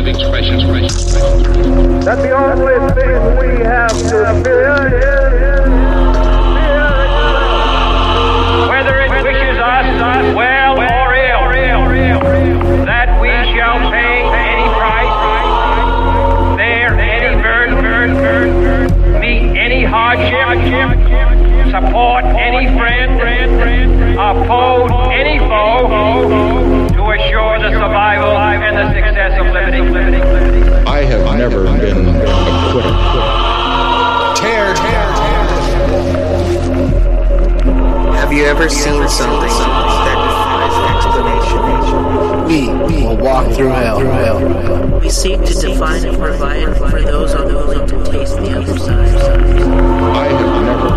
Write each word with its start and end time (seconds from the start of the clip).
of 0.00 0.16
that 2.04 2.16
the 2.22 2.30
only 2.30 2.78
thing 2.94 3.20
we 3.38 3.62
have 3.62 3.90
to 3.90 4.42
fear 4.42 4.88
is 4.96 5.68
whether 8.66 8.96
it 9.02 9.10
wishes 9.22 9.58
us 9.58 10.34
well 10.34 10.78
or 10.78 11.14
ill, 11.14 12.16
that 12.86 13.20
we 13.20 13.28
shall 13.52 13.78
pay 13.90 14.24
any 14.24 14.68
price, 14.72 16.56
bear 16.56 16.98
any 16.98 17.42
burden, 17.42 19.20
meet 19.20 19.58
any 19.58 19.84
hardship, 19.84 20.56
support 21.70 22.24
any 22.24 22.66
friend, 22.74 23.20
oppose 24.18 24.90
any 25.12 25.38
foe, 25.40 26.88
to 26.88 27.10
assure 27.10 27.58
the 27.58 27.70
survival 27.72 28.39
and 28.70 28.78
the 28.78 28.94
success 28.94 29.34
of 29.40 29.46
liberty. 29.52 29.80
I 30.86 31.02
have 31.02 31.36
never 31.36 31.64
been 31.64 32.06
a 32.06 32.12
quitter. 32.70 32.94
Tear, 34.36 34.74
tear, 34.74 35.06
Have 38.14 38.32
you 38.32 38.44
ever 38.44 38.68
seen 38.68 39.08
something 39.08 39.48
that 40.06 40.18
defies 40.26 40.76
explanation? 40.94 41.62
We 42.46 42.68
will 43.02 43.16
walk 43.16 43.52
through 43.54 43.70
hell. 43.70 45.00
We 45.00 45.10
seek 45.10 45.42
to 45.44 45.54
define 45.54 46.04
and 46.04 46.16
provide 46.16 46.76
for 46.76 47.02
those 47.02 47.34
on 47.34 47.48
the 47.48 47.58
unwilling 47.58 47.88
to 47.88 48.04
taste 48.12 48.36
the 48.36 48.56
other 48.56 48.78
side. 48.78 49.16
I 50.14 50.28
have 50.28 50.62
never. 50.62 50.90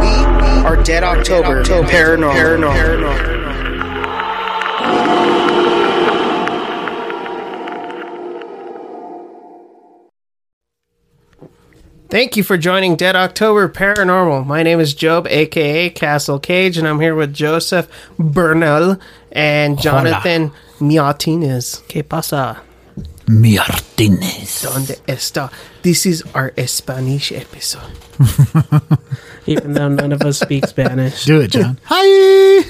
We 0.00 0.12
are 0.66 0.82
Dead 0.82 1.04
October, 1.04 1.62
Paranormal. 1.62 2.32
Paranormal. 2.32 3.39
Thank 12.10 12.36
you 12.36 12.42
for 12.42 12.58
joining 12.58 12.96
Dead 12.96 13.14
October 13.14 13.68
Paranormal. 13.68 14.44
My 14.44 14.62
name 14.64 14.80
is 14.80 14.94
Job, 14.94 15.26
aka 15.28 15.90
Castle 15.90 16.40
Cage, 16.40 16.76
and 16.76 16.86
I'm 16.88 16.98
here 17.00 17.14
with 17.14 17.32
Joseph 17.32 17.86
Bernal 18.18 18.98
and 19.30 19.80
Jonathan 19.80 20.50
Martinez. 20.80 21.82
¿Qué 21.88 22.02
pasa? 22.06 22.58
Martinez. 23.28 24.62
¿Dónde 24.66 24.98
está? 25.06 25.52
This 25.82 26.04
is 26.04 26.24
our 26.34 26.52
Spanish 26.66 27.30
episode. 27.30 27.92
Even 29.46 29.74
though 29.74 29.88
none 29.88 30.10
of 30.12 30.22
us 30.22 30.40
speak 30.40 30.66
Spanish. 30.66 31.24
Do 31.26 31.40
it, 31.40 31.52
John. 31.52 31.78
Hi. 31.84 32.64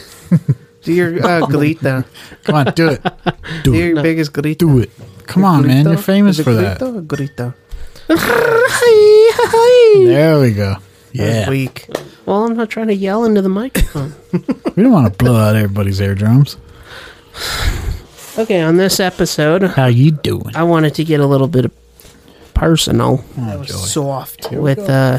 Do 0.82 0.92
your 0.92 1.14
uh, 1.24 1.40
grita. 1.46 2.04
Come 2.44 2.56
on, 2.56 2.66
do 2.74 2.88
it. 2.88 3.02
Do 3.64 3.72
Do 3.72 3.74
it. 3.74 3.78
your 3.88 4.02
biggest 4.02 4.32
grita. 4.34 4.58
Do 4.58 4.78
it. 4.80 4.90
Come 5.26 5.44
on, 5.44 5.66
man. 5.66 5.86
You're 5.86 5.96
famous 5.96 6.36
Is 6.38 6.40
it 6.40 6.44
for 6.44 6.52
that. 6.54 6.78
grito 6.78 7.00
grita? 7.02 7.54
There 10.06 10.40
we 10.40 10.52
go. 10.52 10.76
That's 11.14 11.46
Yeah. 11.46 11.48
weak. 11.50 11.86
Well, 12.26 12.44
I'm 12.46 12.56
not 12.56 12.68
trying 12.70 12.88
to 12.88 12.94
yell 12.94 13.24
into 13.24 13.42
the 13.42 13.48
microphone. 13.48 14.14
We 14.76 14.82
don't 14.84 14.92
want 14.92 15.06
to 15.12 15.24
blow 15.24 15.36
out 15.36 15.56
everybody's 15.56 16.00
eardrums. 16.00 16.56
okay, 18.38 18.60
on 18.62 18.76
this 18.76 18.98
episode, 19.00 19.62
How 19.62 19.86
you 19.86 20.10
doing? 20.12 20.52
I 20.54 20.62
wanted 20.62 20.94
to 20.94 21.04
get 21.04 21.20
a 21.20 21.26
little 21.26 21.48
bit 21.48 21.64
of 21.66 21.72
personal. 22.54 23.22
Oh, 23.38 23.64
joy. 23.64 23.74
soft 23.74 24.50
with 24.52 24.78
uh 24.78 25.18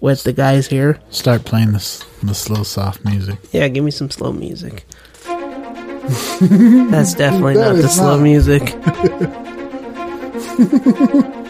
with 0.00 0.24
the 0.24 0.32
guys 0.32 0.66
here. 0.66 0.98
Start 1.10 1.44
playing 1.44 1.72
this 1.72 2.04
this 2.22 2.48
little 2.50 2.64
soft 2.64 3.04
music. 3.04 3.38
Yeah, 3.52 3.68
give 3.68 3.84
me 3.84 3.90
some 3.92 4.10
slow 4.10 4.32
music. 4.32 4.84
That's 6.90 7.14
definitely 7.14 7.54
That 7.54 7.72
not 7.72 7.76
the 7.76 7.84
is 7.84 7.94
slow 7.94 8.16
not. 8.16 8.22
music. 8.22 8.74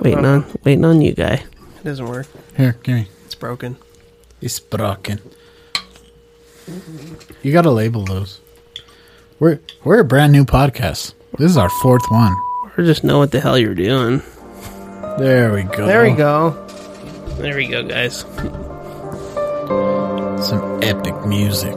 waiting 0.00 0.24
on 0.24 0.44
waiting 0.64 0.84
on 0.84 1.00
you 1.00 1.12
guy. 1.12 1.44
It 1.78 1.84
doesn't 1.84 2.06
work. 2.06 2.26
Here, 2.56 2.76
give 2.82 2.94
me. 2.94 3.08
It's 3.24 3.34
broken. 3.34 3.76
It's 4.40 4.58
broken. 4.58 5.20
You 7.42 7.52
got 7.52 7.62
to 7.62 7.70
label 7.70 8.04
those. 8.04 8.40
We're 9.38 9.60
we're 9.84 10.00
a 10.00 10.04
brand 10.04 10.32
new 10.32 10.44
podcast. 10.44 11.14
This 11.38 11.50
is 11.50 11.56
our 11.56 11.70
fourth 11.82 12.04
one. 12.10 12.34
Or 12.76 12.84
just 12.84 13.04
know 13.04 13.18
what 13.18 13.32
the 13.32 13.40
hell 13.40 13.58
you're 13.58 13.74
doing. 13.74 14.22
There 15.18 15.52
we 15.52 15.62
go. 15.64 15.86
There 15.86 16.02
we 16.02 16.12
go. 16.12 16.50
There 17.38 17.56
we 17.56 17.66
go, 17.66 17.82
guys. 17.82 18.20
Some 20.46 20.82
epic 20.82 21.26
music. 21.26 21.74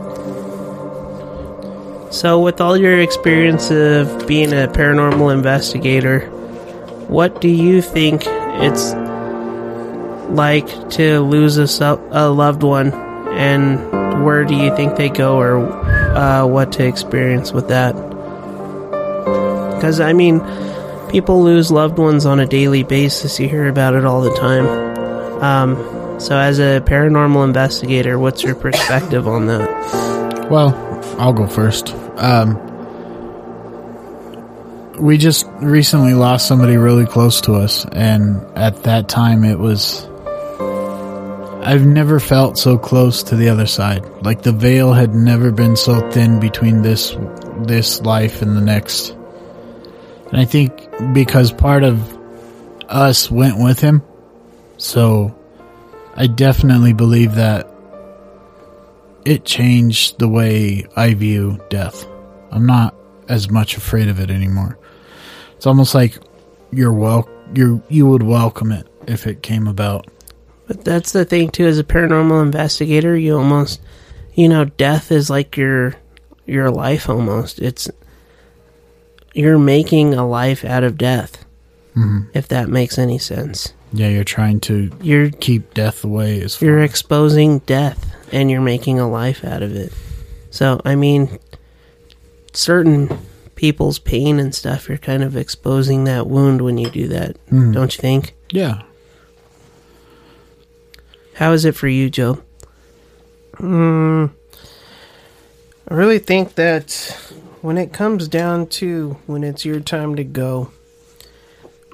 So, 2.11 2.39
with 2.39 2.61
all 2.61 2.77
your 2.77 2.99
experience 2.99 3.71
of 3.71 4.27
being 4.27 4.53
a 4.53 4.67
paranormal 4.67 5.33
investigator, 5.33 6.29
what 7.13 7.39
do 7.41 7.47
you 7.47 7.79
think 7.79 8.23
it's 8.25 8.91
like 10.31 10.89
to 10.89 11.19
lose 11.19 11.57
a, 11.79 12.01
a 12.09 12.27
loved 12.27 12.63
one, 12.63 12.91
and 12.91 14.25
where 14.25 14.43
do 14.43 14.55
you 14.55 14.75
think 14.75 14.95
they 14.95 15.09
go, 15.09 15.37
or 15.37 15.57
uh, 15.57 16.43
what 16.47 16.71
to 16.71 16.83
experience 16.87 17.51
with 17.51 17.67
that? 17.67 17.93
Because 19.75 19.99
I 19.99 20.13
mean, 20.13 20.39
people 21.09 21.43
lose 21.43 21.69
loved 21.69 21.99
ones 21.99 22.25
on 22.25 22.39
a 22.39 22.47
daily 22.47 22.81
basis. 22.81 23.39
You 23.39 23.47
hear 23.47 23.67
about 23.67 23.93
it 23.93 24.05
all 24.05 24.21
the 24.21 24.33
time. 24.33 24.65
Um, 25.43 26.19
so, 26.19 26.35
as 26.35 26.57
a 26.57 26.81
paranormal 26.81 27.45
investigator, 27.45 28.17
what's 28.17 28.41
your 28.41 28.55
perspective 28.55 29.27
on 29.27 29.45
that? 29.45 30.49
Well, 30.49 30.73
I'll 31.19 31.33
go 31.33 31.45
first. 31.45 31.93
Um, 32.17 32.72
we 34.99 35.17
just 35.17 35.47
recently 35.61 36.13
lost 36.13 36.47
somebody 36.47 36.77
really 36.77 37.05
close 37.05 37.41
to 37.41 37.53
us, 37.53 37.85
and 37.91 38.45
at 38.57 38.83
that 38.83 39.09
time, 39.09 39.43
it 39.43 39.59
was. 39.59 40.07
I've 41.65 41.85
never 41.85 42.19
felt 42.19 42.57
so 42.57 42.77
close 42.77 43.23
to 43.23 43.37
the 43.37 43.49
other 43.49 43.67
side. 43.67 44.03
Like 44.21 44.41
the 44.41 44.51
veil 44.51 44.91
had 44.91 45.15
never 45.15 45.49
been 45.51 45.77
so 45.77 46.11
thin 46.11 46.39
between 46.39 46.81
this 46.81 47.15
this 47.59 48.01
life 48.01 48.41
and 48.41 48.57
the 48.57 48.61
next. 48.61 49.11
And 50.31 50.41
I 50.41 50.45
think 50.45 50.73
because 51.13 51.51
part 51.53 51.83
of 51.83 52.17
us 52.89 53.31
went 53.31 53.59
with 53.59 53.79
him, 53.79 54.03
so 54.77 55.33
I 56.15 56.27
definitely 56.27 56.93
believe 56.93 57.35
that 57.35 57.69
it 59.25 59.45
changed 59.45 60.19
the 60.19 60.27
way 60.27 60.85
I 60.95 61.13
view 61.13 61.59
death. 61.69 62.05
I'm 62.51 62.65
not 62.65 62.93
as 63.29 63.49
much 63.49 63.77
afraid 63.77 64.09
of 64.09 64.19
it 64.19 64.29
anymore. 64.29 64.77
It's 65.63 65.67
almost 65.69 65.95
like 65.95 66.17
you're 66.73 66.91
wel- 66.91 67.29
you 67.55 67.81
you 67.87 68.05
would 68.05 68.21
welcome 68.21 68.73
it 68.73 68.85
if 69.07 69.25
it 69.25 69.41
came 69.41 69.65
about. 69.65 70.05
But 70.67 70.83
that's 70.83 71.13
the 71.13 71.23
thing 71.23 71.51
too. 71.51 71.65
As 71.65 71.79
a 71.79 71.85
paranormal 71.85 72.41
investigator, 72.43 73.15
you 73.15 73.37
almost, 73.37 73.79
you 74.33 74.49
know, 74.49 74.65
death 74.65 75.09
is 75.09 75.29
like 75.29 75.55
your 75.55 75.95
your 76.45 76.69
life 76.69 77.09
almost. 77.09 77.59
It's 77.59 77.89
you're 79.33 79.57
making 79.57 80.13
a 80.13 80.27
life 80.27 80.65
out 80.65 80.83
of 80.83 80.97
death. 80.97 81.45
Mhm. 81.95 82.27
If 82.33 82.49
that 82.49 82.67
makes 82.67 82.99
any 82.99 83.17
sense, 83.17 83.71
Yeah, 83.93 84.09
you're 84.09 84.25
trying 84.25 84.59
to 84.67 84.91
you're 85.01 85.29
keep 85.29 85.73
death 85.73 86.03
away 86.03 86.41
as 86.41 86.57
far. 86.57 86.65
you're 86.67 86.83
exposing 86.83 87.59
death 87.59 88.05
and 88.33 88.51
you're 88.51 88.59
making 88.59 88.99
a 88.99 89.09
life 89.09 89.45
out 89.45 89.63
of 89.63 89.73
it. 89.73 89.93
So 90.51 90.81
I 90.83 90.95
mean, 90.95 91.39
certain 92.51 93.07
people's 93.63 93.97
pain 93.97 94.39
and 94.41 94.53
stuff, 94.53 94.89
you're 94.89 94.97
kind 94.97 95.23
of 95.23 95.37
exposing 95.37 96.03
that 96.03 96.27
wound 96.27 96.61
when 96.61 96.77
you 96.77 96.89
do 96.89 97.07
that, 97.07 97.37
Mhm. 97.49 97.73
don't 97.73 97.95
you 97.95 98.01
think? 98.01 98.35
Yeah. 98.51 98.81
How 101.35 101.53
is 101.53 101.63
it 101.63 101.73
for 101.73 101.87
you, 101.87 102.09
Joe? 102.09 102.39
Mm, 103.59 104.31
I 105.87 105.93
really 105.93 106.19
think 106.19 106.55
that 106.55 107.17
when 107.61 107.77
it 107.77 107.93
comes 107.93 108.27
down 108.27 108.67
to 108.67 109.15
when 109.27 109.45
it's 109.45 109.63
your 109.63 109.79
time 109.79 110.15
to 110.15 110.25
go, 110.25 110.69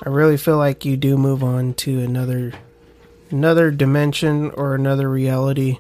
I 0.04 0.10
really 0.10 0.38
feel 0.38 0.58
like 0.58 0.86
you 0.86 0.98
do 0.98 1.18
move 1.18 1.44
on 1.44 1.76
to 1.86 2.00
another 2.00 2.54
another 3.30 3.70
dimension 3.70 4.50
or 4.56 4.74
another 4.74 5.08
reality. 5.08 5.78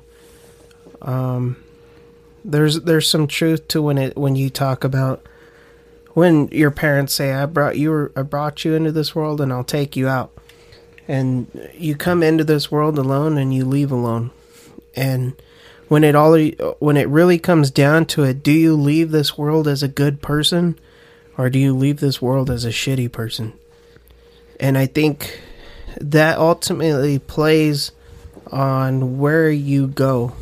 Um, 1.02 1.56
there's 2.46 2.82
there's 2.82 3.08
some 3.08 3.26
truth 3.26 3.68
to 3.70 3.82
when 3.82 3.98
it 3.98 4.16
when 4.16 4.36
you 4.36 4.52
talk 4.52 4.84
about 4.84 5.26
when 6.20 6.50
your 6.50 6.70
parents 6.70 7.14
say 7.14 7.32
I 7.32 7.46
brought 7.46 7.78
you 7.78 8.12
I 8.14 8.24
brought 8.24 8.66
you 8.66 8.74
into 8.74 8.92
this 8.92 9.16
world 9.16 9.40
and 9.40 9.54
I'll 9.54 9.64
take 9.64 9.96
you 9.96 10.10
out. 10.10 10.34
And 11.08 11.48
you 11.74 11.96
come 11.96 12.22
into 12.22 12.44
this 12.44 12.70
world 12.70 13.00
alone 13.00 13.38
and 13.38 13.54
you 13.54 13.64
leave 13.64 13.90
alone. 13.90 14.32
And 14.98 15.42
when 15.88 16.04
it 16.04 16.16
all 16.16 16.38
when 16.80 16.98
it 16.98 17.08
really 17.08 17.40
comes 17.40 17.72
down 17.72 18.06
to 18.08 18.26
it, 18.26 18.44
do 18.44 18.52
you 18.52 18.76
leave 18.76 19.12
this 19.12 19.38
world 19.38 19.66
as 19.66 19.82
a 19.82 19.88
good 19.88 20.22
person 20.22 20.78
or 21.38 21.50
do 21.50 21.58
you 21.58 21.74
leave 21.74 22.02
this 22.02 22.22
world 22.22 22.50
as 22.50 22.66
a 22.66 22.70
shitty 22.70 23.10
person? 23.10 23.54
And 24.60 24.78
I 24.78 24.88
think 24.88 25.40
that 26.02 26.38
ultimately 26.38 27.18
plays 27.18 27.94
on 28.52 29.20
where 29.20 29.50
you 29.50 29.88
go 29.88 30.34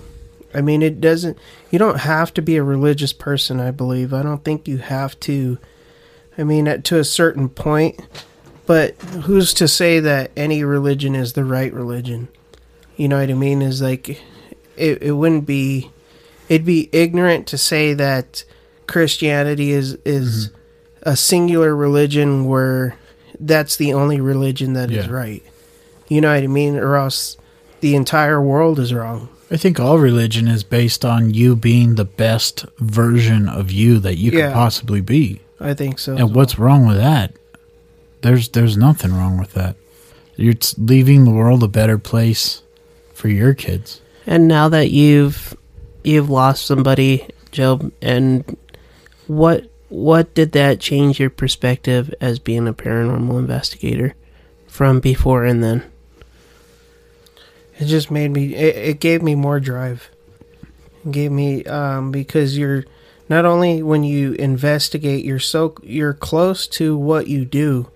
I 0.57 0.61
mean, 0.61 0.81
it 0.81 0.99
doesn't. 0.99 1.37
You 1.69 1.77
don't 1.77 1.99
have 1.99 2.33
to 2.33 2.41
be 2.41 2.57
a 2.57 2.63
religious 2.63 3.13
person. 3.13 3.59
I 3.59 3.69
believe. 3.69 4.11
I 4.11 4.23
don't 4.23 4.43
think 4.43 4.67
you 4.67 4.79
have 4.79 5.19
to. 5.21 5.59
I 6.35 6.43
mean, 6.43 6.67
at, 6.67 6.83
to 6.85 6.97
a 6.97 7.03
certain 7.03 7.47
point. 7.47 8.01
But 8.65 8.95
who's 9.25 9.53
to 9.53 9.67
say 9.67 9.99
that 10.01 10.31
any 10.35 10.63
religion 10.63 11.15
is 11.15 11.33
the 11.33 11.45
right 11.45 11.71
religion? 11.71 12.27
You 12.97 13.07
know 13.07 13.19
what 13.19 13.29
I 13.29 13.33
mean? 13.33 13.61
Is 13.61 13.81
like, 13.81 14.09
it, 14.75 15.01
it 15.01 15.11
wouldn't 15.13 15.45
be. 15.45 15.91
It'd 16.49 16.65
be 16.65 16.89
ignorant 16.91 17.45
to 17.47 17.57
say 17.57 17.93
that 17.93 18.43
Christianity 18.87 19.71
is 19.71 19.93
is 20.05 20.47
mm-hmm. 20.49 21.09
a 21.09 21.15
singular 21.15 21.75
religion 21.75 22.45
where 22.45 22.97
that's 23.39 23.75
the 23.75 23.93
only 23.93 24.19
religion 24.19 24.73
that 24.73 24.89
is 24.89 25.05
Yeah. 25.05 25.11
right. 25.11 25.43
You 26.07 26.21
know 26.21 26.33
what 26.33 26.43
I 26.43 26.47
mean? 26.47 26.77
Or 26.77 26.95
else 26.95 27.37
the 27.81 27.95
entire 27.95 28.41
world 28.41 28.79
is 28.79 28.93
wrong. 28.93 29.29
I 29.49 29.57
think 29.57 29.79
all 29.79 29.97
religion 29.97 30.47
is 30.47 30.63
based 30.63 31.05
on 31.05 31.33
you 31.33 31.55
being 31.55 31.95
the 31.95 32.05
best 32.05 32.65
version 32.79 33.47
of 33.47 33.71
you 33.71 33.99
that 33.99 34.17
you 34.17 34.31
Yeah. 34.31 34.47
could 34.47 34.53
possibly 34.53 35.01
be. 35.01 35.39
I 35.59 35.73
think 35.73 35.99
so. 35.99 36.15
And 36.15 36.35
what's 36.35 36.59
wrong 36.59 36.85
with 36.85 36.97
that? 36.97 37.33
There's 38.21 38.49
there's 38.49 38.77
nothing 38.77 39.13
wrong 39.13 39.37
with 39.37 39.53
that. 39.53 39.75
You're 40.35 40.53
leaving 40.77 41.23
the 41.25 41.31
world 41.31 41.63
a 41.63 41.67
better 41.67 41.97
place 41.97 42.61
for 43.13 43.29
your 43.29 43.53
kids. 43.53 44.01
And 44.25 44.47
now 44.47 44.69
that 44.69 44.91
you've 44.91 45.55
you've 46.03 46.29
lost 46.29 46.65
somebody, 46.65 47.25
Job, 47.51 47.91
and 48.01 48.57
what 49.27 49.65
what 49.89 50.33
did 50.33 50.51
that 50.51 50.79
change 50.81 51.19
your 51.19 51.29
perspective 51.29 52.13
as 52.19 52.39
being 52.39 52.67
a 52.67 52.73
paranormal 52.73 53.39
investigator 53.39 54.13
from 54.67 54.99
before 54.99 55.45
and 55.45 55.63
then? 55.63 55.83
It 57.79 57.85
just 57.85 58.09
made 58.09 58.31
me. 58.31 58.55
It, 58.55 58.75
it 58.75 58.99
gave 58.99 59.21
me 59.21 59.35
more 59.35 59.59
drive. 59.59 60.09
It 61.05 61.11
gave 61.11 61.31
me 61.31 61.63
um, 61.65 62.11
because 62.11 62.57
you're 62.57 62.85
not 63.29 63.45
only 63.45 63.83
when 63.83 64.03
you 64.03 64.33
investigate, 64.33 65.23
you're 65.23 65.39
so 65.39 65.75
you're 65.83 66.13
close 66.13 66.67
to 66.67 66.97
what 66.97 67.27
you 67.27 67.45
do, 67.45 67.89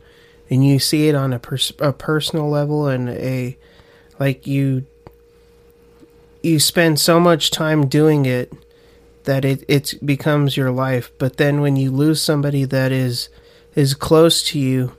and 0.50 0.66
you 0.66 0.78
see 0.78 1.08
it 1.08 1.16
on 1.16 1.34
a 1.34 1.40
pers- 1.40 1.74
a 1.80 1.94
personal 1.94 2.50
level 2.50 2.88
and 2.88 3.10
a 3.10 3.58
like 4.20 4.46
you 4.46 4.86
you 6.44 6.60
spend 6.60 7.00
so 7.00 7.20
much 7.20 7.52
time 7.52 7.88
doing 7.88 8.26
it 8.26 8.54
that 9.24 9.46
it 9.46 9.64
it 9.68 9.96
becomes 10.06 10.58
your 10.58 10.72
life. 10.72 11.12
But 11.18 11.38
then 11.38 11.62
when 11.62 11.76
you 11.76 11.92
lose 11.92 12.22
somebody 12.22 12.66
that 12.66 12.92
is 12.92 13.30
is 13.74 13.94
close 13.94 14.44
to 14.50 14.60
you, 14.60 14.96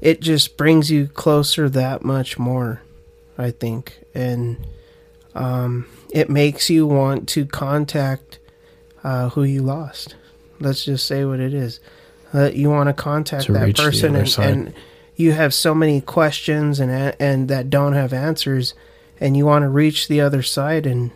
it 0.00 0.20
just 0.20 0.56
brings 0.56 0.90
you 0.90 1.08
closer 1.08 1.68
that 1.70 2.04
much 2.04 2.38
more. 2.38 2.82
I 3.38 3.50
think, 3.50 3.98
and 4.14 4.56
um, 5.34 5.86
it 6.10 6.30
makes 6.30 6.70
you 6.70 6.86
want 6.86 7.28
to 7.30 7.44
contact 7.46 8.38
uh, 9.04 9.28
who 9.30 9.42
you 9.44 9.62
lost. 9.62 10.14
Let's 10.58 10.84
just 10.84 11.06
say 11.06 11.24
what 11.24 11.40
it 11.40 11.52
is. 11.52 11.80
Uh, 12.32 12.50
you 12.52 12.70
want 12.70 12.88
to 12.88 12.92
contact 12.94 13.44
To 13.46 13.52
that 13.52 13.76
person, 13.76 14.16
and, 14.16 14.38
and 14.38 14.74
you 15.14 15.32
have 15.32 15.52
so 15.54 15.74
many 15.74 16.00
questions 16.00 16.80
and 16.80 17.14
and 17.20 17.48
that 17.48 17.70
don't 17.70 17.92
have 17.92 18.12
answers, 18.12 18.74
and 19.20 19.36
you 19.36 19.46
want 19.46 19.62
to 19.62 19.68
reach 19.68 20.08
the 20.08 20.20
other 20.20 20.42
side, 20.42 20.86
and 20.86 21.10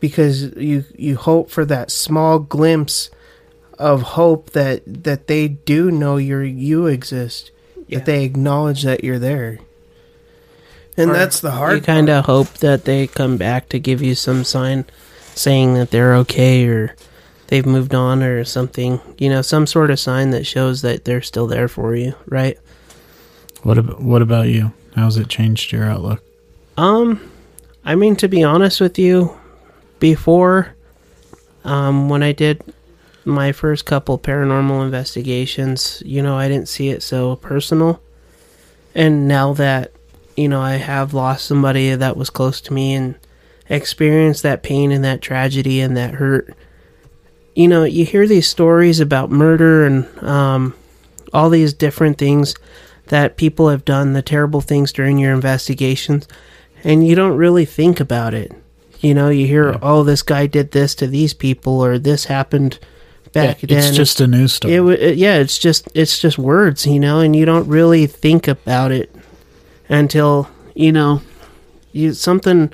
because 0.00 0.54
you 0.56 0.84
you 0.96 1.16
hope 1.16 1.50
for 1.50 1.64
that 1.64 1.90
small 1.90 2.38
glimpse 2.38 3.10
of 3.78 4.02
hope 4.02 4.50
that 4.50 4.82
that 5.04 5.26
they 5.26 5.48
do 5.48 5.90
know 5.90 6.16
you 6.16 6.38
you 6.38 6.86
exist, 6.86 7.50
Yeah. 7.86 7.98
that 7.98 8.06
they 8.06 8.24
acknowledge 8.24 8.82
that 8.84 9.02
you're 9.04 9.18
there. 9.18 9.58
And 10.96 11.10
that's 11.10 11.40
the 11.40 11.50
hard 11.50 11.76
You 11.76 11.82
kind 11.82 12.08
of 12.08 12.24
hope 12.24 12.48
that 12.58 12.84
they 12.84 13.06
come 13.06 13.36
back 13.36 13.68
to 13.70 13.78
give 13.78 14.02
you 14.02 14.14
some 14.14 14.44
sign 14.44 14.86
saying 15.34 15.74
that 15.74 15.90
they're 15.90 16.14
okay 16.16 16.66
or 16.66 16.96
they've 17.48 17.66
moved 17.66 17.94
on 17.94 18.22
or 18.22 18.44
something. 18.44 19.00
You 19.18 19.28
know, 19.28 19.42
some 19.42 19.66
sort 19.66 19.90
of 19.90 20.00
sign 20.00 20.30
that 20.30 20.46
shows 20.46 20.82
that 20.82 21.04
they're 21.04 21.22
still 21.22 21.46
there 21.46 21.68
for 21.68 21.94
you, 21.94 22.14
right? 22.26 22.58
What 23.62 23.78
about 23.78 24.00
what 24.00 24.22
about 24.22 24.48
you? 24.48 24.72
How's 24.94 25.16
it 25.18 25.28
changed 25.28 25.72
your 25.72 25.84
outlook? 25.84 26.22
Um, 26.76 27.30
I 27.84 27.94
mean, 27.94 28.16
to 28.16 28.28
be 28.28 28.42
honest 28.42 28.80
with 28.80 28.98
you, 28.98 29.38
before, 29.98 30.74
um, 31.64 32.08
when 32.08 32.22
I 32.22 32.32
did 32.32 32.62
my 33.24 33.52
first 33.52 33.84
couple 33.84 34.18
paranormal 34.18 34.84
investigations, 34.84 36.02
you 36.06 36.22
know, 36.22 36.36
I 36.36 36.48
didn't 36.48 36.68
see 36.68 36.88
it 36.88 37.02
so 37.02 37.36
personal. 37.36 38.00
And 38.94 39.28
now 39.28 39.52
that, 39.54 39.92
you 40.36 40.48
know, 40.48 40.60
I 40.60 40.74
have 40.74 41.14
lost 41.14 41.46
somebody 41.46 41.94
that 41.94 42.16
was 42.16 42.30
close 42.30 42.60
to 42.62 42.72
me 42.72 42.94
and 42.94 43.14
experienced 43.68 44.42
that 44.42 44.62
pain 44.62 44.92
and 44.92 45.04
that 45.04 45.22
tragedy 45.22 45.80
and 45.80 45.96
that 45.96 46.14
hurt, 46.14 46.54
you 47.54 47.66
know, 47.68 47.84
you 47.84 48.04
hear 48.04 48.26
these 48.26 48.46
stories 48.46 49.00
about 49.00 49.30
murder 49.30 49.86
and, 49.86 50.06
um, 50.22 50.74
all 51.32 51.50
these 51.50 51.72
different 51.72 52.18
things 52.18 52.54
that 53.08 53.36
people 53.36 53.68
have 53.68 53.84
done, 53.84 54.12
the 54.12 54.22
terrible 54.22 54.60
things 54.60 54.92
during 54.92 55.18
your 55.18 55.32
investigations, 55.32 56.26
and 56.84 57.06
you 57.06 57.14
don't 57.14 57.36
really 57.36 57.64
think 57.64 58.00
about 58.00 58.34
it. 58.34 58.52
You 59.00 59.14
know, 59.14 59.28
you 59.28 59.46
hear, 59.46 59.78
oh, 59.82 60.02
this 60.02 60.22
guy 60.22 60.46
did 60.46 60.72
this 60.72 60.94
to 60.96 61.06
these 61.06 61.34
people, 61.34 61.84
or 61.84 61.98
this 61.98 62.24
happened 62.26 62.78
back 63.32 63.62
Yeah, 63.62 63.68
then. 63.68 63.78
it's 63.78 63.96
just 63.96 64.20
a 64.20 64.26
news 64.26 64.54
story. 64.54 64.74
It, 64.74 64.82
it, 65.00 65.16
yeah, 65.18 65.36
it's 65.36 65.58
just 65.58 65.88
it's 65.94 66.18
just 66.18 66.38
words, 66.38 66.86
you 66.86 66.98
know, 66.98 67.20
and 67.20 67.36
you 67.36 67.44
don't 67.44 67.68
really 67.68 68.06
think 68.06 68.48
about 68.48 68.92
it 68.92 69.14
until 69.88 70.48
you 70.74 70.92
know 70.92 71.20
you 71.92 72.12
something 72.12 72.72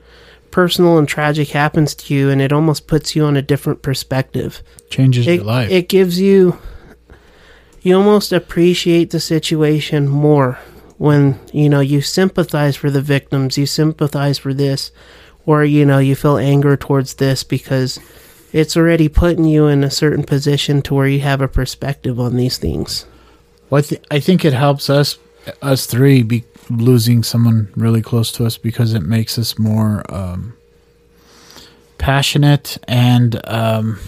personal 0.50 0.98
and 0.98 1.08
tragic 1.08 1.48
happens 1.48 1.94
to 1.94 2.14
you, 2.14 2.28
and 2.30 2.40
it 2.42 2.52
almost 2.52 2.86
puts 2.86 3.16
you 3.16 3.24
on 3.24 3.36
a 3.36 3.42
different 3.42 3.82
perspective. 3.82 4.62
Changes 4.90 5.26
It, 5.26 5.36
your 5.36 5.44
life. 5.44 5.70
it 5.70 5.88
gives 5.88 6.20
you 6.20 6.58
you 7.82 7.96
almost 7.96 8.32
appreciate 8.32 9.10
the 9.10 9.20
situation 9.20 10.08
more 10.08 10.58
when 10.98 11.38
you 11.52 11.68
know 11.68 11.80
you 11.80 12.00
sympathize 12.00 12.76
for 12.76 12.90
the 12.90 13.00
victims, 13.02 13.58
you 13.58 13.66
sympathize 13.66 14.38
for 14.38 14.54
this, 14.54 14.92
or 15.46 15.64
you 15.64 15.84
know 15.84 15.98
you 15.98 16.14
feel 16.14 16.36
anger 16.36 16.76
towards 16.76 17.14
this 17.14 17.42
because 17.42 17.98
it's 18.52 18.76
already 18.76 19.08
putting 19.08 19.44
you 19.46 19.66
in 19.66 19.82
a 19.82 19.90
certain 19.90 20.22
position 20.22 20.82
to 20.82 20.94
where 20.94 21.08
you 21.08 21.20
have 21.20 21.40
a 21.40 21.48
perspective 21.48 22.20
on 22.20 22.36
these 22.36 22.58
things. 22.58 23.06
Well, 23.70 23.78
I, 23.78 23.82
th- 23.82 24.02
I 24.10 24.20
think 24.20 24.44
it 24.44 24.52
helps 24.52 24.90
us, 24.90 25.18
us 25.62 25.86
three, 25.86 26.22
be 26.22 26.44
losing 26.70 27.22
someone 27.22 27.72
really 27.76 28.02
close 28.02 28.32
to 28.32 28.46
us 28.46 28.56
because 28.58 28.94
it 28.94 29.02
makes 29.02 29.38
us 29.38 29.58
more 29.58 30.02
um, 30.12 30.56
passionate 31.98 32.78
and 32.88 33.40
um, 33.48 33.98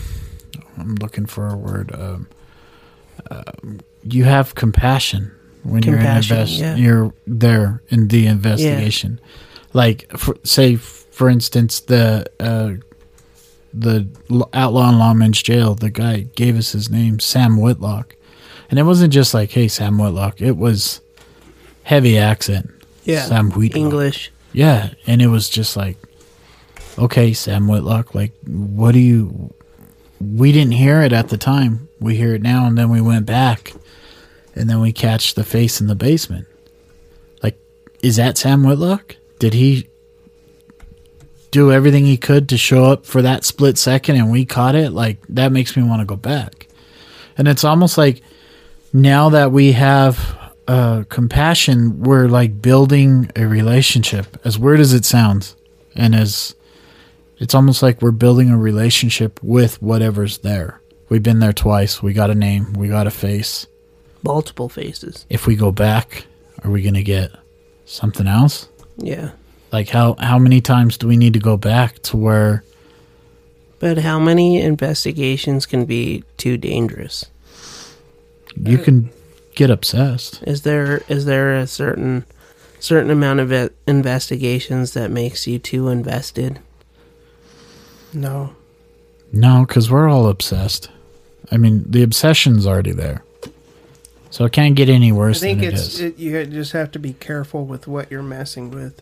I'm 0.79 0.95
looking 0.97 1.27
for 1.27 1.49
a 1.49 1.57
word. 1.57 1.93
Um, 1.95 2.29
um, 3.31 3.81
you 4.03 4.25
have 4.25 4.55
compassion 4.55 5.33
when 5.63 5.83
Compassion, 5.83 6.37
you're 6.37 6.43
invest- 6.43 6.61
yeah. 6.61 6.77
You're 6.77 7.15
there 7.27 7.83
in 7.89 8.09
the 8.09 8.27
investigation. 8.27 9.21
Like, 9.73 10.11
for, 10.17 10.37
say, 10.45 10.77
for 10.77 11.29
instance, 11.29 11.81
the 11.81 12.27
uh, 12.39 12.75
the 13.73 14.07
outlaw 14.53 14.91
in 14.91 14.97
Longman's 14.97 15.43
jail. 15.43 15.75
The 15.75 15.91
guy 15.91 16.27
gave 16.37 16.57
us 16.57 16.73
his 16.73 16.89
name, 16.91 17.19
Sam 17.19 17.57
Whitlock. 17.61 18.15
And 18.71 18.79
it 18.79 18.85
wasn't 18.85 19.13
just 19.13 19.35
like, 19.35 19.51
hey, 19.51 19.69
Sam 19.69 19.99
Whitlock. 19.99 20.41
It 20.41 20.57
was 20.57 21.01
heavy 21.85 22.19
accent. 22.19 22.71
Yeah. 23.05 23.23
Sam 23.23 23.51
Whitlock. 23.51 23.79
English. 23.79 24.33
Yeah. 24.53 24.91
And 25.07 25.23
it 25.23 25.29
was 25.29 25.49
just 25.49 25.77
like, 25.77 25.97
okay, 26.99 27.33
Sam 27.33 27.69
Whitlock, 27.69 28.15
like, 28.15 28.33
what 28.47 28.93
do 28.93 28.99
you. 28.99 29.55
We 30.21 30.53
didn't 30.53 30.73
hear 30.73 31.03
it 31.03 31.13
at 31.13 31.29
the 31.29 31.37
time. 31.37 31.89
We 32.01 32.17
hear 32.17 32.35
it 32.35 32.43
now, 32.43 32.67
and 32.67 32.77
then 32.79 32.89
we 32.89 33.01
went 33.01 33.27
back. 33.27 33.75
And 34.55 34.71
then 34.71 34.81
we 34.81 34.93
catch 34.93 35.35
the 35.35 35.45
face 35.45 35.81
in 35.81 35.87
the 35.87 35.95
basement. 35.95 36.47
Like, 37.43 37.59
is 38.03 38.17
that 38.17 38.39
Sam 38.39 38.63
Whitlock? 38.63 39.17
Did 39.39 39.53
he 39.53 39.89
do 41.51 41.73
everything 41.73 42.07
he 42.07 42.17
could 42.17 42.49
to 42.49 42.57
show 42.57 42.85
up 42.85 43.05
for 43.05 43.21
that 43.23 43.45
split 43.45 43.77
second 43.77 44.17
and 44.17 44.31
we 44.31 44.45
caught 44.45 44.77
it? 44.77 44.91
Like, 44.93 45.19
that 45.29 45.53
makes 45.53 45.77
me 45.77 45.83
want 45.83 46.01
to 46.01 46.07
go 46.07 46.17
back. 46.17 46.69
And 47.37 47.49
it's 47.49 47.65
almost 47.65 47.99
like 47.99 48.23
now 48.93 49.29
that 49.31 49.51
we 49.51 49.73
have 49.73 50.39
uh, 50.67 51.05
compassion, 51.09 52.03
we're 52.03 52.29
like 52.29 52.63
building 52.63 53.31
a 53.37 53.47
relationship. 53.47 54.39
As 54.45 54.59
weird 54.59 54.81
as 54.81 54.93
it 54.93 55.05
sounds, 55.05 55.57
and 55.95 56.15
as 56.15 56.55
it's 57.39 57.55
almost 57.55 57.83
like 57.83 58.01
we're 58.01 58.11
building 58.13 58.51
a 58.51 58.59
relationship 58.59 59.43
with 59.43 59.81
whatever's 59.83 60.39
there. 60.39 60.81
We've 61.09 61.23
been 61.23 61.41
there 61.41 61.53
twice. 61.53 62.03
We 62.03 62.13
got 62.13 62.31
a 62.31 62.35
name. 62.35 62.73
We 62.73 62.89
got 62.89 63.07
a 63.07 63.11
face. 63.11 63.67
Multiple 64.23 64.69
faces. 64.69 65.27
If 65.29 65.47
we 65.47 65.55
go 65.55 65.71
back, 65.71 66.27
are 66.63 66.71
we 66.71 66.83
gonna 66.83 67.03
get 67.03 67.31
something 67.85 68.27
else? 68.27 68.69
Yeah. 68.97 69.33
Like 69.71 69.89
how 69.91 70.15
how 70.19 70.39
many 70.39 70.61
times 70.61 70.97
do 70.97 71.07
we 71.07 71.17
need 71.17 71.35
to 71.35 71.41
go 71.41 71.57
back 71.57 72.01
to 72.05 72.17
where 72.17 72.65
But 73.81 73.99
how 73.99 74.19
many 74.19 74.63
investigations 74.63 75.67
can 75.67 75.85
be 75.85 76.25
too 76.37 76.57
dangerous? 76.57 77.27
you 78.57 78.79
can 78.79 79.11
get 79.55 79.71
obsessed? 79.71 80.43
Is 80.47 80.63
there 80.63 81.03
is 81.09 81.25
there 81.25 81.57
a 81.57 81.67
certain 81.67 82.25
certain 82.81 83.11
amount 83.11 83.41
of 83.41 83.53
it- 83.53 83.75
investigations 83.87 84.93
that 84.95 85.11
makes 85.11 85.47
you 85.47 85.59
too 85.59 85.89
invested? 85.89 86.61
No. 88.13 88.55
No, 89.33 89.65
because 89.67 89.91
we're 89.91 90.09
all 90.09 90.29
obsessed. 90.29 90.91
I 91.51 91.57
mean, 91.57 91.85
the 91.89 92.03
obsession's 92.03 92.67
already 92.67 92.93
there. 92.93 93.25
So 94.31 94.45
it 94.45 94.53
can't 94.53 94.75
get 94.75 94.89
any 94.89 95.13
worse. 95.13 95.39
I 95.39 95.41
think 95.47 95.61
than 95.61 95.69
it 95.69 95.75
it's 95.75 95.83
is. 95.95 96.01
it, 96.01 96.19
you 96.19 96.45
just 96.47 96.73
have 96.73 96.91
to 96.93 96.99
be 96.99 97.13
careful 97.15 97.65
with 97.65 97.87
what 97.87 98.11
you're 98.11 98.23
messing 98.23 98.71
with. 98.71 99.01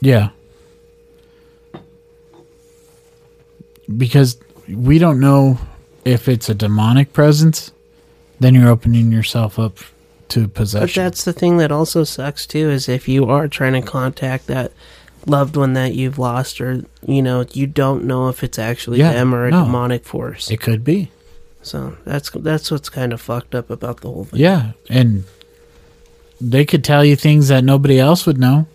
Yeah. 0.00 0.30
Because 3.96 4.38
we 4.68 4.98
don't 4.98 5.20
know 5.20 5.58
if 6.04 6.28
it's 6.28 6.48
a 6.48 6.54
demonic 6.54 7.12
presence, 7.12 7.72
then 8.40 8.54
you're 8.54 8.68
opening 8.68 9.10
yourself 9.12 9.58
up 9.58 9.78
to 10.28 10.48
possession. 10.48 10.86
But 10.86 10.94
that's 10.94 11.24
the 11.24 11.32
thing 11.32 11.58
that 11.58 11.70
also 11.72 12.04
sucks 12.04 12.46
too 12.46 12.70
is 12.70 12.88
if 12.88 13.08
you 13.08 13.26
are 13.26 13.48
trying 13.48 13.74
to 13.74 13.82
contact 13.82 14.46
that 14.48 14.72
loved 15.26 15.56
one 15.56 15.72
that 15.74 15.94
you've 15.94 16.18
lost 16.18 16.60
or 16.60 16.84
you 17.06 17.20
know 17.22 17.44
you 17.52 17.66
don't 17.66 18.04
know 18.04 18.28
if 18.28 18.42
it's 18.44 18.58
actually 18.58 18.98
Yeah, 19.00 19.12
them 19.12 19.34
or 19.34 19.46
a 19.46 19.50
no. 19.50 19.64
demonic 19.64 20.04
force. 20.04 20.50
it 20.50 20.60
could 20.60 20.84
be. 20.84 21.10
So 21.62 21.96
that's 22.04 22.30
that's 22.30 22.70
what's 22.70 22.88
kind 22.88 23.12
of 23.12 23.20
fucked 23.20 23.54
up 23.54 23.70
about 23.70 24.00
the 24.00 24.08
whole 24.08 24.24
thing. 24.24 24.38
Yeah, 24.40 24.72
and 24.88 25.24
they 26.40 26.64
could 26.64 26.84
tell 26.84 27.04
you 27.04 27.16
things 27.16 27.48
that 27.48 27.64
nobody 27.64 27.98
else 27.98 28.24
would 28.26 28.38
know, 28.38 28.66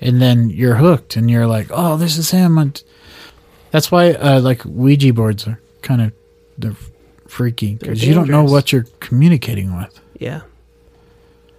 and 0.00 0.20
then 0.22 0.50
you're 0.50 0.76
hooked, 0.76 1.16
and 1.16 1.28
you're 1.30 1.46
like, 1.48 1.66
"Oh, 1.70 1.96
this 1.96 2.16
is 2.16 2.30
him." 2.30 2.58
And 2.58 2.80
that's 3.72 3.90
why, 3.90 4.12
uh, 4.12 4.40
like 4.40 4.64
Ouija 4.64 5.12
boards 5.12 5.48
are 5.48 5.58
kind 5.82 6.00
of 6.02 6.12
they're 6.58 6.76
freaky 7.30 7.74
because 7.74 8.04
you 8.04 8.12
don't 8.12 8.28
know 8.28 8.44
what 8.44 8.72
you're 8.72 8.86
communicating 9.00 9.76
with. 9.76 9.98
Yeah. 10.18 10.42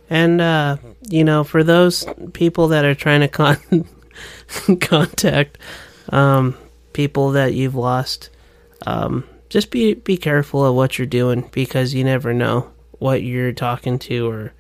And 0.10 0.42
uh, 0.42 0.78
you 1.10 1.24
know, 1.24 1.44
for 1.44 1.64
those 1.64 2.06
people 2.34 2.68
that 2.70 2.84
are 2.84 2.96
trying 2.96 3.22
to 3.22 3.28
con- 3.28 3.88
contact 4.82 5.58
um, 6.10 6.58
people 6.94 7.32
that 7.32 7.54
you've 7.54 7.76
lost, 7.76 8.30
um, 8.86 9.24
just 9.50 9.72
be 9.72 9.94
be 9.94 10.18
careful 10.18 10.66
of 10.66 10.76
what 10.76 10.98
you're 10.98 11.08
doing 11.08 11.50
because 11.52 11.94
you 11.94 12.04
never 12.04 12.34
know 12.34 12.70
what 13.00 13.24
you're 13.24 13.54
talking 13.54 13.98
to 14.00 14.30
or 14.30 14.54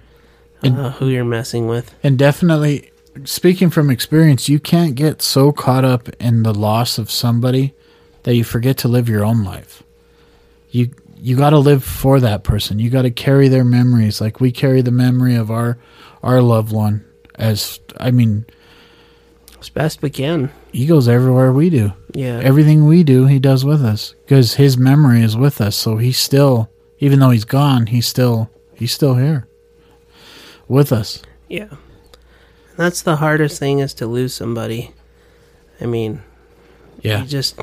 uh, 0.63 0.91
who 0.91 1.09
you're 1.09 1.25
messing 1.25 1.67
with. 1.67 1.93
And 2.01 2.17
definitely, 2.17 2.91
speaking 3.25 3.69
from 3.69 3.89
experience, 3.89 4.47
you 4.47 4.59
can't 4.59 4.95
get 4.95 5.21
so 5.21 5.51
caught 5.51 5.85
up 5.85 6.09
in 6.19 6.43
the 6.43 6.53
loss 6.53 6.97
of 6.97 7.11
somebody 7.11 7.73
that 8.23 8.35
you 8.35 8.43
forget 8.43 8.77
to 8.77 8.87
live 8.87 9.09
your 9.09 9.25
own 9.25 9.43
life. 9.43 9.83
You 10.69 10.91
you 11.21 11.35
got 11.37 11.51
to 11.51 11.59
live 11.59 11.83
for 11.83 12.19
that 12.19 12.43
person. 12.43 12.79
You 12.79 12.89
got 12.89 13.03
to 13.03 13.11
carry 13.11 13.47
their 13.47 13.63
memories, 13.63 14.19
like 14.19 14.39
we 14.41 14.51
carry 14.51 14.81
the 14.81 14.91
memory 14.91 15.35
of 15.35 15.51
our 15.51 15.77
our 16.23 16.41
loved 16.41 16.71
one. 16.73 17.05
As 17.35 17.79
I 17.97 18.11
mean, 18.11 18.45
As 19.59 19.69
best 19.69 20.01
we 20.01 20.09
can. 20.09 20.51
he 20.71 20.85
goes 20.85 21.07
everywhere 21.07 21.51
we 21.51 21.69
do. 21.69 21.93
Yeah. 22.13 22.39
Everything 22.43 22.85
we 22.85 23.03
do, 23.03 23.25
he 23.25 23.39
does 23.39 23.63
with 23.65 23.83
us 23.83 24.15
because 24.25 24.55
his 24.55 24.77
memory 24.77 25.21
is 25.23 25.37
with 25.37 25.61
us. 25.61 25.75
So 25.75 25.97
he's 25.97 26.17
still, 26.17 26.69
even 26.99 27.19
though 27.19 27.29
he's 27.31 27.45
gone, 27.45 27.87
he's 27.87 28.07
still 28.07 28.49
he's 28.73 28.91
still 28.91 29.15
here 29.15 29.47
with 30.67 30.91
us. 30.91 31.21
Yeah. 31.47 31.69
That's 32.77 33.01
the 33.01 33.17
hardest 33.17 33.59
thing 33.59 33.79
is 33.79 33.93
to 33.95 34.07
lose 34.07 34.33
somebody. 34.33 34.91
I 35.79 35.85
mean, 35.85 36.21
Yeah. 37.01 37.21
you 37.21 37.27
just 37.27 37.59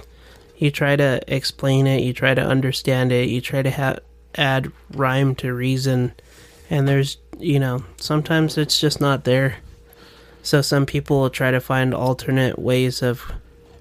you 0.58 0.70
try 0.70 0.96
to 0.96 1.20
explain 1.26 1.86
it, 1.86 2.02
you 2.02 2.12
try 2.12 2.34
to 2.34 2.42
understand 2.42 3.12
it, 3.12 3.28
you 3.28 3.40
try 3.40 3.62
to 3.62 3.70
ha- 3.70 3.98
add 4.34 4.70
rhyme 4.92 5.34
to 5.36 5.52
reason, 5.54 6.12
and 6.70 6.86
there's 6.88 7.16
you 7.38 7.58
know 7.58 7.84
sometimes 7.96 8.58
it's 8.58 8.80
just 8.80 9.00
not 9.00 9.24
there. 9.24 9.56
So 10.42 10.62
some 10.62 10.86
people 10.86 11.20
will 11.20 11.30
try 11.30 11.50
to 11.50 11.60
find 11.60 11.92
alternate 11.94 12.58
ways 12.58 13.02
of 13.02 13.22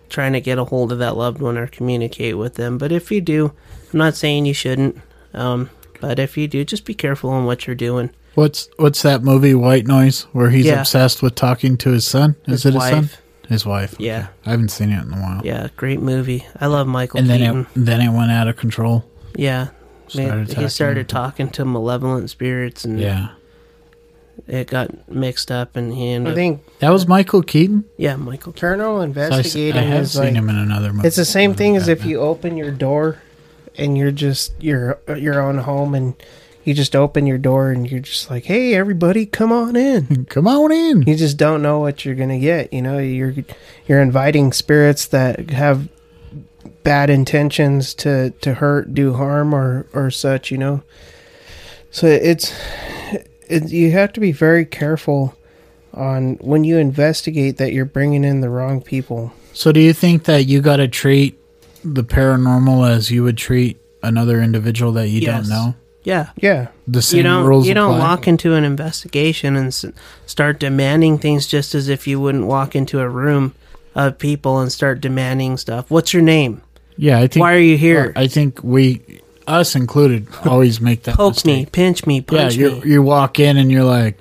trying 0.09 0.33
to 0.33 0.41
get 0.41 0.57
a 0.57 0.65
hold 0.65 0.91
of 0.91 0.99
that 0.99 1.17
loved 1.17 1.41
one 1.41 1.57
or 1.57 1.67
communicate 1.67 2.37
with 2.37 2.55
them. 2.55 2.77
But 2.77 2.91
if 2.91 3.11
you 3.11 3.21
do, 3.21 3.53
I'm 3.93 3.99
not 3.99 4.15
saying 4.15 4.45
you 4.45 4.53
shouldn't. 4.53 4.99
Um, 5.33 5.69
but 6.01 6.19
if 6.19 6.37
you 6.37 6.47
do, 6.47 6.63
just 6.65 6.85
be 6.85 6.93
careful 6.93 7.29
on 7.29 7.45
what 7.45 7.67
you're 7.67 7.75
doing. 7.75 8.09
What's 8.35 8.69
what's 8.77 9.01
that 9.01 9.23
movie 9.23 9.55
White 9.55 9.87
Noise 9.87 10.23
where 10.33 10.49
he's 10.51 10.65
Yeah. 10.65 10.81
obsessed 10.81 11.21
with 11.23 11.35
talking 11.35 11.77
to 11.77 11.91
his 11.91 12.05
son? 12.05 12.35
Is 12.45 12.63
His 12.63 12.65
it 12.67 12.73
his 12.73 12.83
son? 12.83 13.09
Wife. 13.47 13.49
His 13.49 13.65
wife. 13.65 13.95
Yeah. 13.99 14.17
okay. 14.19 14.27
I 14.45 14.49
haven't 14.51 14.69
seen 14.69 14.91
it 14.91 15.03
in 15.03 15.13
a 15.13 15.17
while. 15.17 15.41
Yeah, 15.45 15.67
great 15.75 15.99
movie. 16.01 16.45
I 16.59 16.67
love 16.67 16.87
Michael 16.87 17.19
And 17.19 17.29
then 17.29 17.39
Keaton. 17.39 17.61
it 17.61 17.85
then 17.85 18.01
it 18.01 18.15
went 18.15 18.31
out 18.31 18.47
of 18.47 18.55
control. 18.57 19.05
yeah, 19.35 19.67
Started 20.07 20.53
he 20.53 20.67
started 20.69 21.09
talking 21.09 21.49
to 21.51 21.65
malevolent 21.65 22.29
spirits, 22.29 22.85
and 22.85 22.99
Yeah. 22.99 23.29
it 24.47 24.67
got 24.67 25.09
mixed 25.09 25.51
up, 25.51 25.75
and 25.75 25.93
he 25.93 26.11
ended 26.11 26.29
I 26.29 26.31
up. 26.31 26.35
think 26.35 26.79
That 26.79 26.89
was 26.91 27.07
Michael 27.07 27.41
Keaton. 27.41 27.83
Yeah, 27.97 28.15
Michael. 28.15 28.53
Keaton. 28.53 28.79
paranormal 28.79 28.99
So 28.99 28.99
I, 29.01 29.03
s- 29.03 29.07
investigating 29.55 29.81
I 29.81 29.85
have 29.85 30.03
is 30.03 30.11
seen 30.13 30.21
like 30.23 30.33
him 30.35 30.49
in 30.49 30.55
another 30.57 30.93
movie. 30.93 31.07
it's 31.07 31.17
the 31.17 31.25
same 31.25 31.53
thing 31.55 31.75
as 31.75 31.87
if 31.87 32.05
you 32.05 32.19
open 32.19 32.55
your 32.57 32.71
door 32.71 33.17
and 33.77 33.97
you're 33.97 34.11
just 34.11 34.53
you're 34.61 34.99
your 35.17 35.41
own 35.41 35.57
home 35.59 35.93
and 35.93 36.15
you 36.67 36.73
just 36.73 36.95
open 36.95 37.25
your 37.25 37.37
door 37.37 37.71
and 37.71 37.89
you're 37.89 38.01
just 38.01 38.29
like, 38.29 38.45
"Hey, 38.45 38.75
everybody, 38.75 39.25
come 39.25 39.51
on 39.51 39.75
in." 39.75 40.25
Come 40.29 40.47
on 40.47 40.71
in. 40.71 41.03
you 41.03 41.15
just 41.15 41.37
don't 41.37 41.61
know 41.61 41.79
what 41.79 42.03
you're 42.03 42.13
gonna 42.15 42.39
get. 42.39 42.73
You 42.73 42.81
know, 42.81 42.97
you're 42.99 43.33
you're 43.87 44.01
inviting 44.01 44.51
spirits 44.51 45.05
that 45.07 45.49
have 45.51 45.87
bad 46.83 47.09
intentions 47.09 47.93
to 47.95 48.31
to 48.41 48.55
hurt, 48.55 48.93
do 48.93 49.13
harm, 49.13 49.55
or 49.55 49.87
or 49.93 50.11
such. 50.11 50.51
You 50.51 50.57
know, 50.57 50.83
so 51.89 52.05
it's 52.07 52.53
it, 53.47 53.69
you 53.71 53.91
have 53.91 54.11
to 54.13 54.19
be 54.19 54.31
very 54.33 54.65
careful 54.65 55.35
on 55.93 56.35
when 56.41 56.63
you 56.65 56.77
investigate 56.77 57.57
that 57.57 57.71
you're 57.73 57.85
bringing 57.85 58.23
in 58.25 58.41
the 58.41 58.49
wrong 58.49 58.81
people. 58.81 59.31
So 59.53 59.71
do 59.71 59.79
you 59.79 59.93
think 59.93 60.25
that 60.25 60.43
you 60.45 60.61
got 60.61 60.75
to 60.77 60.87
treat 60.87 61.39
the 61.83 62.03
paranormal 62.03 62.87
as 62.89 63.09
you 63.09 63.23
would 63.23 63.37
treat 63.37 63.79
another 64.03 64.41
individual 64.41 64.91
that 64.91 65.07
you 65.07 65.21
Yes. 65.21 65.47
don't 65.47 65.49
know? 65.49 65.75
Yeah, 66.07 66.29
Yeah, 66.37 66.67
The 66.87 67.01
same 67.01 67.17
you 67.17 67.23
don't 67.23 67.45
rules 67.45 67.67
you 67.67 67.73
don't 67.73 67.95
apply? 67.95 68.07
walk 68.07 68.27
into 68.29 68.53
an 68.53 68.63
investigation 68.63 69.57
and 69.57 69.67
s- 69.67 69.83
start 70.25 70.57
demanding 70.57 71.17
things 71.17 71.45
just 71.47 71.75
as 71.75 71.89
if 71.89 72.07
you 72.07 72.17
wouldn't 72.21 72.45
walk 72.45 72.75
into 72.77 73.01
a 73.01 73.09
room 73.09 73.53
of 73.93 74.17
people 74.17 74.59
and 74.61 74.71
start 74.71 75.01
demanding 75.01 75.57
stuff. 75.57 75.91
What's 75.91 76.13
your 76.13 76.23
name? 76.23 76.61
Yeah, 76.95 77.19
I 77.19 77.27
think. 77.27 77.41
Why 77.41 77.53
are 77.55 77.59
you 77.59 77.77
here? 77.77 78.13
I 78.15 78.27
think 78.27 78.63
we, 78.63 79.01
us 79.47 79.75
included, 79.75 80.27
always 80.45 80.79
make 80.79 81.03
that 81.03 81.15
Poke 81.15 81.43
me, 81.45 81.65
pinch 81.65 82.05
me, 82.07 82.15
Yeah, 82.15 82.21
punch 82.43 82.55
you 82.55 82.71
me. 82.71 82.81
you 82.85 83.01
walk 83.01 83.39
in 83.39 83.57
and 83.57 83.69
you're 83.69 83.83
like, 83.83 84.17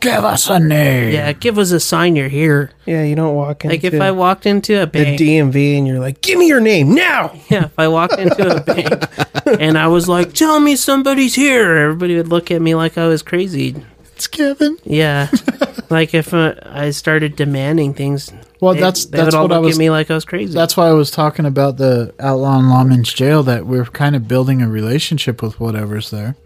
give 0.00 0.24
us 0.24 0.48
a 0.48 0.58
name. 0.58 1.12
Yeah, 1.12 1.32
give 1.32 1.58
us 1.58 1.70
a 1.72 1.80
sign 1.80 2.16
you're 2.16 2.28
here. 2.28 2.70
yeah. 2.86 3.02
You 3.02 3.14
don't 3.14 3.34
walk 3.34 3.64
into 3.64 3.74
Like 3.76 3.84
if 3.84 4.00
I 4.00 4.10
walked 4.12 4.46
into 4.46 4.82
a 4.82 4.86
bank. 4.86 5.18
the 5.18 5.40
bank, 5.40 5.52
DMV 5.54 5.78
and 5.78 5.86
you're 5.86 6.00
like, 6.00 6.20
"Give 6.20 6.38
me 6.38 6.46
your 6.48 6.60
name 6.60 6.94
now." 6.94 7.32
yeah, 7.50 7.64
if 7.66 7.78
I 7.78 7.88
walked 7.88 8.18
into 8.18 8.56
a 8.56 8.60
bank 8.62 9.04
and 9.60 9.76
I 9.78 9.88
was 9.88 10.08
like, 10.08 10.32
"Tell 10.32 10.60
me 10.60 10.76
somebody's 10.76 11.34
here," 11.34 11.76
everybody 11.76 12.16
would 12.16 12.28
look 12.28 12.50
at 12.50 12.60
me 12.62 12.74
like 12.74 12.96
I 12.98 13.06
was 13.08 13.22
crazy. 13.22 13.74
it's 14.14 14.26
Kevin. 14.26 14.78
Yeah, 14.84 15.30
like 15.90 16.14
if 16.14 16.32
uh, 16.34 16.54
I 16.64 16.90
started 16.90 17.36
demanding 17.36 17.92
things, 17.94 18.32
Well, 18.60 18.74
they, 18.74 18.80
that's 18.80 19.06
they 19.06 19.18
that's 19.18 19.26
would 19.26 19.34
all 19.34 19.42
what 19.44 19.52
I 19.52 19.56
look 19.58 19.66
was. 19.66 19.76
at 19.76 19.80
me 19.80 19.90
like 19.90 20.10
I 20.10 20.14
was 20.14 20.24
crazy. 20.24 20.52
That's 20.54 20.76
why 20.76 20.88
I 20.88 20.92
was 20.92 21.10
talking 21.10 21.44
about 21.46 21.76
the 21.76 22.14
outlaw 22.20 22.58
in 22.58 22.68
Lawman's 22.68 23.12
jail. 23.12 23.42
That 23.42 23.66
we're 23.66 23.84
kind 23.84 24.16
of 24.16 24.26
building 24.28 24.62
a 24.62 24.68
relationship 24.68 25.42
with 25.42 25.60
whatever's 25.60 26.10
there. 26.10 26.36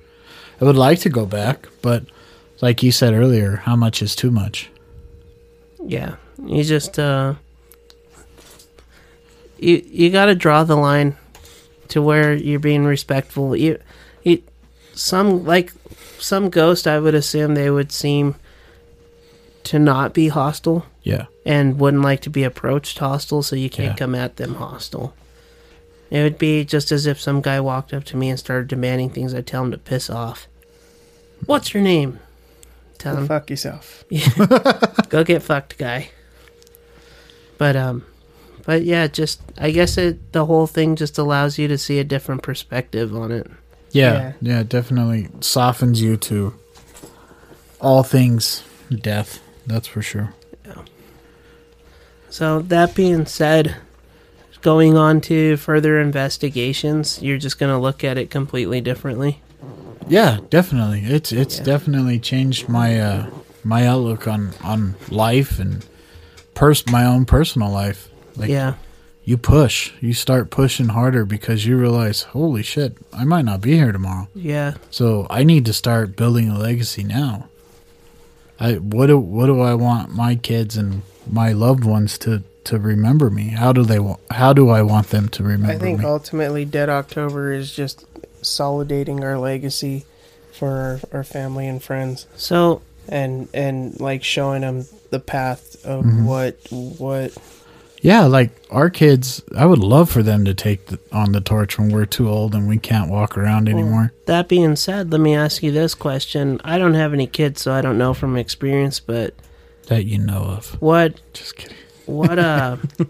I 0.61 0.65
would 0.67 0.77
like 0.77 0.99
to 1.01 1.09
go 1.09 1.25
back, 1.25 1.69
but 1.81 2.05
like 2.61 2.83
you 2.83 2.93
said 2.93 3.15
earlier, 3.15 3.57
how 3.57 3.77
much 3.77 4.03
is 4.03 4.15
too 4.17 4.31
much? 4.31 4.71
yeah, 5.87 6.17
you 6.45 6.63
just 6.63 6.99
uh, 6.99 7.35
you 9.59 9.83
you 9.87 10.11
got 10.11 10.27
to 10.27 10.35
draw 10.35 10.65
the 10.65 10.77
line 10.77 11.17
to 11.89 12.01
where 12.03 12.35
you're 12.35 12.61
being 12.61 12.85
respectful. 12.85 13.57
You, 13.57 13.79
you, 14.23 14.43
some 14.95 15.45
like 15.45 15.73
some 16.19 16.51
ghost, 16.51 16.87
I 16.87 16.99
would 16.99 17.15
assume 17.15 17.55
they 17.55 17.71
would 17.71 17.93
seem 17.93 18.35
to 19.65 19.79
not 19.79 20.13
be 20.15 20.29
hostile. 20.29 20.87
Yeah, 21.03 21.27
and 21.47 21.79
wouldn't 21.79 22.03
like 22.03 22.21
to 22.23 22.31
be 22.31 22.45
approached 22.45 22.99
hostile, 22.99 23.43
so 23.43 23.57
you 23.57 23.71
can't 23.71 23.93
Yeah. 23.93 23.97
come 23.97 24.15
at 24.15 24.37
them 24.37 24.55
hostile. 24.57 25.15
It 26.11 26.23
would 26.23 26.39
be 26.39 26.65
just 26.65 26.91
as 26.93 27.07
if 27.07 27.21
some 27.21 27.41
guy 27.41 27.61
walked 27.61 27.95
up 27.95 28.05
to 28.05 28.17
me 28.17 28.29
and 28.31 28.39
started 28.39 28.69
demanding 28.69 29.11
things. 29.11 29.33
I'd 29.33 29.47
tell 29.47 29.63
him 29.65 29.71
to 29.71 29.79
piss 29.79 30.11
off. 30.11 30.47
What's 31.47 31.73
your 31.73 31.83
name? 31.83 32.19
Tell 33.01 33.15
Go 33.15 33.21
him, 33.23 33.29
fuck 33.29 33.49
yourself. 33.49 34.05
go 35.09 35.25
get 35.25 35.43
fucked, 35.43 35.79
guy. 35.79 36.11
But 37.57 37.75
um, 37.75 38.05
but 38.67 38.85
yeah, 38.85 39.07
just 39.07 39.41
I 39.57 39.71
guess 39.71 39.97
it 39.97 40.33
the 40.33 40.45
whole 40.45 40.67
thing 40.67 40.97
just 40.97 41.17
allows 41.17 41.59
you 41.59 41.67
to 41.69 41.79
see 41.79 41.99
a 41.99 42.05
different 42.05 42.43
perspective 42.43 43.17
on 43.17 43.33
it. 43.33 43.47
yeah, 43.93 44.35
yeah. 44.43 44.61
it 44.61 44.69
definitely 44.69 45.31
softens 45.41 46.03
you 46.03 46.19
to 46.19 46.55
all 47.81 48.03
things 48.03 48.63
death. 48.91 49.41
That's 49.67 49.89
for 49.89 50.03
sure. 50.03 50.35
Yeah. 50.67 50.85
So 52.29 52.61
that 52.61 52.95
being 52.95 53.25
said, 53.25 53.77
going 54.61 54.99
on 54.99 55.23
to 55.23 55.57
further 55.57 55.99
investigations, 55.99 57.23
you're 57.23 57.39
just 57.39 57.59
gonna 57.59 57.81
look 57.81 58.05
at 58.05 58.19
it 58.19 58.29
completely 58.29 58.83
differently. 58.83 59.41
Yeah, 60.11 60.39
definitely. 60.51 61.05
It's 61.07 61.33
it's 61.33 61.59
Yeah. 61.59 61.65
definitely 61.65 62.19
changed 62.19 62.69
my 62.69 63.01
uh 63.01 63.27
my 63.65 63.87
outlook 63.87 64.27
on 64.27 64.51
on 64.63 64.97
life 65.09 65.59
and 65.59 65.85
pers- 66.55 66.87
my 66.91 67.05
own 67.07 67.25
personal 67.25 67.71
life. 67.71 68.09
Like 68.37 68.51
yeah. 68.51 68.75
you 69.25 69.37
push, 69.37 69.93
you 70.01 70.13
start 70.15 70.51
pushing 70.51 70.89
harder 70.89 71.25
because 71.25 71.65
you 71.67 71.77
realize, 71.77 72.23
holy 72.23 72.63
shit, 72.63 72.97
I 73.13 73.25
might 73.25 73.45
not 73.45 73.61
be 73.61 73.73
here 73.77 73.93
tomorrow. 73.93 74.29
Yeah. 74.35 74.75
So 74.91 75.27
I 75.31 75.45
need 75.45 75.65
to 75.67 75.73
start 75.73 76.17
building 76.17 76.49
a 76.49 76.59
legacy 76.59 77.05
now. 77.05 77.49
I 78.59 78.75
what 78.75 79.07
do 79.07 79.19
what 79.19 79.47
do 79.47 79.61
I 79.61 79.75
want 79.75 80.15
my 80.15 80.35
kids 80.35 80.77
and 80.77 81.03
my 81.31 81.53
loved 81.53 81.85
ones 81.85 82.19
to 82.19 82.43
to 82.65 82.79
remember 82.79 83.31
me? 83.31 83.49
How 83.51 83.73
do 83.73 83.85
they 83.85 83.99
wa- 84.01 84.19
how 84.31 84.53
do 84.53 84.69
I 84.71 84.83
want 84.83 85.09
them 85.11 85.29
to 85.31 85.43
remember 85.43 85.69
me? 85.69 85.75
I 85.75 85.79
think 85.79 85.99
me? 86.01 86.05
ultimately 86.05 86.65
Dead 86.65 86.89
October 86.89 87.53
is 87.53 87.73
just 87.73 88.05
solidating 88.43 89.23
our 89.25 89.39
legacy 89.39 90.05
for 90.53 91.01
our, 91.13 91.19
our 91.19 91.25
family 91.25 91.67
and 91.69 91.83
friends 91.83 92.27
So 92.37 92.83
and 93.09 93.49
and 93.55 93.99
like 94.01 94.23
showing 94.25 94.63
them 94.63 94.87
the 95.11 95.21
path 95.21 95.77
of 95.85 96.05
Mm-hmm. 96.05 96.25
what 96.27 96.57
what 96.99 97.37
yeah, 98.03 98.25
like 98.25 98.51
our 98.71 98.89
kids, 98.89 99.43
I 99.55 99.67
would 99.67 99.79
love 99.81 100.09
for 100.09 100.23
them 100.23 100.47
to 100.47 100.55
take 100.55 100.87
the, 100.87 100.99
on 101.13 101.33
the 101.33 101.41
torch 101.43 101.79
when 101.79 101.91
we're 101.91 102.07
too 102.07 102.31
old 102.31 102.55
and 102.55 102.67
we 102.67 102.79
can't 102.79 103.11
walk 103.11 103.37
around 103.37 103.69
anymore. 103.69 104.15
that 104.25 104.49
being 104.49 104.75
said, 104.77 105.13
let 105.13 105.21
me 105.21 105.35
ask 105.35 105.63
you 105.63 105.71
this 105.71 105.95
question. 105.95 106.63
I 106.65 106.79
don't 106.79 106.95
have 106.95 107.13
any 107.13 107.27
kids, 107.27 107.61
so 107.61 107.75
I 107.75 107.83
don't 107.83 107.99
know 107.99 108.15
from 108.15 108.39
experience, 108.39 109.01
but 109.01 109.35
That 109.89 110.07
you 110.07 110.17
know 110.17 110.45
of. 110.45 110.81
what 110.81 111.21
Just 111.35 111.57
kidding. 111.57 111.77
what 112.07 112.39
uh 112.39 112.79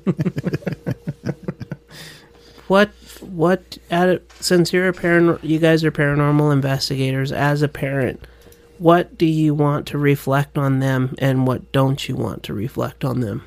what 2.67 2.91
what 3.23 3.79
at 3.91 4.23
since 4.41 4.73
you're 4.73 4.89
a 4.89 4.93
paran 4.93 5.39
you 5.43 5.59
guys 5.59 5.85
are 5.85 5.93
paranormal 5.93 6.53
investigators 6.53 7.33
as 7.33 7.63
a 7.63 7.69
parent 7.69 8.21
what 8.79 9.19
do 9.19 9.27
you 9.27 9.55
want 9.55 9.87
to 9.87 9.99
reflect 9.99 10.57
on 10.57 10.81
them 10.81 11.15
and 11.19 11.47
what 11.47 11.71
don't 11.73 12.09
you 12.09 12.17
want 12.17 12.43
to 12.43 12.55
reflect 12.55 13.05
on 13.05 13.21
them 13.21 13.43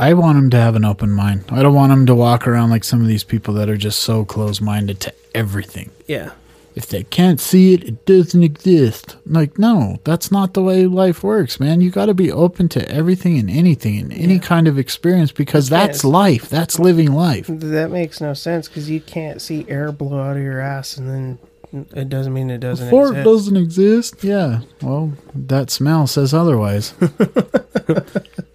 I 0.00 0.14
want 0.14 0.36
them 0.36 0.48
to 0.50 0.56
have 0.56 0.76
an 0.76 0.84
open 0.84 1.10
mind. 1.10 1.46
I 1.50 1.60
don't 1.60 1.74
want 1.74 1.90
them 1.90 2.06
to 2.06 2.14
walk 2.14 2.46
around 2.46 2.70
like 2.70 2.84
some 2.84 3.00
of 3.00 3.08
these 3.08 3.24
people 3.24 3.54
that 3.54 3.68
are 3.68 3.76
just 3.76 3.98
so 3.98 4.24
close 4.24 4.60
minded 4.60 5.00
to 5.00 5.14
everything. 5.34 5.90
yeah 6.06 6.30
If 6.78 6.86
they 6.86 7.02
can't 7.02 7.40
see 7.40 7.74
it, 7.74 7.82
it 7.82 8.06
doesn't 8.06 8.44
exist. 8.44 9.16
Like, 9.26 9.58
no, 9.58 9.98
that's 10.04 10.30
not 10.30 10.54
the 10.54 10.62
way 10.62 10.86
life 10.86 11.24
works, 11.24 11.58
man. 11.58 11.80
You 11.80 11.90
got 11.90 12.06
to 12.06 12.14
be 12.14 12.30
open 12.30 12.68
to 12.68 12.88
everything 12.88 13.36
and 13.36 13.50
anything 13.50 13.98
and 13.98 14.12
any 14.12 14.38
kind 14.38 14.68
of 14.68 14.78
experience 14.78 15.32
because 15.32 15.68
that's 15.68 15.98
Yes. 15.98 16.04
life. 16.04 16.48
That's 16.48 16.78
living 16.78 17.12
life. 17.12 17.46
that 17.48 17.90
makes 17.90 18.20
no 18.20 18.32
sense 18.32 18.68
because 18.68 18.88
you 18.88 19.00
can't 19.00 19.42
see 19.42 19.66
air 19.68 19.90
blow 19.90 20.20
out 20.22 20.36
of 20.36 20.42
your 20.44 20.60
ass 20.60 20.96
and 20.96 21.08
then 21.10 21.38
it 21.72 22.08
doesn't 22.08 22.32
mean 22.32 22.50
it 22.50 22.58
doesn't 22.60 22.86
Before 22.86 23.06
it 23.08 23.10
exist. 23.10 23.24
doesn't 23.24 23.56
exist. 23.56 24.24
Yeah. 24.24 24.60
Well, 24.82 25.12
that 25.34 25.70
smell 25.70 26.06
says 26.06 26.32
otherwise. 26.32 26.94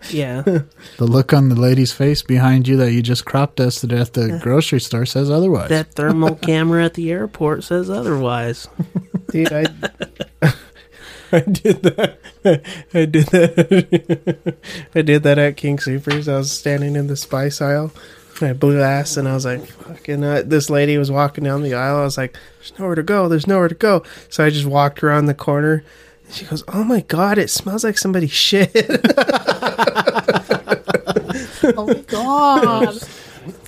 yeah 0.09 0.41
the 0.97 1.05
look 1.05 1.31
on 1.33 1.49
the 1.49 1.55
lady's 1.55 1.91
face 1.93 2.21
behind 2.21 2.67
you 2.67 2.75
that 2.77 2.91
you 2.91 3.01
just 3.01 3.23
crop 3.25 3.55
dusted 3.55 3.93
at 3.93 4.13
the 4.13 4.37
grocery 4.43 4.79
store 4.81 5.05
says 5.05 5.29
otherwise. 5.29 5.69
that 5.69 5.93
thermal 5.93 6.35
camera 6.35 6.83
at 6.85 6.93
the 6.95 7.09
airport 7.11 7.63
says 7.63 7.89
otherwise 7.89 8.67
Dude, 9.31 9.51
I 9.51 9.65
I 11.31 11.39
did 11.39 11.81
that. 11.81 12.19
I 12.93 13.05
did 13.05 13.25
that. 13.27 14.55
I 14.93 15.01
did 15.01 15.23
that 15.23 15.39
at 15.39 15.57
King 15.57 15.77
Soopers. 15.77 16.31
I 16.31 16.37
was 16.37 16.51
standing 16.51 16.95
in 16.95 17.07
the 17.07 17.15
spice 17.17 17.59
aisle. 17.59 17.91
And 18.43 18.49
I 18.49 18.53
blew 18.53 18.81
ass, 18.81 19.15
and 19.15 19.25
I 19.27 19.33
was 19.33 19.45
like, 19.45 19.65
"Fucking!" 19.65 20.21
Uh, 20.23 20.43
this 20.45 20.69
lady 20.69 20.97
was 20.97 21.09
walking 21.09 21.45
down 21.45 21.63
the 21.63 21.73
aisle. 21.75 21.97
I 21.97 22.03
was 22.03 22.17
like, 22.17 22.35
"There's 22.59 22.77
nowhere 22.77 22.95
to 22.95 23.03
go. 23.03 23.29
There's 23.29 23.47
nowhere 23.47 23.69
to 23.69 23.75
go." 23.75 24.03
So 24.29 24.43
I 24.43 24.49
just 24.49 24.65
walked 24.65 25.01
around 25.03 25.27
the 25.27 25.33
corner. 25.33 25.83
And 26.25 26.33
she 26.33 26.43
goes, 26.45 26.61
"Oh 26.67 26.83
my 26.83 27.01
god! 27.01 27.37
It 27.37 27.49
smells 27.49 27.83
like 27.85 27.97
somebody 27.97 28.27
shit." 28.45 28.71
oh 31.77 31.85
my 31.87 31.93
god. 32.07 32.97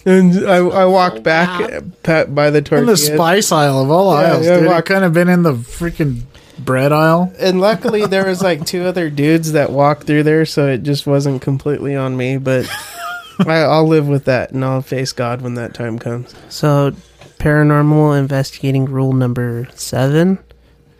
and 0.05 0.46
I, 0.48 0.57
I 0.57 0.85
walked 0.85 1.24
back 1.24 1.81
by 2.03 2.50
the 2.50 2.57
In 2.59 2.64
tortilla. 2.64 2.92
the 2.92 2.98
spice 2.98 3.51
aisle 3.51 3.81
of 3.81 3.90
all 3.92 4.11
Yeah, 4.14 4.33
aisles, 4.33 4.46
yeah, 4.46 4.59
dude. 4.59 4.68
I 4.70 4.81
kind 4.81 5.03
of 5.03 5.14
been 5.14 5.29
in 5.29 5.44
the 5.44 5.53
freaking 5.53 6.24
bread 6.59 6.92
aisle. 6.92 7.33
and 7.40 7.59
luckily 7.59 8.05
there 8.05 8.25
was 8.25 8.42
like 8.42 8.66
two 8.66 8.83
other 8.83 9.09
dudes 9.09 9.51
that 9.53 9.72
walked 9.72 10.03
through 10.07 10.24
there 10.24 10.46
so 10.46 10.68
it 10.68 10.83
just 10.83 11.05
wasn't 11.05 11.42
completely 11.42 11.96
on 11.98 12.16
me 12.16 12.38
but 12.38 12.66
I, 13.48 13.57
i'll 13.61 13.87
live 13.87 14.07
with 14.07 14.25
that 14.25 14.51
and 14.51 14.63
i'll 14.63 14.81
face 14.81 15.11
god 15.11 15.41
when 15.41 15.55
that 15.55 15.74
time 15.74 16.00
comes. 16.00 16.33
So 16.50 16.91
paranormal 17.39 18.17
investigating 18.17 18.85
rule 18.85 19.13
number 19.13 19.67
seven. 19.75 20.39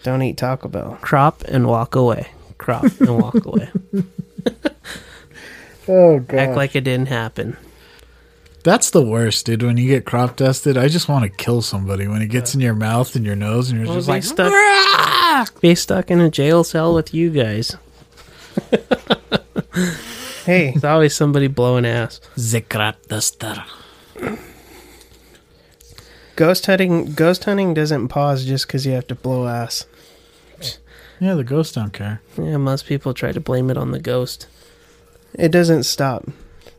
Don't 0.04 0.22
eat 0.22 0.38
taco 0.38 0.68
bell. 0.68 0.98
Crop 1.02 1.44
and 1.46 1.68
walk 1.68 1.96
away. 1.96 2.28
Crop 2.58 2.84
and 3.00 3.22
walk 3.22 3.46
away. 3.46 3.70
Oh 5.88 6.18
god 6.20 6.40
act 6.40 6.56
like 6.56 6.76
it 6.76 6.82
didn't 6.84 7.10
happen. 7.10 7.58
That's 8.64 8.90
the 8.90 9.06
worst, 9.06 9.46
dude. 9.46 9.62
When 9.62 9.78
you 9.78 9.88
get 9.88 10.06
crop 10.06 10.36
dusted, 10.38 10.76
I 10.78 10.88
just 10.88 11.08
want 11.08 11.22
to 11.24 11.30
kill 11.30 11.62
somebody. 11.62 12.08
When 12.08 12.24
it 12.24 12.30
gets 12.30 12.56
in 12.56 12.62
your 12.62 12.74
mouth 12.74 13.16
and 13.16 13.24
your 13.24 13.36
nose, 13.36 13.70
and 13.70 13.78
you're 13.78 13.88
Well, 13.88 13.98
just 13.98 14.08
be 14.08 14.14
like, 14.14 14.24
stuck, 14.24 15.62
be 15.62 15.76
stuck 15.76 16.10
in 16.10 16.20
a 16.20 16.32
jail 16.32 16.64
cell 16.64 16.96
with 16.96 17.14
you 17.14 17.30
guys. 17.30 17.76
hey 20.46 20.74
It's 20.76 20.84
always 20.84 21.16
somebody 21.16 21.48
blowing 21.48 21.86
ass. 21.86 22.20
the 22.38 22.62
crop 22.62 22.98
duster. 23.08 23.64
ghost 26.36 26.66
hunting 26.66 27.14
ghost 27.14 27.44
hunting 27.46 27.74
doesn't 27.74 28.08
pause 28.10 28.46
just 28.46 28.68
because 28.68 28.86
you 28.86 28.92
have 28.94 29.08
to 29.08 29.16
blow 29.16 29.48
ass 29.48 29.86
Yeah, 31.20 31.34
the 31.36 31.44
ghosts 31.46 31.74
don't 31.74 31.94
care. 31.94 32.22
Yeah, 32.38 32.58
most 32.58 32.86
people 32.88 33.14
try 33.14 33.32
to 33.32 33.40
blame 33.40 33.70
it 33.72 33.78
on 33.78 33.92
the 33.92 34.00
ghost. 34.00 34.48
it 35.34 35.50
doesn't 35.52 35.84
stop 35.84 36.26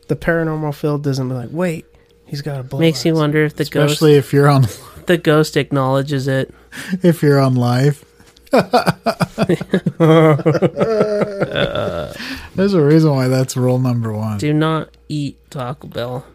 the 0.09 0.17
paranormal 0.17 0.75
field 0.75 1.03
doesn't 1.03 1.29
be 1.29 1.35
like 1.35 1.49
wait 1.51 1.85
he's 2.27 2.43
got 2.43 2.61
a 2.61 2.63
blow 2.63 2.81
Makes 2.81 3.05
you 3.05 3.15
wonder 3.15 3.45
if 3.45 3.57
the 3.57 3.65
ghost 3.65 3.93
Especially 3.95 4.15
ghost 4.15 4.27
if 4.29 4.33
you're 4.33 4.49
on 4.49 4.67
the 5.07 5.19
ghost 5.19 5.57
acknowledges 5.57 6.29
it. 6.29 6.55
if 7.03 7.23
you're 7.23 7.41
on 7.41 7.55
live. 7.55 8.05
There's 12.55 12.75
a 12.75 12.83
reason 12.83 13.11
why 13.13 13.29
that's 13.29 13.57
rule 13.57 13.79
number 13.79 14.13
one. 14.13 14.39
Do 14.39 14.53
not 14.53 14.91
eat 15.09 15.39
Taco 15.51 15.89
Bell. 15.89 16.27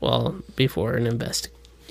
Well, 0.00 0.36
before 0.56 0.94
an 0.94 1.04
investi- 1.06 1.48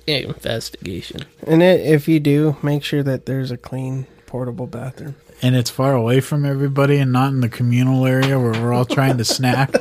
investigation. 0.08 1.22
and 1.46 1.62
it, 1.62 1.82
if 1.82 2.08
you 2.08 2.20
do 2.20 2.58
make 2.64 2.84
sure 2.84 3.04
that 3.04 3.28
there's 3.28 3.52
a 3.52 3.58
clean 3.58 4.08
portable 4.26 4.66
bathroom 4.68 5.16
And 5.42 5.56
it's 5.56 5.70
far 5.70 5.94
away 5.94 6.20
from 6.20 6.46
everybody 6.46 6.98
and 6.98 7.12
not 7.12 7.32
in 7.34 7.42
the 7.42 7.50
communal 7.50 8.06
area 8.08 8.40
where 8.40 8.54
we're 8.54 8.74
all 8.74 8.86
trying 8.86 9.18
to 9.18 9.26
snack. 9.26 9.72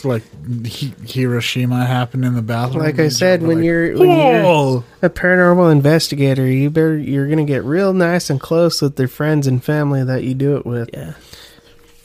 it's 0.00 0.04
like 0.06 0.22
Hi- 0.66 0.94
Hiroshima 1.06 1.84
happened 1.84 2.24
in 2.24 2.34
the 2.34 2.42
bathroom. 2.42 2.82
like 2.84 2.98
i 2.98 3.08
said 3.08 3.42
when 3.42 3.58
like, 3.58 3.64
you're 3.64 3.98
when 3.98 4.10
you're 4.10 4.82
a 5.02 5.10
paranormal 5.10 5.70
investigator, 5.70 6.46
you 6.46 6.70
better 6.70 6.96
you're 6.96 7.28
gonna 7.28 7.44
get 7.44 7.64
real 7.64 7.92
nice 7.92 8.30
and 8.30 8.40
close 8.40 8.80
with 8.80 8.96
their 8.96 9.08
friends 9.08 9.46
and 9.46 9.62
family 9.62 10.02
that 10.04 10.24
you 10.24 10.34
do 10.34 10.56
it 10.56 10.64
with. 10.64 10.88
Yeah. 10.92 11.14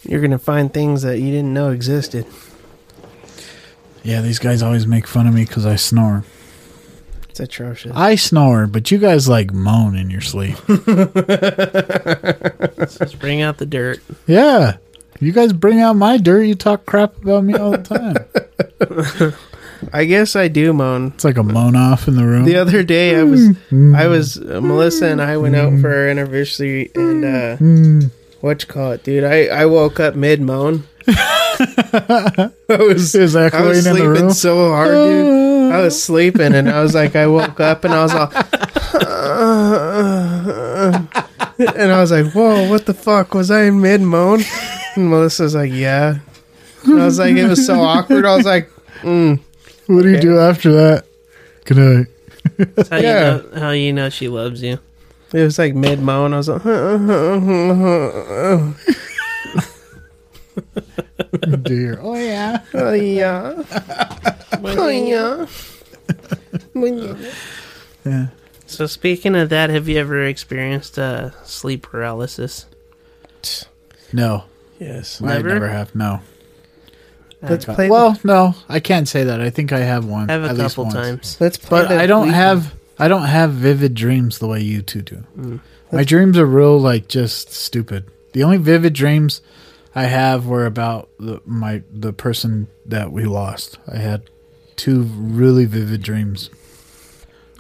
You're 0.04 0.22
gonna 0.22 0.38
find 0.40 0.74
things 0.74 1.02
that 1.04 1.20
you 1.20 1.32
didn't 1.32 1.54
know 1.54 1.70
existed. 1.70 2.26
Yeah, 4.04 4.22
these 4.22 4.40
guys 4.40 4.62
always 4.62 4.86
make 4.86 5.08
fun 5.08 5.26
of 5.26 5.34
me 5.34 5.46
because 5.46 5.66
I 5.66 5.78
snore. 5.78 6.26
It's 7.30 7.40
atrocious. 7.40 7.92
I 7.96 8.16
snore, 8.16 8.68
but 8.68 8.92
you 8.92 8.98
guys 8.98 9.28
like 9.28 9.52
moan 9.54 9.96
in 9.96 10.10
your 10.10 10.22
sleep. 10.22 10.56
Just 12.78 13.20
bring 13.20 13.42
out 13.42 13.58
the 13.58 13.66
dirt. 13.68 14.02
yeah. 14.28 14.78
You 15.20 15.32
guys 15.32 15.54
bring 15.54 15.80
out 15.80 15.96
my 15.96 16.18
dirt. 16.18 16.44
You 16.44 16.56
talk 16.56 16.86
crap 16.86 17.16
about 17.22 17.44
me 17.44 17.54
all 17.56 17.72
the 17.72 19.24
time. 19.24 19.34
I 19.94 20.06
guess 20.06 20.36
I 20.36 20.48
do 20.48 20.74
moan. 20.74 21.12
It's 21.16 21.24
like 21.24 21.38
a 21.38 21.44
moan 21.44 21.76
off 21.76 22.08
in 22.08 22.16
the 22.16 22.26
room. 22.26 22.46
The 22.46 22.56
other 22.58 22.82
day 22.84 23.16
I 23.16 23.24
was 23.24 23.50
I 23.96 24.08
was 24.08 24.38
uh, 24.38 24.60
Melissa 24.62 25.08
and 25.08 25.22
I 25.22 25.38
went 25.38 25.56
out 25.56 25.80
for 25.80 25.90
our 25.94 26.08
anniversary 26.08 26.92
and 26.96 27.26
uh 27.26 27.58
what 28.42 28.62
you 28.62 28.68
call 28.68 28.92
it, 28.94 29.04
dude? 29.04 29.24
I 29.24 29.46
I 29.48 29.66
woke 29.68 30.00
up 30.00 30.16
mid 30.16 30.42
moan. 30.42 30.84
I 31.08 32.52
was 32.70 33.14
It 33.16 33.22
was 33.22 33.36
I 33.36 33.46
echoing 33.46 33.66
was 33.68 33.86
in 33.86 33.94
the 33.94 34.00
sleeping 34.00 34.22
room. 34.24 34.32
so 34.32 34.70
hard, 34.70 34.92
dude. 34.92 35.72
I 35.74 35.82
was 35.82 36.02
sleeping 36.02 36.54
and 36.54 36.70
I 36.70 36.82
was 36.82 36.94
like, 36.96 37.16
I 37.16 37.28
woke 37.28 37.60
up 37.60 37.84
and 37.86 37.94
I 37.94 38.04
was 38.04 38.14
all, 38.14 38.32
and 41.76 41.92
I 41.92 42.00
was 42.02 42.12
like, 42.12 42.34
whoa, 42.34 42.70
what 42.70 42.86
the 42.86 42.94
fuck? 42.94 43.34
Was 43.34 43.52
I 43.52 43.64
in 43.64 43.82
mid 43.82 44.02
moan? 44.02 44.42
And 44.96 45.10
Melissa's 45.10 45.56
like, 45.56 45.72
yeah. 45.74 46.20
And 46.86 47.02
I 47.02 47.06
was 47.06 47.20
like, 47.20 47.36
it 47.36 47.48
was 47.48 47.66
so 47.66 47.80
awkward. 47.82 48.26
I 48.26 48.36
was 48.36 48.46
like, 48.46 48.70
mm. 49.02 49.40
What 49.88 50.04
do 50.04 50.10
you 50.10 50.20
do 50.20 50.40
after 50.40 50.72
that? 50.74 51.06
Good 51.66 51.78
night. 51.78 52.08
That's 52.76 52.90
how 52.90 52.98
Yeah. 52.98 53.38
you 53.38 53.42
know 53.52 53.60
how 53.60 53.70
you 53.72 53.94
know 53.94 54.10
she 54.10 54.28
loves 54.28 54.62
you. 54.64 54.80
it 55.34 55.44
was 55.44 55.60
like 55.60 55.76
mid 55.76 56.02
moan. 56.02 56.34
I 56.34 56.38
was 56.38 56.50
like, 56.50 56.64
Dear. 61.64 62.00
Oh 62.02 62.16
yeah. 62.16 62.62
oh 62.74 62.94
yeah, 62.94 63.64
oh 64.64 64.88
yeah. 64.88 65.46
Yeah. 68.06 68.28
So 68.68 68.86
speaking 68.88 69.36
of 69.36 69.50
that, 69.50 69.70
have 69.70 69.88
you 69.90 70.00
ever 70.00 70.24
experienced 70.24 70.98
uh, 70.98 71.32
sleep 71.44 71.82
paralysis? 71.84 72.66
No. 74.14 74.46
Yes. 74.80 75.22
I 75.22 75.28
Never? 75.38 75.50
never 75.50 75.68
have. 75.70 75.96
No. 75.96 76.22
Let's 77.42 77.66
play. 77.66 77.90
Well, 77.90 78.18
no, 78.24 78.56
I 78.68 78.80
can't 78.80 79.08
say 79.08 79.26
that. 79.26 79.40
I 79.40 79.50
think 79.52 79.72
I 79.72 79.80
have 79.80 80.06
one. 80.06 80.30
I 80.30 80.34
have 80.34 80.44
a 80.46 80.48
at 80.50 80.58
least 80.58 80.76
couple 80.76 80.86
once. 80.86 80.96
times. 80.96 81.38
let's 81.40 81.58
play. 81.58 81.84
But 81.84 81.92
I 81.92 82.08
don't 82.08 82.28
week- 82.28 82.36
have 82.36 82.74
I 82.98 83.08
don't 83.08 83.24
have 83.26 83.52
vivid 83.52 83.94
dreams 83.94 84.40
the 84.40 84.48
way 84.48 84.62
you 84.62 84.82
two 84.82 85.02
do. 85.04 85.24
Mm. 85.38 85.60
My 85.92 86.04
dreams 86.04 86.38
are 86.40 86.46
real 86.46 86.80
like 86.80 87.08
just 87.08 87.52
stupid. 87.54 88.06
The 88.34 88.44
only 88.44 88.58
vivid 88.58 88.94
dreams 88.94 89.42
I 89.94 90.06
have 90.06 90.48
were 90.48 90.66
about 90.66 91.10
the, 91.20 91.40
my 91.46 91.84
the 91.92 92.14
person 92.14 92.68
that 92.88 93.12
we 93.12 93.26
lost. 93.26 93.78
I 93.88 93.98
had 93.98 94.24
two 94.76 95.04
really 95.04 95.66
vivid 95.66 96.02
dreams. 96.02 96.50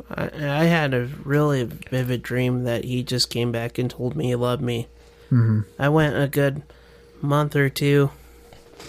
I, 0.10 0.26
I 0.34 0.64
had 0.66 0.94
a 0.96 1.06
really 1.24 1.64
vivid 1.64 2.24
dream 2.24 2.64
that 2.64 2.86
he 2.86 3.04
just 3.04 3.30
came 3.30 3.52
back 3.52 3.78
and 3.78 3.90
told 3.90 4.16
me 4.16 4.26
he 4.28 4.36
loved 4.36 4.62
me. 4.64 4.88
hmm 5.30 5.62
I 5.78 5.90
went 5.90 6.18
a 6.18 6.28
good 6.28 6.64
month 7.22 7.56
or 7.56 7.70
two, 7.70 8.12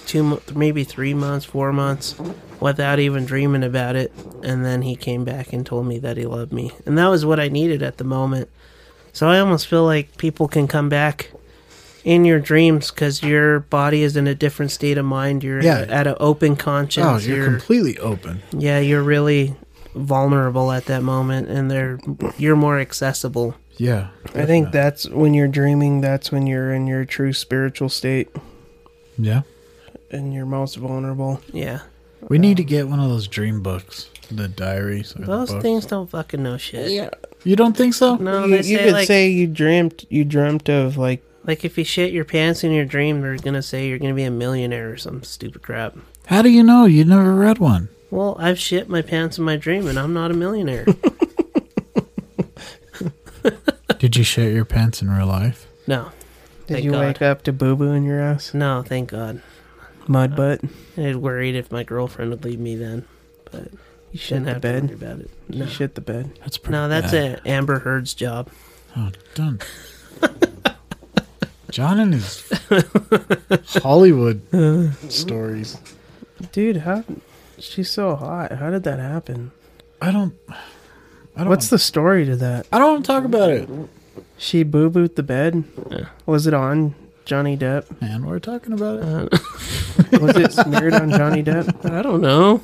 two 0.06 0.40
maybe 0.54 0.84
three 0.84 1.14
months, 1.14 1.44
four 1.46 1.72
months, 1.72 2.14
without 2.60 2.98
even 2.98 3.24
dreaming 3.24 3.62
about 3.64 3.96
it, 3.96 4.12
and 4.42 4.64
then 4.64 4.82
he 4.82 4.96
came 4.96 5.24
back 5.24 5.52
and 5.52 5.64
told 5.66 5.86
me 5.86 5.98
that 5.98 6.16
he 6.16 6.26
loved 6.26 6.52
me, 6.52 6.72
and 6.86 6.96
that 6.98 7.08
was 7.08 7.24
what 7.24 7.40
I 7.40 7.48
needed 7.48 7.82
at 7.82 7.98
the 7.98 8.04
moment. 8.04 8.48
So 9.12 9.28
I 9.28 9.38
almost 9.38 9.66
feel 9.66 9.84
like 9.84 10.16
people 10.18 10.46
can 10.48 10.68
come 10.68 10.88
back 10.88 11.30
in 12.04 12.24
your 12.24 12.38
dreams 12.38 12.90
because 12.90 13.22
your 13.22 13.60
body 13.60 14.02
is 14.02 14.16
in 14.16 14.26
a 14.26 14.34
different 14.34 14.70
state 14.70 14.96
of 14.98 15.04
mind. 15.04 15.42
You're 15.42 15.62
Yeah. 15.62 15.86
at 15.88 16.06
an 16.06 16.14
open 16.20 16.52
Oh, 16.52 16.56
conscience. 16.56 17.26
you're 17.26 17.44
completely 17.46 17.98
open. 17.98 18.42
yeah, 18.56 18.78
you're 18.78 19.02
really 19.02 19.56
vulnerable 19.94 20.70
at 20.72 20.84
that 20.86 21.02
moment, 21.02 21.48
and 21.48 21.70
they're 21.70 21.98
you're 22.38 22.56
more 22.56 22.78
accessible. 22.78 23.54
Yeah. 23.76 24.08
I 24.34 24.46
think 24.46 24.72
that's 24.72 25.08
when 25.08 25.34
you're 25.34 25.48
dreaming. 25.48 26.00
That's 26.00 26.32
when 26.32 26.46
you're 26.46 26.72
in 26.72 26.86
your 26.86 27.04
true 27.04 27.32
spiritual 27.32 27.88
state 27.88 28.28
Yeah. 29.18 29.42
and 30.10 30.32
you're 30.32 30.46
most 30.46 30.76
vulnerable. 30.76 31.40
Yeah, 31.52 31.80
We 32.28 32.38
need 32.38 32.56
to 32.58 32.62
um, 32.62 32.68
get 32.68 32.88
one 32.88 33.00
of 33.00 33.08
those 33.10 33.28
dream 33.28 33.62
books, 33.62 34.08
the 34.30 34.48
diaries. 34.48 35.14
Or 35.14 35.20
the 35.20 35.26
those 35.26 35.50
books. 35.50 35.62
things 35.62 35.86
don't 35.86 36.08
fucking 36.08 36.42
know 36.42 36.56
shit. 36.56 36.90
Yeah. 36.90 37.10
You 37.44 37.54
don't 37.54 37.76
think 37.76 37.94
so? 37.94 38.16
No, 38.16 38.44
you, 38.46 38.50
they 38.50 38.68
you 38.68 38.76
say 38.78 38.84
could 38.84 38.92
like 38.92 39.06
say 39.06 39.28
you 39.28 39.46
dreamt. 39.46 40.04
You 40.08 40.24
dreamt 40.24 40.68
of 40.68 40.96
like. 40.96 41.22
like 41.44 41.64
if 41.64 41.78
you 41.78 41.84
shit 41.84 42.12
your 42.12 42.24
pants 42.24 42.64
in 42.64 42.72
your 42.72 42.84
dream, 42.84 43.20
they're 43.20 43.36
gonna 43.36 43.62
say 43.62 43.86
you're 43.88 43.98
gonna 44.00 44.14
be 44.14 44.24
a 44.24 44.30
millionaire 44.32 44.90
or 44.92 44.96
some 44.96 45.22
stupid 45.22 45.62
crap. 45.62 45.94
How 46.26 46.42
do 46.42 46.48
you 46.48 46.64
know? 46.64 46.86
You 46.86 47.04
never 47.04 47.34
read 47.34 47.58
one. 47.58 47.88
Well, 48.10 48.36
I've 48.40 48.58
shit 48.58 48.88
my 48.88 49.00
pants 49.02 49.38
in 49.38 49.44
my 49.44 49.56
dream, 49.56 49.86
and 49.86 49.96
I'm 49.98 50.12
not 50.12 50.30
a 50.32 50.34
millionaire. 50.34 50.86
Did 53.98 54.16
you 54.16 54.24
shit 54.24 54.52
your 54.54 54.64
pants 54.64 55.02
in 55.02 55.10
real 55.10 55.26
life? 55.26 55.66
no, 55.86 56.10
Did 56.66 56.74
Thank 56.74 56.84
you 56.84 56.90
God. 56.92 57.00
wake 57.06 57.22
up 57.22 57.42
to 57.44 57.52
boo 57.52 57.76
boo 57.76 57.92
in 57.92 58.04
your 58.04 58.20
ass? 58.20 58.52
no, 58.54 58.82
thank 58.82 59.10
God. 59.10 59.40
Mud 60.08 60.32
uh, 60.32 60.36
butt. 60.36 60.60
I'd 60.96 61.16
worried 61.16 61.54
if 61.56 61.70
my 61.72 61.82
girlfriend 61.82 62.30
would 62.30 62.44
leave 62.44 62.60
me 62.60 62.76
then, 62.76 63.04
but 63.50 63.68
You 64.12 64.18
shouldn't 64.18 64.46
the 64.46 64.52
have 64.54 64.62
bed. 64.62 64.88
to 64.88 64.94
worry 64.94 65.04
about 65.12 65.20
it. 65.20 65.30
No, 65.48 65.64
You 65.64 65.70
shit 65.70 65.94
the 65.94 66.00
bed. 66.00 66.30
That's 66.40 66.58
pretty. 66.58 66.72
no, 66.72 66.88
that's 66.88 67.12
bad. 67.12 67.40
a 67.44 67.48
Amber 67.48 67.80
Heard's 67.80 68.14
job. 68.14 68.48
Oh, 68.96 69.10
done. 69.34 69.60
John 71.70 71.98
and 71.98 72.14
his 72.14 72.48
Hollywood 73.82 74.40
uh. 74.54 74.92
stories. 75.08 75.76
Dude, 76.52 76.78
how? 76.78 77.04
She's 77.58 77.90
so 77.90 78.14
hot. 78.16 78.52
How 78.52 78.70
did 78.70 78.84
that 78.84 78.98
happen? 78.98 79.50
I 80.00 80.10
don't. 80.12 80.34
I 81.36 81.40
don't. 81.40 81.48
What's 81.48 81.68
the 81.68 81.78
story 81.78 82.24
to 82.26 82.36
that? 82.36 82.66
I 82.72 82.78
don't 82.78 82.92
want 82.94 83.04
to 83.04 83.12
talk 83.12 83.24
about 83.24 83.50
it. 83.50 83.68
She 84.38 84.62
boo 84.62 84.88
booed 84.90 85.16
the 85.16 85.22
bed. 85.22 85.64
Was 86.24 86.46
it 86.46 86.54
on 86.54 86.94
Johnny 87.24 87.56
Depp? 87.56 88.00
Man, 88.00 88.24
we're 88.26 88.38
talking 88.38 88.72
about 88.72 89.00
it. 89.00 89.32
Uh, 89.34 89.38
Was 90.20 90.36
it 90.36 90.52
smeared 90.52 90.94
on 90.94 91.10
Johnny 91.10 91.42
Depp? 91.42 91.90
I 91.90 92.02
don't 92.02 92.20
know. 92.20 92.62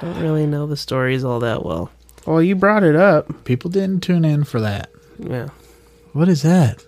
I 0.00 0.04
Don't 0.06 0.20
really 0.22 0.46
know 0.46 0.66
the 0.66 0.76
stories 0.76 1.24
all 1.24 1.40
that 1.40 1.64
well. 1.64 1.90
Well, 2.26 2.42
you 2.42 2.54
brought 2.54 2.84
it 2.84 2.96
up. 2.96 3.44
People 3.44 3.70
didn't 3.70 4.02
tune 4.02 4.24
in 4.24 4.44
for 4.44 4.60
that. 4.60 4.90
Yeah. 5.18 5.48
What 6.12 6.28
is 6.28 6.42
that? 6.42 6.84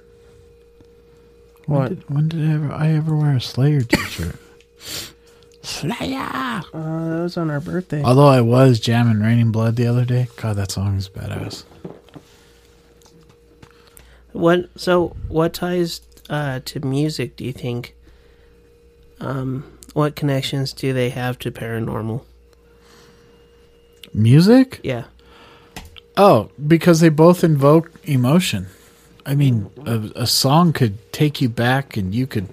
When 1.66 1.78
What? 1.80 1.88
did, 1.90 2.10
when 2.10 2.28
did 2.28 2.48
I 2.48 2.52
ever, 2.54 2.72
I 2.72 2.88
ever 2.88 3.16
wear 3.16 3.36
a 3.36 3.40
Slayer 3.40 3.82
t-shirt? 3.82 4.36
Slayer. 5.68 6.62
Uh, 6.72 7.08
that 7.10 7.22
was 7.22 7.36
on 7.36 7.50
our 7.50 7.60
birthday. 7.60 8.02
Although 8.02 8.26
I 8.26 8.40
was 8.40 8.80
jamming 8.80 9.20
"Raining 9.20 9.52
Blood" 9.52 9.76
the 9.76 9.86
other 9.86 10.04
day. 10.04 10.28
God, 10.36 10.56
that 10.56 10.70
song 10.70 10.96
is 10.96 11.08
badass. 11.08 11.64
What? 14.32 14.70
So, 14.76 15.14
what 15.28 15.52
ties 15.52 16.00
uh, 16.30 16.60
to 16.64 16.80
music? 16.80 17.36
Do 17.36 17.44
you 17.44 17.52
think? 17.52 17.94
Um, 19.20 19.78
what 19.92 20.16
connections 20.16 20.72
do 20.72 20.92
they 20.92 21.10
have 21.10 21.38
to 21.40 21.50
paranormal? 21.50 22.24
Music? 24.14 24.80
Yeah. 24.82 25.04
Oh, 26.16 26.50
because 26.66 27.00
they 27.00 27.10
both 27.10 27.44
invoke 27.44 27.90
emotion. 28.04 28.68
I 29.26 29.34
mean, 29.34 29.70
a, 29.84 30.22
a 30.22 30.26
song 30.26 30.72
could 30.72 31.12
take 31.12 31.42
you 31.42 31.48
back, 31.50 31.96
and 31.96 32.14
you 32.14 32.26
could 32.26 32.48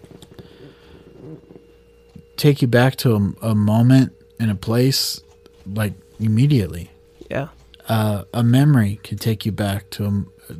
take 2.37 2.61
you 2.61 2.67
back 2.67 2.95
to 2.97 3.15
a, 3.41 3.49
a 3.49 3.55
moment 3.55 4.13
and 4.39 4.51
a 4.51 4.55
place, 4.55 5.21
like 5.65 5.93
immediately. 6.19 6.91
Yeah. 7.29 7.49
Uh, 7.87 8.23
a 8.33 8.43
memory 8.43 8.99
can 9.03 9.17
take 9.17 9.45
you 9.45 9.51
back 9.51 9.89
to 9.91 10.05
a. 10.49 10.55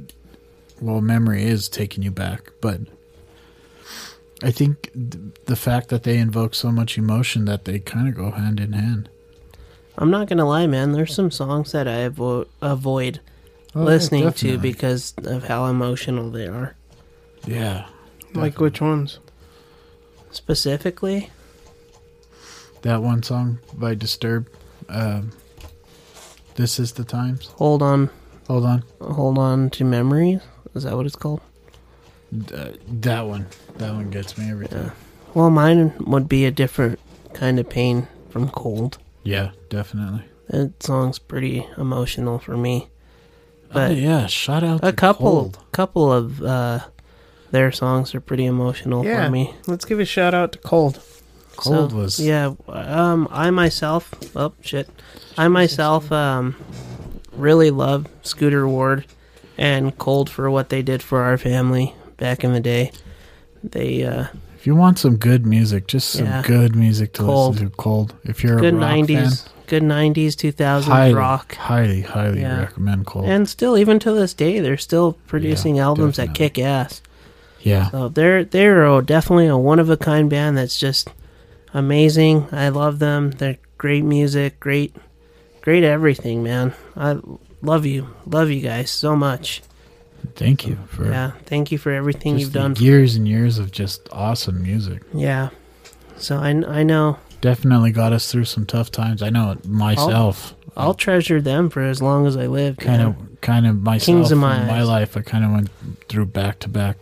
Well, 0.82 1.02
memory 1.02 1.44
is 1.44 1.70
taking 1.70 2.04
you 2.04 2.12
back, 2.12 2.52
but 2.62 2.82
I 4.44 4.52
think 4.52 4.92
th- 4.94 5.24
the 5.46 5.56
fact 5.56 5.88
that 5.90 6.04
they 6.04 6.18
invoke 6.18 6.54
so 6.54 6.72
much 6.72 6.98
emotion 6.98 7.46
that 7.46 7.66
they 7.66 7.80
kind 7.80 8.08
of 8.10 8.16
go 8.16 8.32
hand 8.32 8.60
in 8.60 8.74
hand. 8.74 9.10
I'm 9.98 10.12
not 10.12 10.28
gonna 10.28 10.46
lie, 10.46 10.68
man. 10.68 10.92
There's 10.92 11.16
some 11.16 11.32
songs 11.32 11.72
that 11.72 11.88
I 11.88 12.10
avo- 12.10 12.48
avoid 12.62 13.22
Oh, 13.74 13.82
yeah, 13.82 13.86
listening 13.86 14.32
to 14.34 14.58
because 14.58 15.14
of 15.24 15.46
how 15.48 15.66
emotional 15.66 16.30
they 16.30 16.48
are. 16.48 16.76
Yeah, 17.48 17.88
like 18.34 18.60
which 18.60 18.82
ones? 18.82 19.20
Specifically, 20.32 21.30
that 22.86 23.02
one 23.02 23.22
song 23.24 23.60
by 23.74 23.96
Disturbed. 23.96 24.50
Um, 24.90 25.32
this 26.56 26.80
is 26.80 26.94
the 26.94 27.04
times. 27.04 27.48
hold 27.58 27.82
on, 27.82 28.10
Hold 28.48 28.64
on, 28.66 28.84
hold 29.02 29.38
on 29.40 29.70
to 29.72 29.84
memories. 29.84 30.40
Is 30.76 30.84
that 30.84 30.96
what 30.96 31.06
it's 31.08 31.16
called? 31.16 31.42
uh, 32.54 32.70
that 32.88 33.22
one. 33.22 33.48
That 33.78 33.94
one 33.94 34.10
gets 34.12 34.38
me 34.38 34.50
every 34.52 34.68
time. 34.68 34.92
Well, 35.34 35.50
mine 35.50 35.94
would 36.00 36.30
be 36.30 36.46
a 36.46 36.52
different 36.52 37.00
kind 37.34 37.60
of 37.60 37.68
pain 37.70 38.08
from 38.30 38.50
cold. 38.50 38.98
Yeah, 39.24 39.52
definitely. 39.70 40.24
That 40.50 40.82
song's 40.84 41.18
pretty 41.18 41.68
emotional 41.78 42.38
for 42.40 42.56
me. 42.56 42.90
But 43.70 43.90
But 43.90 43.98
yeah, 43.98 44.28
shout 44.28 44.64
out 44.64 44.80
a 44.84 44.92
to 44.92 44.94
couple, 44.94 45.26
Cold. 45.32 45.60
couple 45.72 46.14
of 46.14 46.42
uh, 46.44 46.80
their 47.52 47.72
songs 47.72 48.14
are 48.14 48.22
pretty 48.22 48.46
emotional 48.46 49.04
Yeah. 49.04 49.26
for 49.26 49.32
me. 49.32 49.56
Let's 49.66 49.86
give 49.86 50.00
a 50.00 50.06
shout 50.06 50.34
out 50.36 50.52
to 50.52 50.60
Cold. 50.60 51.02
Cold 51.56 51.92
So, 51.92 51.98
was 51.98 52.20
yeah. 52.20 52.54
Um, 52.68 53.28
I 53.32 53.50
myself, 53.52 54.14
oh 54.36 54.54
shit, 54.62 54.90
I 55.38 55.48
myself 55.48 56.12
um, 56.12 56.56
really 57.34 57.72
love 57.72 58.08
Scooter 58.24 58.68
Ward 58.68 59.06
and 59.58 59.98
Cold 59.98 60.30
for 60.30 60.50
what 60.52 60.70
they 60.70 60.82
did 60.82 61.02
for 61.02 61.22
our 61.22 61.38
family 61.38 61.94
back 62.18 62.44
in 62.44 62.54
the 62.54 62.60
day. 62.60 62.92
They 63.64 64.04
uh, 64.04 64.28
If 64.56 64.68
you 64.68 64.76
want 64.76 65.00
some 65.00 65.18
good 65.18 65.46
music, 65.46 65.88
just 65.88 66.10
some 66.10 66.26
Yeah. 66.26 66.42
good 66.46 66.76
music 66.76 67.14
to 67.14 67.24
Cold. 67.24 67.56
listen 67.56 67.70
to. 67.70 67.76
Cold. 67.78 68.14
If 68.24 68.44
you're 68.44 68.60
good 68.60 68.74
a 68.74 68.78
rock 68.78 68.98
'90s, 68.98 69.44
fan, 69.44 69.54
good 69.68 69.84
'90s, 69.84 70.36
2000s 70.36 70.84
highly, 70.86 71.14
rock, 71.14 71.56
highly, 71.56 72.02
highly 72.02 72.42
Yeah. 72.42 72.60
recommend 72.60 73.06
Cold. 73.06 73.26
and 73.26 73.50
still 73.50 73.78
even 73.78 73.98
to 74.00 74.12
this 74.12 74.34
day, 74.34 74.60
they're 74.60 74.78
still 74.78 75.14
producing 75.28 75.78
Yeah, 75.78 75.86
albums 75.86 76.18
that 76.18 76.34
kick 76.34 76.60
ass. 76.60 77.02
yeah, 77.62 77.90
So 77.90 78.10
they're 78.10 78.44
they're 78.44 79.02
definitely 79.02 79.48
a 79.48 79.58
one 79.58 79.80
of 79.80 79.90
a 79.90 79.98
kind 79.98 80.30
band 80.30 80.58
that's 80.58 80.78
just 80.78 81.10
amazing. 81.76 82.48
I 82.52 82.70
love 82.70 83.00
them. 83.00 83.32
They're 83.32 83.58
great 83.78 84.04
music, 84.04 84.60
great, 84.60 84.96
great 85.62 85.84
everything, 85.84 86.42
man. 86.42 86.74
I 86.96 87.20
love 87.62 87.86
you, 87.86 88.08
love 88.26 88.50
you 88.50 88.62
guys 88.62 88.90
so 88.90 89.16
much. 89.16 89.62
thank 90.36 90.66
you 90.66 90.78
for 90.88 91.06
Yeah, 91.06 91.32
thank 91.46 91.72
you 91.72 91.78
for 91.78 91.92
everything 91.92 92.40
you've 92.40 92.54
done. 92.54 92.76
years 92.78 93.16
and 93.16 93.28
years 93.28 93.60
of 93.60 93.72
just 93.72 94.08
awesome 94.12 94.64
music. 94.64 95.04
Yeah. 95.14 95.50
So 96.18 96.38
I 96.38 96.50
I 96.50 96.84
know 96.84 97.18
Definitely 97.42 97.92
got 97.92 98.12
us 98.14 98.32
through 98.32 98.46
some 98.46 98.66
tough 98.66 98.90
times. 98.90 99.22
I 99.22 99.30
know 99.30 99.52
it 99.52 99.68
myself. 99.68 100.56
I'll 100.76 100.96
treasure 100.96 101.40
them 101.42 101.70
for 101.70 101.84
as 101.84 102.02
long 102.02 102.26
as 102.26 102.36
I 102.36 102.48
live. 102.48 102.78
kind 102.78 103.02
of, 103.04 103.16
kind 103.42 103.68
of 103.68 103.84
myself 103.84 104.06
Kings 104.06 104.32
of 104.32 104.38
in 104.38 104.42
my 104.42 104.66
my 104.66 104.82
life. 104.82 105.16
I 105.16 105.22
kind 105.22 105.46
of 105.46 105.52
went 105.52 105.70
through 106.10 106.26
back 106.28 106.58
to 106.62 106.70
back 106.70 106.98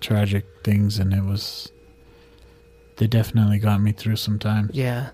tragic 0.00 0.44
things, 0.62 0.98
and 0.98 1.14
it 1.14 1.24
was. 1.24 1.72
They 2.96 3.06
definitely 3.06 3.58
got 3.58 3.80
me 3.80 3.92
through 3.92 4.16
some 4.16 4.38
times. 4.38 4.70
Yeah. 4.74 5.10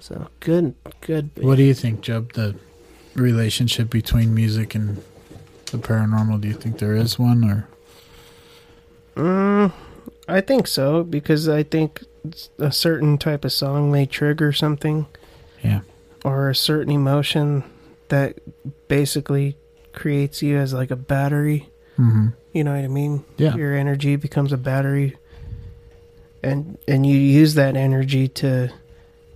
So 0.00 0.28
good, 0.40 0.74
good. 1.00 1.30
What 1.36 1.56
do 1.56 1.62
you 1.62 1.74
think, 1.74 2.00
Jub? 2.00 2.32
The 2.32 2.56
relationship 3.14 3.90
between 3.90 4.34
music 4.34 4.74
and 4.74 5.02
the 5.66 5.78
paranormal? 5.78 6.40
Do 6.40 6.48
you 6.48 6.54
think 6.54 6.78
there 6.78 6.94
is 6.96 7.18
one, 7.18 7.44
or 7.44 7.68
Mm, 9.16 9.72
I 10.26 10.40
think 10.40 10.66
so 10.66 11.04
because 11.04 11.48
I 11.48 11.62
think 11.62 12.02
a 12.58 12.72
certain 12.72 13.18
type 13.18 13.44
of 13.44 13.52
song 13.52 13.92
may 13.92 14.06
trigger 14.06 14.52
something 14.52 15.06
Yeah. 15.62 15.80
or 16.24 16.48
a 16.48 16.54
certain 16.54 16.92
emotion 16.92 17.62
that 18.08 18.38
basically 18.88 19.56
creates 19.92 20.42
you 20.42 20.56
as 20.56 20.72
like 20.72 20.90
a 20.90 20.96
battery. 20.96 21.68
Mm-hmm. 21.98 22.28
You 22.54 22.64
know 22.64 22.74
what 22.74 22.84
I 22.84 22.88
mean? 22.88 23.24
Yeah. 23.36 23.54
Your 23.54 23.74
energy 23.76 24.16
becomes 24.16 24.52
a 24.52 24.56
battery, 24.56 25.16
and 26.42 26.78
and 26.88 27.06
you 27.06 27.16
use 27.16 27.54
that 27.54 27.76
energy 27.76 28.28
to 28.28 28.72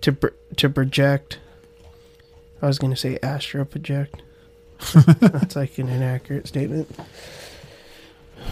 to 0.02 0.16
to 0.56 0.68
project. 0.68 1.38
I 2.62 2.66
was 2.66 2.78
gonna 2.78 2.96
say 2.96 3.18
astro 3.22 3.64
project. 3.64 4.22
That's 4.94 5.56
like 5.56 5.78
an 5.78 5.88
inaccurate 5.88 6.46
statement. 6.46 6.88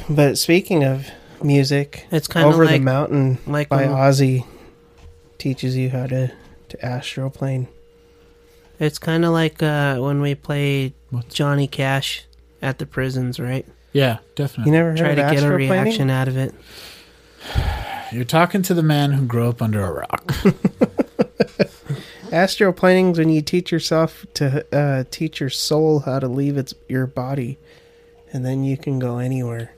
But 0.08 0.38
speaking 0.38 0.82
of 0.84 1.08
music, 1.42 2.06
It's 2.10 2.26
kind 2.28 2.46
of 2.48 2.54
over 2.54 2.64
like 2.64 2.80
the 2.80 2.84
mountain 2.84 3.38
like 3.46 3.68
by 3.68 3.86
when- 3.86 3.90
Ozzy 3.90 4.46
teaches 5.38 5.76
you 5.76 5.90
how 5.90 6.06
to 6.06 6.32
to 6.70 6.76
astroplane. 6.78 7.66
it's 8.80 8.98
kind 8.98 9.24
of 9.24 9.32
like 9.32 9.62
uh, 9.62 9.98
when 9.98 10.20
we 10.22 10.34
played 10.34 10.94
What's- 11.10 11.34
Johnny 11.34 11.66
Cash 11.66 12.24
at 12.62 12.78
the 12.78 12.86
prisons, 12.86 13.38
right? 13.38 13.66
Yeah, 13.92 14.18
definitely. 14.34 14.72
You 14.72 14.76
never 14.78 14.88
heard 14.90 14.98
Try 14.98 15.08
of 15.10 15.16
to 15.16 15.34
get 15.34 15.44
a 15.44 15.50
reaction 15.54 16.10
out 16.10 16.26
of 16.28 16.36
it. 16.36 16.54
You're 18.14 18.24
talking 18.24 18.62
to 18.62 18.74
the 18.74 18.82
man 18.82 19.10
who 19.12 19.26
grew 19.26 19.48
up 19.48 19.60
under 19.60 19.82
a 19.84 19.92
rock. 19.92 20.26
Astroplaning's 22.30 23.18
when 23.18 23.28
you 23.28 23.42
teach 23.42 23.70
yourself 23.72 24.24
to 24.34 24.64
uh, 24.76 25.04
teach 25.10 25.40
your 25.40 25.50
soul 25.50 26.00
how 26.00 26.18
to 26.20 26.28
leave 26.28 26.56
its 26.56 26.74
your 26.88 27.06
body, 27.06 27.58
and 28.32 28.44
then 28.44 28.64
you 28.64 28.76
can 28.76 28.98
go 28.98 29.18
anywhere. 29.18 29.72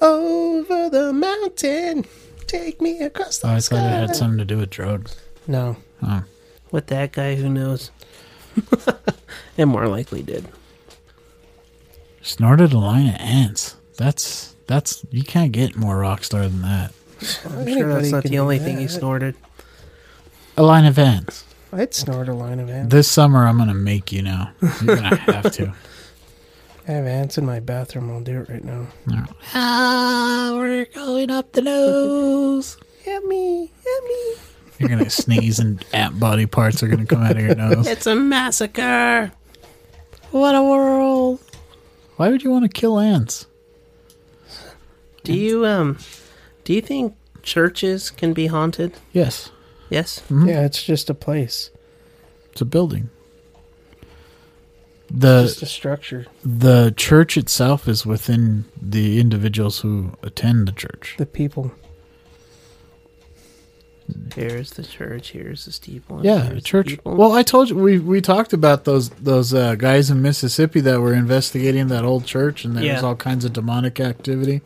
Over 0.00 0.88
the 0.90 1.12
mountain, 1.12 2.04
take 2.46 2.80
me 2.80 3.00
across 3.00 3.38
the 3.38 3.48
Oh, 3.48 3.52
I 3.52 3.58
sky. 3.58 3.76
thought 3.76 3.86
it 3.86 4.08
had 4.08 4.16
something 4.16 4.38
to 4.38 4.44
do 4.44 4.58
with 4.58 4.70
drugs. 4.70 5.16
No, 5.46 5.76
Oh. 6.02 6.24
With 6.70 6.86
that 6.88 7.12
guy, 7.12 7.34
who 7.36 7.48
knows? 7.48 7.90
it 9.56 9.64
more 9.66 9.88
likely 9.88 10.22
did. 10.22 10.46
Snorted 12.22 12.72
a 12.74 12.78
line 12.78 13.08
of 13.08 13.14
ants. 13.18 13.76
That's 13.96 14.54
that's 14.66 15.04
you 15.10 15.24
can't 15.24 15.52
get 15.52 15.76
more 15.76 15.96
rock 15.98 16.22
star 16.24 16.42
than 16.42 16.60
that. 16.62 16.92
I'm 17.44 17.66
sure 17.66 17.94
that's 17.94 18.10
not 18.10 18.24
the 18.24 18.38
only 18.38 18.58
thing 18.58 18.78
he 18.78 18.88
snorted. 18.88 19.34
A 20.56 20.62
line 20.62 20.84
of 20.84 20.98
ants. 20.98 21.44
I'd 21.72 21.92
snort 21.94 22.28
a 22.28 22.34
line 22.34 22.60
of 22.60 22.70
ants. 22.70 22.92
This 22.92 23.08
summer 23.08 23.46
I'm 23.46 23.58
gonna 23.58 23.74
make 23.74 24.10
you 24.12 24.22
now. 24.22 24.52
You're 24.82 24.96
gonna 24.96 25.16
have 25.32 25.52
to. 25.52 25.72
I 26.86 26.92
have 26.92 27.06
ants 27.06 27.36
in 27.36 27.44
my 27.44 27.60
bathroom. 27.60 28.10
I'll 28.10 28.22
do 28.22 28.40
it 28.40 28.48
right 28.48 28.64
now. 28.64 28.86
Ah, 29.54 30.52
we're 30.54 30.86
going 30.86 31.30
up 31.30 31.52
the 31.52 31.60
nose. 31.62 32.78
Help 33.04 33.24
me, 33.24 33.70
help 33.84 34.04
me. 34.04 34.34
You're 34.78 34.88
gonna 34.88 35.10
sneeze 35.10 35.58
and 35.58 35.84
ant 35.92 36.18
body 36.18 36.46
parts 36.46 36.82
are 36.82 36.88
gonna 36.88 37.04
come 37.06 37.22
out 37.22 37.32
of 37.36 37.42
your 37.42 37.54
nose. 37.54 37.86
It's 37.86 38.06
a 38.06 38.14
massacre. 38.14 39.32
What 40.30 40.54
a 40.54 40.62
world! 40.62 41.40
Why 42.16 42.28
would 42.30 42.42
you 42.42 42.50
want 42.50 42.64
to 42.64 42.68
kill 42.68 42.98
ants? 42.98 43.46
Do 45.24 45.34
you 45.34 45.66
um, 45.66 45.98
do 46.68 46.74
you 46.74 46.82
think 46.82 47.16
churches 47.42 48.10
can 48.10 48.34
be 48.34 48.48
haunted? 48.48 48.92
Yes, 49.14 49.50
Yes. 49.88 50.20
Mm-hmm. 50.20 50.48
Yeah, 50.48 50.66
it's 50.66 50.82
just 50.82 51.08
a 51.08 51.14
place, 51.14 51.70
it's 52.52 52.60
a 52.60 52.66
building. 52.66 53.08
The 55.10 55.44
just 55.44 55.62
a 55.62 55.66
structure. 55.66 56.26
the 56.44 56.92
church 56.94 57.38
itself 57.38 57.88
is 57.88 58.04
within 58.04 58.66
the 58.82 59.18
individuals 59.18 59.80
who 59.80 60.12
attend 60.22 60.68
the 60.68 60.72
church. 60.72 61.14
The 61.16 61.24
people. 61.24 61.72
Here's 64.34 64.70
the 64.70 64.84
church. 64.84 65.30
Here's 65.32 65.64
the 65.64 65.72
steeple. 65.72 66.24
Yeah, 66.24 66.48
the 66.50 66.60
church. 66.60 66.98
Well, 67.04 67.32
I 67.32 67.42
told 67.42 67.70
you 67.70 67.76
we 67.76 67.98
we 67.98 68.20
talked 68.20 68.52
about 68.52 68.84
those 68.84 69.10
those 69.10 69.52
uh, 69.52 69.74
guys 69.74 70.10
in 70.10 70.22
Mississippi 70.22 70.80
that 70.80 71.00
were 71.00 71.14
investigating 71.14 71.88
that 71.88 72.04
old 72.04 72.24
church, 72.24 72.64
and 72.64 72.76
there 72.76 72.94
was 72.94 73.02
all 73.02 73.16
kinds 73.16 73.44
of 73.44 73.52
demonic 73.52 74.00
activity. 74.00 74.62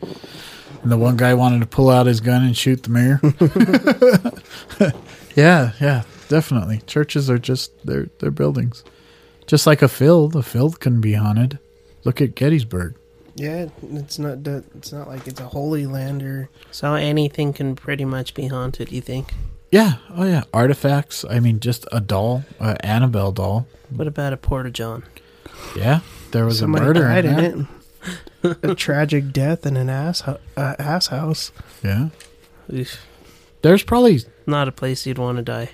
And 0.82 0.90
the 0.90 0.96
one 0.96 1.16
guy 1.16 1.34
wanted 1.34 1.60
to 1.60 1.66
pull 1.66 1.90
out 1.90 2.06
his 2.06 2.20
gun 2.20 2.42
and 2.44 2.56
shoot 2.56 2.82
the 2.82 2.90
mayor. 2.90 3.20
yeah, 5.36 5.72
yeah, 5.80 6.02
definitely. 6.28 6.82
Churches 6.86 7.30
are 7.30 7.38
just 7.38 7.72
they're 7.86 8.08
they're 8.18 8.30
buildings, 8.30 8.84
just 9.46 9.66
like 9.66 9.80
a 9.82 9.88
field. 9.88 10.36
A 10.36 10.42
field 10.42 10.80
can 10.80 11.00
be 11.00 11.14
haunted. 11.14 11.58
Look 12.04 12.20
at 12.20 12.34
Gettysburg. 12.34 12.96
Yeah, 13.34 13.68
it's 13.82 14.18
not. 14.18 14.46
It's 14.46 14.92
not 14.92 15.08
like 15.08 15.26
it's 15.26 15.40
a 15.40 15.46
holy 15.46 15.86
land 15.86 16.22
or. 16.22 16.50
so 16.70 16.94
anything 16.94 17.52
can 17.52 17.74
pretty 17.76 18.04
much 18.04 18.34
be 18.34 18.48
haunted. 18.48 18.92
You 18.92 19.00
think? 19.00 19.32
Yeah, 19.70 19.94
oh 20.10 20.24
yeah, 20.24 20.44
artifacts. 20.52 21.24
I 21.24 21.40
mean, 21.40 21.58
just 21.58 21.86
a 21.90 22.00
doll, 22.00 22.44
uh, 22.60 22.74
Annabelle 22.80 23.32
doll. 23.32 23.66
What 23.88 24.06
about 24.06 24.34
a 24.34 24.36
porta 24.36 24.70
john? 24.70 25.04
Yeah, 25.74 26.00
there 26.32 26.44
was 26.44 26.58
Somebody 26.58 26.84
a 26.84 26.86
murder 26.88 27.00
died 27.00 27.24
in, 27.24 27.38
in 27.38 27.68
it. 28.42 28.58
a 28.64 28.74
tragic 28.74 29.32
death 29.32 29.64
in 29.64 29.76
an 29.78 29.88
ass 29.88 30.22
uh, 30.28 30.36
ass 30.56 31.06
house. 31.06 31.52
Yeah, 31.82 32.08
Oof. 32.70 33.06
there's 33.62 33.82
probably 33.82 34.20
Not 34.46 34.68
a 34.68 34.72
place 34.72 35.06
you'd 35.06 35.16
want 35.18 35.38
to 35.38 35.42
die. 35.42 35.70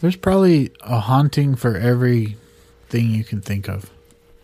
There's 0.00 0.16
probably 0.16 0.70
a 0.80 1.00
haunting 1.00 1.56
for 1.56 1.76
every 1.76 2.36
thing 2.88 3.10
you 3.10 3.24
can 3.24 3.40
think 3.42 3.68
of. 3.68 3.90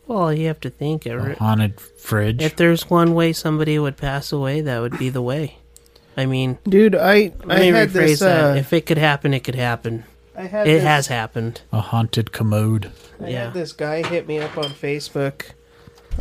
Well, 0.07 0.33
you 0.33 0.47
have 0.49 0.61
to 0.61 0.71
think. 0.71 1.07
A 1.07 1.11
Every, 1.11 1.35
haunted 1.35 1.81
fridge. 1.81 2.43
if 2.43 2.57
there's 2.57 2.91
one 2.91 3.15
way 3.15 3.33
somebody 3.33 3.79
would 3.79 3.97
pass 3.97 4.33
away, 4.33 4.61
that 4.61 4.81
would 4.81 4.99
be 4.99 5.09
the 5.09 5.23
way. 5.23 5.59
I 6.17 6.27
mean, 6.27 6.59
Dude, 6.69 6.95
I 6.95 7.33
let 7.45 7.59
I 7.59 7.61
me 7.61 7.69
had 7.69 7.89
rephrase 7.89 7.93
this. 7.93 8.21
that. 8.21 8.53
Uh, 8.53 8.55
if 8.59 8.73
it 8.73 8.87
could 8.87 8.99
happen, 8.99 9.33
it 9.35 9.41
could 9.45 9.55
happen. 9.57 10.05
I 10.37 10.43
had 10.47 10.67
It 10.69 10.73
this, 10.75 10.83
has 10.85 11.07
happened. 11.09 11.63
a 11.73 11.81
haunted 11.81 12.33
commode. 12.33 12.91
I 13.21 13.29
yeah. 13.29 13.45
had 13.47 13.55
this 13.55 13.73
guy 13.73 14.07
hit 14.07 14.27
me 14.29 14.39
up 14.41 14.57
on 14.59 14.65
Facebook, 14.71 15.53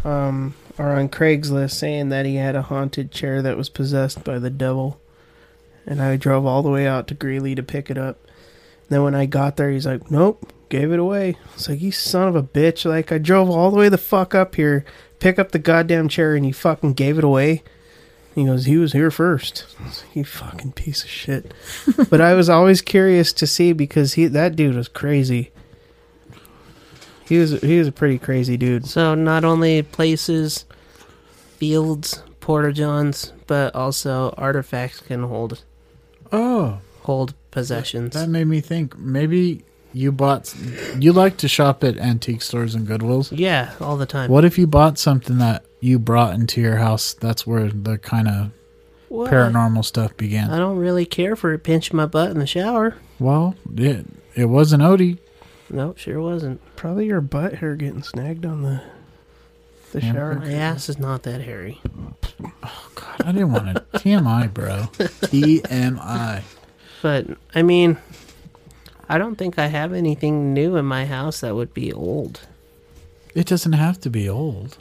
um, 0.03 0.55
or 0.77 0.89
on 0.93 1.09
Craigslist, 1.09 1.71
saying 1.71 2.09
that 2.09 2.25
he 2.25 2.35
had 2.35 2.55
a 2.55 2.61
haunted 2.63 3.11
chair 3.11 3.41
that 3.41 3.57
was 3.57 3.69
possessed 3.69 4.23
by 4.23 4.39
the 4.39 4.49
devil, 4.49 4.99
and 5.85 6.01
I 6.01 6.15
drove 6.15 6.45
all 6.45 6.63
the 6.63 6.69
way 6.69 6.87
out 6.87 7.07
to 7.07 7.13
Greeley 7.13 7.53
to 7.55 7.63
pick 7.63 7.89
it 7.89 7.97
up. 7.97 8.19
then 8.89 9.03
when 9.03 9.15
I 9.15 9.25
got 9.25 9.57
there, 9.57 9.71
he's 9.71 9.85
like, 9.87 10.09
"Nope, 10.11 10.51
gave 10.79 10.91
it 10.91 10.99
away." 10.99 11.35
It's 11.53 11.69
like 11.69 11.81
you 11.81 11.91
son 11.91 12.27
of 12.27 12.35
a 12.35 12.43
bitch! 12.43 12.85
Like 12.85 13.11
I 13.11 13.17
drove 13.17 13.49
all 13.49 13.69
the 13.71 13.77
way 13.77 13.89
the 13.89 13.97
fuck 13.97 14.33
up 14.35 14.55
here, 14.55 14.83
pick 15.19 15.37
up 15.39 15.51
the 15.51 15.59
goddamn 15.59 16.09
chair, 16.09 16.35
and 16.35 16.45
you 16.45 16.53
fucking 16.53 16.93
gave 16.93 17.17
it 17.17 17.23
away. 17.23 17.63
He 18.35 18.45
goes, 18.45 18.65
"He 18.65 18.77
was 18.77 18.93
here 18.93 19.11
first. 19.11 19.65
I 19.79 19.83
was 19.85 20.03
like, 20.03 20.15
you 20.15 20.23
fucking 20.25 20.71
piece 20.71 21.03
of 21.03 21.09
shit. 21.09 21.53
but 22.09 22.19
I 22.19 22.33
was 22.33 22.49
always 22.49 22.81
curious 22.81 23.31
to 23.33 23.45
see 23.45 23.73
because 23.73 24.13
he 24.13 24.25
that 24.27 24.55
dude 24.55 24.75
was 24.75 24.87
crazy. 24.87 25.51
He 27.25 27.37
was 27.37 27.61
he 27.61 27.77
was 27.79 27.87
a 27.87 27.91
pretty 27.91 28.17
crazy 28.17 28.57
dude. 28.57 28.85
So 28.87 29.13
not 29.15 29.45
only 29.45 29.81
places, 29.83 30.65
fields, 31.57 32.23
porta 32.39 32.73
johns, 32.73 33.31
but 33.47 33.73
also 33.75 34.33
artifacts 34.37 34.99
can 34.99 35.23
hold 35.23 35.63
Oh, 36.31 36.79
hold 37.03 37.35
possessions. 37.51 38.13
that 38.15 38.27
made 38.29 38.47
me 38.47 38.59
think. 38.59 38.97
Maybe 38.97 39.63
you 39.93 40.11
bought. 40.11 40.53
You 40.97 41.13
like 41.13 41.37
to 41.37 41.47
shop 41.47 41.83
at 41.83 41.97
antique 41.97 42.41
stores 42.41 42.75
and 42.75 42.87
Goodwills. 42.87 43.31
yeah, 43.37 43.73
all 43.79 43.95
the 43.97 44.05
time. 44.05 44.29
What 44.29 44.43
if 44.45 44.57
you 44.57 44.67
bought 44.67 44.97
something 44.97 45.37
that 45.37 45.63
you 45.79 45.99
brought 45.99 46.33
into 46.33 46.59
your 46.61 46.77
house? 46.77 47.13
That's 47.13 47.45
where 47.47 47.69
the 47.69 47.97
kind 47.97 48.27
of 48.27 48.51
Well, 49.09 49.27
paranormal 49.31 49.85
stuff 49.85 50.15
began. 50.17 50.49
I 50.49 50.57
don't 50.57 50.77
really 50.77 51.05
care 51.05 51.35
for 51.35 51.53
it 51.53 51.59
pinching 51.63 51.95
my 51.97 52.05
butt 52.07 52.31
in 52.31 52.39
the 52.39 52.47
shower. 52.47 52.95
well, 53.19 53.55
it 53.77 54.05
it 54.35 54.45
wasn't 54.45 54.83
Odie. 54.83 55.19
Nope, 55.69 55.97
sure 55.97 56.19
wasn't. 56.21 56.59
Probably 56.75 57.05
your 57.07 57.21
butt 57.21 57.55
hair 57.55 57.75
getting 57.75 58.03
snagged 58.03 58.45
on 58.45 58.61
the 58.63 58.81
the 59.91 60.01
Yeah. 60.01 60.13
shower. 60.13 60.35
My 60.35 60.51
ass 60.51 60.89
is 60.89 60.97
not 60.99 61.23
that 61.23 61.41
hairy. 61.41 61.79
Oh 62.63 62.89
god, 62.95 63.21
I 63.25 63.31
didn't 63.31 63.51
want 63.51 63.75
to 63.75 63.99
TMI, 63.99 64.47
bro. 64.53 64.87
TMI. 64.97 66.41
But 67.01 67.27
I 67.53 67.61
mean, 67.61 67.97
I 69.13 69.19
don't 69.19 69.35
think 69.35 69.59
I 69.59 69.67
have 69.67 69.93
anything 69.93 70.55
new 70.55 70.75
in 70.75 70.85
my 70.85 71.05
house 71.05 71.41
that 71.41 71.53
would 71.53 71.71
be 71.71 71.93
old. 71.93 72.47
It 73.35 73.45
doesn't 73.45 73.73
have 73.73 74.01
to 74.01 74.09
be 74.09 74.27
old. 74.27 74.79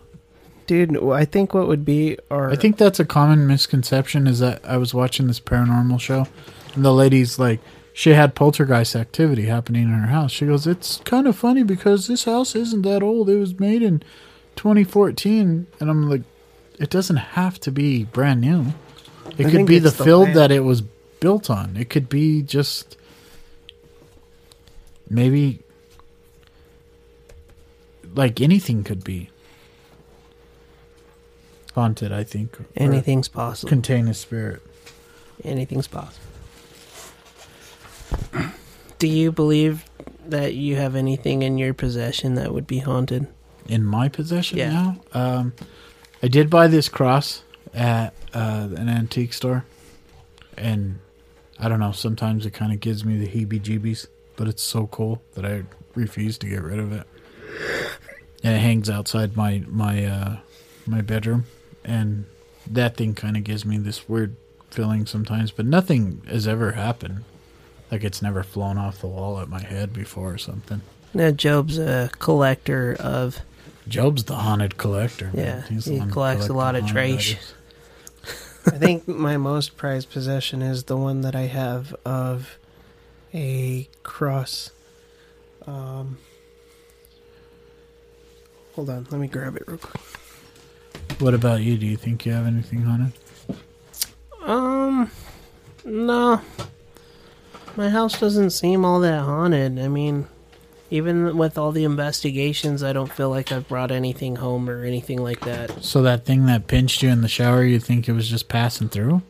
Dude, 0.67 0.97
I 1.11 1.27
think 1.27 1.53
what 1.53 1.69
would 1.69 1.85
be 1.85 2.17
our 2.31 2.51
I 2.51 2.57
think 2.57 2.79
that's 2.79 2.99
a 2.99 3.05
common 3.05 3.47
misconception 3.47 4.27
is 4.27 4.39
that 4.39 4.65
I 4.65 4.79
was 4.79 4.95
watching 4.95 5.27
this 5.27 5.39
paranormal 5.39 6.01
show 6.01 6.29
and 6.75 6.83
the 6.83 6.95
lady's 6.95 7.39
like 7.39 7.61
she 7.93 8.15
had 8.15 8.35
poltergeist 8.35 8.97
activity 8.97 9.43
happening 9.43 9.83
in 9.83 9.91
her 9.91 10.07
house. 10.07 10.33
She 10.33 10.47
goes, 10.47 10.67
"It's 10.67 11.03
kind 11.05 11.27
of 11.27 11.37
funny 11.37 11.63
because 11.63 12.07
this 12.07 12.25
house 12.25 12.57
isn't 12.57 12.83
that 12.83 13.03
old. 13.03 13.29
It 13.29 13.37
was 13.37 13.61
made 13.61 13.83
in 13.83 14.03
2014." 14.57 15.67
And 15.79 15.91
I'm 15.91 16.09
like, 16.09 16.23
"It 16.79 16.89
doesn't 16.89 17.17
have 17.17 17.61
to 17.61 17.71
be 17.71 18.05
brand 18.05 18.41
new. 18.41 18.73
It 19.37 19.47
I 19.47 19.51
could 19.51 19.67
be 19.67 19.79
the 19.79 19.91
the 19.91 20.05
field 20.05 20.23
land. 20.23 20.37
that 20.37 20.51
it 20.51 20.65
was 20.65 20.81
built 21.21 21.51
on. 21.51 21.77
It 21.77 21.91
could 21.91 22.09
be 22.09 22.41
just 22.41 22.97
maybe 25.13 25.61
like 28.15 28.41
anything 28.41 28.85
could 28.85 29.05
be. 29.05 29.29
Haunted, 31.75 32.13
I 32.13 32.23
think. 32.25 32.57
Anything's 32.77 33.29
possible. 33.29 33.69
Contain 33.69 34.07
a 34.09 34.15
spirit. 34.15 34.63
Anything's 35.43 35.89
possible. 35.89 36.19
Do 38.99 39.09
you 39.09 39.33
believe 39.33 39.85
that 40.27 40.55
you 40.55 40.77
have 40.77 40.95
anything 40.95 41.43
in 41.43 41.59
your 41.59 41.75
possession 41.75 42.35
that 42.35 42.53
would 42.53 42.67
be 42.67 42.79
haunted? 42.79 43.27
in 43.69 43.85
my 43.85 44.09
possession 44.09 44.59
Yeah. 44.59 44.73
now. 44.73 45.01
Um, 45.13 45.53
I 46.21 46.27
did 46.27 46.51
buy 46.51 46.67
this 46.67 46.89
cross 46.89 47.43
at 47.73 48.13
uh, 48.35 48.69
an 48.77 48.89
antique 48.89 49.33
store, 49.33 49.65
and 50.57 50.99
I 51.61 51.69
don't 51.69 51.79
know. 51.79 51.93
Sometimes 51.93 52.45
it 52.45 52.51
kind 52.51 52.73
of 52.73 52.81
gives 52.81 53.05
me 53.05 53.17
the 53.25 53.29
heebie-jeebies, 53.29 54.09
but 54.43 54.49
it's 54.49 54.65
so 54.65 54.89
cool 54.89 55.23
that 55.35 55.45
I 55.45 55.63
refuse 55.95 56.37
to 56.39 56.49
get 56.49 56.63
rid 56.65 56.81
of 56.81 56.91
it. 56.91 57.07
And 58.43 58.57
it 58.57 58.59
hangs 58.59 58.91
outside 58.91 59.37
my 59.37 59.63
my 59.69 60.05
uh, 60.05 60.37
my 60.85 61.01
bedroom, 61.01 61.45
and 61.85 62.27
that 62.69 62.97
thing 62.97 63.15
kind 63.15 63.37
of 63.37 63.45
gives 63.45 63.65
me 63.65 63.79
this 63.79 64.09
weird 64.09 64.35
feeling 64.69 65.07
sometimes. 65.07 65.53
But 65.53 65.67
nothing 65.67 66.23
has 66.29 66.49
ever 66.49 66.73
happened. 66.73 67.23
Like 67.93 68.03
it's 68.03 68.21
never 68.21 68.43
flown 68.43 68.79
off 68.79 69.01
the 69.01 69.07
wall 69.07 69.39
at 69.39 69.49
my 69.49 69.63
head 69.63 69.93
before 69.93 70.35
or 70.35 70.39
something. 70.39 70.83
Now, 71.15 71.31
Job's 71.31 71.79
a 71.79 72.11
collector 72.19 72.97
of. 72.99 73.39
Job's 73.87 74.25
the 74.25 74.35
haunted 74.35 74.77
collector. 74.77 75.31
Yeah, 75.33 75.63
he 75.69 76.01
collects 76.11 76.49
a 76.49 76.53
lot 76.53 76.75
of 76.75 76.85
trash. 76.89 77.37
I 78.67 78.71
think 78.71 79.07
my 79.07 79.37
most 79.37 79.77
prized 79.77 80.11
possession 80.11 80.63
is 80.63 80.83
the 80.83 80.97
one 80.97 81.21
that 81.21 81.37
I 81.37 81.43
have 81.43 81.95
of 82.05 82.59
a 83.35 83.89
cross. 84.03 84.71
Um, 85.67 86.19
hold 88.75 88.91
on, 88.91 89.07
let 89.11 89.21
me 89.21 89.29
grab 89.29 89.57
it 89.57 89.65
real 89.67 89.79
quick. 89.79 90.03
What 91.21 91.35
about 91.35 91.61
you? 91.61 91.77
Do 91.77 91.87
you 91.87 91.97
think 91.97 92.27
you 92.27 92.33
have 92.33 92.47
anything 92.47 92.83
haunted? 92.83 93.13
Um, 94.43 95.11
no. 95.85 96.41
My 97.77 97.91
house 97.91 98.19
doesn't 98.19 98.51
seem 98.51 98.85
all 98.85 99.01
that 99.01 99.23
haunted. 99.23 99.79
I 99.79 99.89
mean, 99.89 100.27
even 100.91 101.37
with 101.39 101.57
all 101.57 101.73
the 101.73 101.85
investigations, 101.85 102.83
I 102.83 102.93
don't 102.93 103.11
feel 103.11 103.31
like 103.31 103.51
I've 103.53 103.69
brought 103.69 103.91
anything 103.91 104.37
home 104.37 104.69
or 104.69 104.85
anything 104.85 105.23
like 105.23 105.41
that. 105.41 105.83
So 105.83 106.03
that 106.03 106.25
thing 106.25 106.47
that 106.47 106.67
pinched 106.67 107.03
you 107.03 107.09
in 107.09 107.23
the 107.23 107.29
shower, 107.29 107.65
you 107.65 107.79
think 107.79 108.09
it 108.09 108.13
was 108.13 108.29
just 108.29 108.49
passing 108.49 108.89
through, 108.89 109.23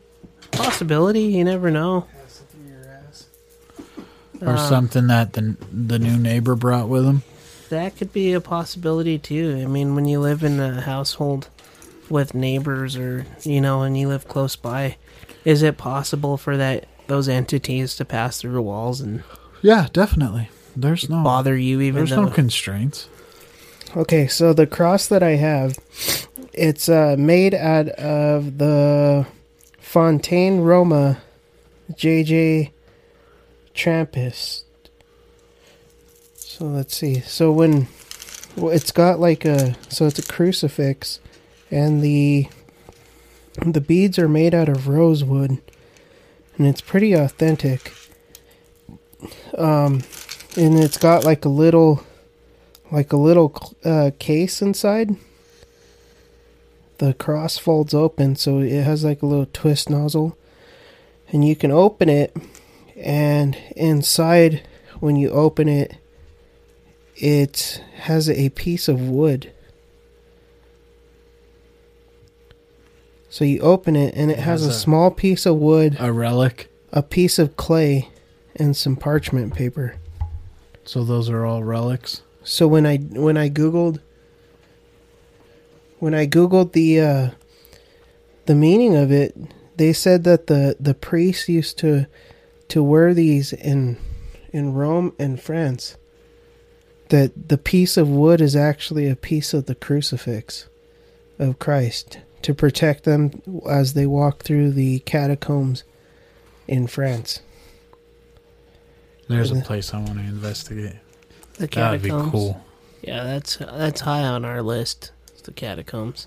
Possibility, 0.51 1.23
you 1.23 1.43
never 1.43 1.71
know. 1.71 2.05
Or 4.41 4.49
Uh, 4.49 4.57
something 4.69 5.07
that 5.07 5.33
the 5.33 5.55
the 5.71 5.99
new 5.99 6.17
neighbor 6.17 6.55
brought 6.55 6.89
with 6.89 7.05
him? 7.05 7.23
That 7.69 7.97
could 7.97 8.13
be 8.13 8.33
a 8.33 8.41
possibility 8.41 9.17
too. 9.17 9.59
I 9.61 9.65
mean, 9.65 9.95
when 9.95 10.05
you 10.05 10.19
live 10.19 10.43
in 10.43 10.59
a 10.59 10.81
household 10.81 11.47
with 12.09 12.33
neighbors 12.35 12.95
or, 12.95 13.25
you 13.43 13.59
know, 13.61 13.81
and 13.81 13.97
you 13.97 14.07
live 14.07 14.27
close 14.27 14.55
by, 14.55 14.97
is 15.45 15.63
it 15.63 15.77
possible 15.77 16.37
for 16.37 16.55
that 16.57 16.85
those 17.07 17.27
entities 17.27 17.95
to 17.95 18.05
pass 18.05 18.39
through 18.41 18.61
walls 18.61 19.01
and 19.01 19.23
Yeah, 19.61 19.87
definitely. 19.91 20.49
There's 20.75 21.09
no 21.09 21.23
bother 21.23 21.55
you 21.57 21.81
even 21.81 21.95
There's 21.99 22.09
though 22.11 22.25
no 22.25 22.29
constraints. 22.31 23.07
Okay, 23.95 24.27
so 24.27 24.53
the 24.53 24.65
cross 24.67 25.07
that 25.07 25.21
I 25.21 25.31
have, 25.35 25.77
it's 26.53 26.89
uh, 26.89 27.15
made 27.17 27.53
out 27.53 27.87
of 27.89 28.57
the 28.57 29.25
Fontaine 29.79 30.61
Roma 30.61 31.19
JJ 31.91 32.71
Trappist. 33.73 34.65
So 36.35 36.65
let's 36.65 36.95
see. 36.95 37.19
So 37.21 37.51
when 37.51 37.87
well, 38.55 38.71
it's 38.71 38.91
got 38.91 39.19
like 39.19 39.45
a 39.45 39.75
so 39.89 40.05
it's 40.05 40.19
a 40.19 40.23
crucifix, 40.23 41.19
and 41.71 42.01
the 42.01 42.47
the 43.65 43.81
beads 43.81 44.19
are 44.19 44.29
made 44.29 44.53
out 44.53 44.69
of 44.69 44.87
rosewood, 44.87 45.57
and 46.57 46.67
it's 46.67 46.81
pretty 46.81 47.13
authentic. 47.13 47.93
Um, 49.57 50.03
and 50.55 50.77
it's 50.77 50.97
got 50.97 51.23
like 51.23 51.45
a 51.45 51.49
little 51.49 52.03
like 52.91 53.11
a 53.11 53.17
little 53.17 53.75
uh, 53.83 54.11
case 54.19 54.61
inside. 54.61 55.15
The 56.99 57.15
cross 57.15 57.57
folds 57.57 57.93
open, 57.95 58.35
so 58.35 58.59
it 58.59 58.83
has 58.83 59.03
like 59.03 59.23
a 59.23 59.25
little 59.25 59.47
twist 59.51 59.89
nozzle, 59.89 60.37
and 61.31 61.45
you 61.45 61.55
can 61.55 61.71
open 61.71 62.07
it. 62.07 62.35
And 62.97 63.57
inside, 63.75 64.67
when 64.99 65.15
you 65.15 65.29
open 65.31 65.67
it, 65.67 65.95
it 67.15 67.83
has 67.95 68.29
a 68.29 68.49
piece 68.49 68.87
of 68.87 69.01
wood. 69.09 69.51
So 73.29 73.45
you 73.45 73.59
open 73.61 73.95
it, 73.95 74.13
and 74.15 74.29
it, 74.29 74.37
It 74.37 74.41
has, 74.41 74.61
has 74.61 74.67
a 74.67 74.69
a- 74.69 74.73
small 74.73 75.09
piece 75.11 75.45
of 75.45 75.55
wood, 75.57 75.97
A 75.99 76.11
relic. 76.11 76.69
a 76.91 77.01
piece 77.01 77.39
of 77.39 77.57
clay, 77.57 78.09
and 78.55 78.77
some 78.77 78.95
parchment 78.95 79.53
paper. 79.55 79.95
So 80.85 81.03
those 81.03 81.29
are 81.29 81.43
all 81.45 81.63
relics. 81.63 82.21
So 82.43 82.67
when 82.67 82.85
I 82.85 82.97
when 82.97 83.37
I 83.37 83.49
googled 83.49 83.99
when 85.99 86.13
I 86.13 86.27
googled 86.27 86.73
the 86.73 86.99
uh, 86.99 87.29
the 88.45 88.53
meaning 88.55 88.95
of 88.95 89.11
it, 89.11 89.35
they 89.77 89.93
said 89.93 90.25
that 90.25 90.47
the 90.47 90.75
the 90.79 90.93
priests 90.93 91.47
used 91.49 91.77
to 91.79 92.05
to 92.73 92.81
wear 92.81 93.13
these 93.13 93.53
in 93.53 93.99
in 94.51 94.73
Rome 94.73 95.13
and 95.19 95.39
France. 95.39 95.95
That 97.09 97.49
the 97.49 97.57
piece 97.59 97.97
of 97.97 98.09
wood 98.09 98.41
is 98.41 98.55
actually 98.55 99.07
a 99.07 99.15
piece 99.15 99.53
of 99.53 99.67
the 99.67 99.75
crucifix 99.75 100.67
of 101.37 101.59
Christ 101.59 102.17
to 102.41 102.55
protect 102.55 103.03
them 103.03 103.43
as 103.69 103.93
they 103.93 104.07
walk 104.07 104.41
through 104.41 104.71
the 104.71 104.99
catacombs 105.01 105.83
in 106.67 106.87
France. 106.87 107.41
There's 109.27 109.51
a 109.51 109.61
place 109.61 109.93
I 109.93 109.99
want 109.99 110.17
to 110.17 110.21
investigate. 110.21 110.95
the 111.59 111.67
That'd 111.67 112.01
be 112.01 112.09
cool. 112.09 112.65
Yeah, 113.03 113.23
that's 113.23 113.57
that's 113.57 114.01
high 114.01 114.23
on 114.23 114.45
our 114.45 114.63
list. 114.63 115.11
It's 115.27 115.43
the 115.43 115.51
catacombs. 115.51 116.25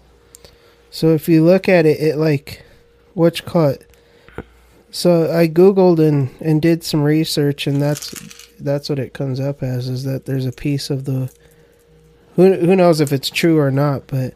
So 0.90 1.08
if 1.08 1.28
you 1.28 1.44
look 1.44 1.68
at 1.68 1.86
it, 1.86 2.00
it 2.00 2.16
like 2.16 2.62
what 3.14 3.40
you 3.40 3.44
call 3.44 3.70
it. 3.70 3.90
So 4.90 5.30
I 5.30 5.48
googled 5.48 5.98
and 5.98 6.30
and 6.40 6.62
did 6.62 6.84
some 6.84 7.02
research, 7.02 7.66
and 7.66 7.80
that's 7.80 8.48
that's 8.58 8.88
what 8.88 8.98
it 8.98 9.12
comes 9.12 9.40
up 9.40 9.62
as 9.62 9.88
is 9.88 10.04
that 10.04 10.24
there's 10.26 10.46
a 10.46 10.52
piece 10.52 10.90
of 10.90 11.04
the. 11.04 11.30
Who 12.36 12.54
who 12.54 12.76
knows 12.76 13.00
if 13.00 13.12
it's 13.12 13.30
true 13.30 13.58
or 13.58 13.70
not, 13.70 14.06
but 14.06 14.34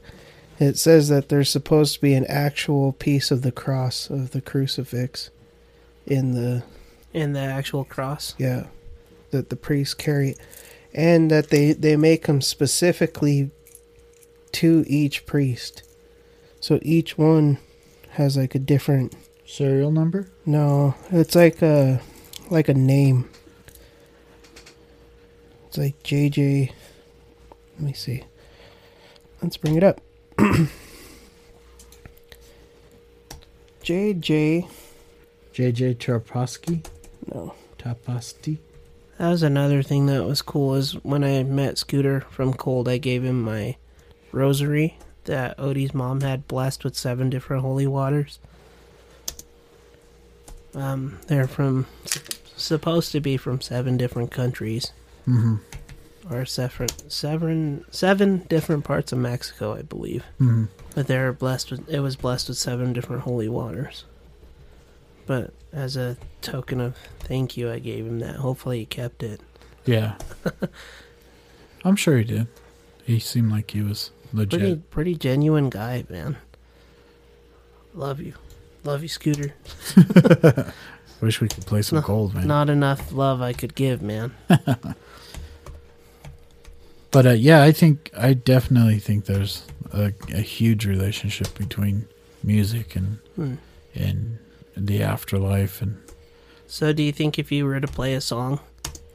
it 0.58 0.78
says 0.78 1.08
that 1.08 1.28
there's 1.28 1.50
supposed 1.50 1.94
to 1.94 2.00
be 2.00 2.14
an 2.14 2.26
actual 2.26 2.92
piece 2.92 3.30
of 3.30 3.42
the 3.42 3.52
cross 3.52 4.10
of 4.10 4.30
the 4.30 4.40
crucifix 4.40 5.30
in 6.06 6.32
the 6.32 6.62
In 7.12 7.32
the 7.32 7.40
actual 7.40 7.84
cross. 7.84 8.34
yeah 8.38 8.66
that 9.30 9.48
the 9.48 9.56
priests 9.56 9.94
carry, 9.94 10.36
and 10.92 11.30
that 11.30 11.50
they 11.50 11.72
they 11.72 11.96
make 11.96 12.26
them 12.26 12.40
specifically 12.40 13.50
to 14.52 14.84
each 14.86 15.26
priest. 15.26 15.82
So 16.58 16.78
each 16.82 17.16
one 17.16 17.58
has 18.10 18.36
like 18.36 18.54
a 18.54 18.58
different 18.58 19.14
Serial 19.50 19.90
number? 19.90 20.30
no, 20.46 20.94
it's 21.10 21.34
like 21.34 21.60
a 21.60 22.00
like 22.50 22.68
a 22.68 22.74
name. 22.74 23.28
It's 25.66 25.76
like 25.76 26.00
JJ. 26.04 26.70
Let 27.74 27.80
me 27.80 27.92
see. 27.92 28.22
Let's 29.42 29.56
bring 29.56 29.74
it 29.74 29.82
up. 29.82 30.00
JJ. 33.82 34.68
JJ 35.52 35.96
Tarposky? 35.96 36.86
No. 37.34 37.54
Tapasti? 37.76 38.58
That 39.18 39.30
was 39.30 39.42
another 39.42 39.82
thing 39.82 40.06
that 40.06 40.24
was 40.24 40.42
cool 40.42 40.76
is 40.76 40.92
when 41.04 41.24
I 41.24 41.42
met 41.42 41.76
Scooter 41.76 42.20
from 42.30 42.54
Cold, 42.54 42.88
I 42.88 42.98
gave 42.98 43.24
him 43.24 43.42
my 43.42 43.77
rosary 44.31 44.96
that 45.25 45.58
Odie's 45.58 45.92
mom 45.92 46.20
had 46.20 46.46
blessed 46.46 46.85
with 46.85 46.96
seven 46.96 47.31
different 47.31 47.62
holy 47.62 47.88
waters. 47.88 48.38
Um, 50.75 51.18
they're 51.27 51.48
from 51.48 51.87
supposed 52.56 53.12
to 53.12 53.21
be 53.21 53.37
from 53.37 53.60
seven 53.60 53.96
different 53.96 54.31
countries 54.31 54.92
Mm-hmm. 55.29 55.56
or 56.33 56.44
seven 56.46 56.88
seven 57.08 57.85
seven 57.90 58.38
different 58.48 58.85
parts 58.85 59.12
of 59.12 59.18
Mexico, 59.18 59.75
I 59.75 59.83
believe. 59.83 60.25
Mm-hmm. 60.40 60.64
But 60.94 61.06
they're 61.06 61.33
blessed 61.33 61.71
with 61.71 61.88
it 61.88 62.00
was 62.00 62.16
blessed 62.16 62.48
with 62.48 62.58
seven 62.58 62.92
different 62.92 63.23
holy 63.23 63.48
waters. 63.48 64.04
But 65.27 65.52
as 65.73 65.96
a 65.96 66.16
token 66.40 66.81
of 66.81 66.96
thank 67.21 67.56
you, 67.56 67.71
I 67.71 67.79
gave 67.79 68.06
him 68.06 68.18
that. 68.21 68.37
Hopefully, 68.37 68.81
he 68.81 68.87
kept 68.87 69.23
it. 69.23 69.40
Yeah. 69.85 70.16
I'm 71.85 71.96
sure 71.96 72.18
he 72.18 72.25
did. 72.25 72.46
He 73.04 73.18
seemed 73.18 73.50
like 73.50 73.71
he 73.71 73.83
was 73.83 74.10
legit. 74.33 74.58
Pretty 74.60 74.77
pretty 74.90 75.14
genuine 75.14 75.71
guy, 75.71 76.04
man. 76.08 76.38
Love 77.94 78.21
you. 78.21 78.35
Love 78.85 79.02
you, 79.02 79.08
Scooter. 79.08 79.54
Wish 81.20 81.40
we 81.40 81.48
could 81.48 81.66
play 81.66 81.83
some 81.83 81.96
No, 81.98 82.02
gold, 82.02 82.35
man. 82.35 82.46
Not 82.46 82.70
enough 82.70 83.12
love 83.12 83.42
I 83.42 83.52
could 83.52 83.74
give, 83.74 84.00
man. 84.02 84.35
But 87.12 87.26
uh, 87.26 87.31
yeah, 87.31 87.62
I 87.64 87.72
think 87.72 88.08
I 88.16 88.35
definitely 88.35 89.00
think 89.00 89.24
there's 89.24 89.64
a, 89.92 90.12
a 90.33 90.40
huge 90.40 90.87
relationship 90.87 91.58
between 91.58 92.06
music 92.44 92.94
and 92.94 93.18
Hmm. 93.35 93.54
and 93.96 94.38
the 94.76 95.02
afterlife 95.02 95.83
and 95.83 95.98
So, 96.68 96.92
do 96.92 97.02
you 97.02 97.10
think 97.10 97.37
if 97.37 97.50
you 97.50 97.64
were 97.64 97.81
to 97.81 97.88
play 97.88 98.14
a 98.14 98.20
song 98.20 98.60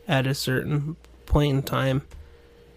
at 0.10 0.28
a 0.28 0.34
certain 0.34 0.98
point 1.26 1.54
in 1.56 1.64
time 1.64 2.02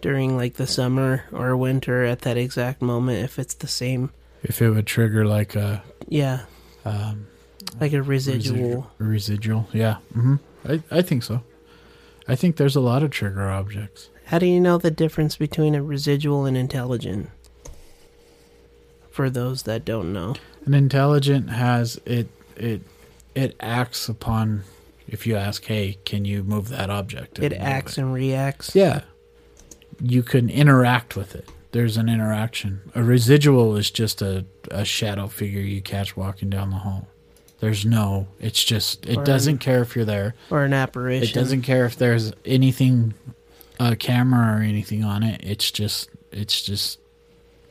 during 0.00 0.36
like 0.36 0.54
the 0.54 0.68
summer 0.68 1.24
or 1.32 1.56
winter 1.56 2.04
at 2.04 2.20
that 2.20 2.36
exact 2.36 2.80
moment, 2.80 3.24
if 3.24 3.40
it's 3.40 3.54
the 3.54 3.66
same, 3.66 4.10
if 4.44 4.62
it 4.62 4.70
would 4.70 4.86
trigger 4.86 5.26
like 5.26 5.56
a 5.56 5.82
yeah, 6.08 6.42
um, 6.88 7.26
like 7.80 7.92
a 7.92 8.02
residual? 8.02 8.56
residual, 8.56 8.90
residual 8.98 9.68
yeah, 9.72 9.96
hmm 10.12 10.36
I 10.68 10.82
I 10.90 11.02
think 11.02 11.22
so. 11.22 11.42
I 12.26 12.34
think 12.36 12.56
there's 12.56 12.76
a 12.76 12.80
lot 12.80 13.02
of 13.02 13.10
trigger 13.10 13.48
objects. 13.48 14.10
How 14.26 14.38
do 14.38 14.46
you 14.46 14.60
know 14.60 14.76
the 14.78 14.90
difference 14.90 15.36
between 15.36 15.74
a 15.74 15.82
residual 15.82 16.44
and 16.44 16.56
intelligent? 16.56 17.30
For 19.10 19.30
those 19.30 19.62
that 19.64 19.84
don't 19.84 20.12
know, 20.12 20.34
An 20.64 20.74
intelligent 20.74 21.50
has 21.50 22.00
it 22.04 22.28
it 22.56 22.82
it 23.34 23.56
acts 23.60 24.08
upon 24.08 24.64
if 25.08 25.26
you 25.26 25.36
ask, 25.36 25.64
hey, 25.64 25.96
can 26.04 26.24
you 26.24 26.42
move 26.44 26.68
that 26.68 26.90
object? 26.90 27.38
it 27.38 27.52
acts 27.54 27.96
it. 27.96 28.02
and 28.02 28.12
reacts. 28.12 28.74
Yeah. 28.74 29.02
You 30.00 30.22
can 30.22 30.48
interact 30.50 31.16
with 31.16 31.34
it. 31.34 31.48
There's 31.72 31.96
an 31.96 32.08
interaction. 32.08 32.90
A 32.94 33.02
residual 33.02 33.76
is 33.76 33.90
just 33.90 34.22
a, 34.22 34.46
a 34.70 34.84
shadow 34.84 35.26
figure 35.26 35.60
you 35.60 35.80
catch 35.82 36.16
walking 36.16 36.48
down 36.48 36.70
the 36.70 36.76
hall. 36.76 37.08
There's 37.60 37.84
no, 37.84 38.28
it's 38.40 38.62
just, 38.64 39.04
it 39.06 39.18
Or 39.18 39.24
doesn't 39.24 39.54
an- 39.54 39.58
care 39.58 39.82
if 39.82 39.94
you're 39.96 40.04
there. 40.04 40.34
Or 40.50 40.64
an 40.64 40.72
apparition. 40.72 41.28
It 41.28 41.34
doesn't 41.34 41.62
care 41.62 41.84
if 41.86 41.96
there's 41.96 42.32
anything, 42.44 43.14
a 43.80 43.96
camera 43.96 44.56
or 44.58 44.62
anything 44.62 45.04
on 45.04 45.22
it. 45.22 45.40
It's 45.44 45.70
just, 45.70 46.08
it's 46.32 46.62
just, 46.62 47.00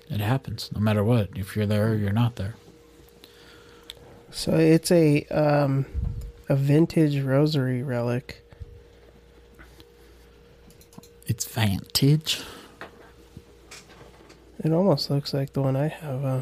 it 0.10 0.20
happens 0.20 0.70
no 0.74 0.80
matter 0.82 1.04
what. 1.04 1.30
If 1.36 1.56
you're 1.56 1.66
there 1.66 1.92
or 1.92 1.96
you're 1.96 2.12
not 2.14 2.36
there. 2.36 2.56
So 4.30 4.56
it's 4.56 4.92
a 4.92 5.24
um, 5.26 5.86
a 6.50 6.56
vintage 6.56 7.20
rosary 7.22 7.82
relic. 7.82 8.44
It's 11.26 11.46
vantage. 11.46 12.42
It 14.64 14.74
almost 14.74 15.10
looks 15.10 15.34
like 15.34 15.54
the 15.54 15.62
one 15.62 15.76
I 15.76 15.88
have. 15.88 16.26
Uh, 16.26 16.42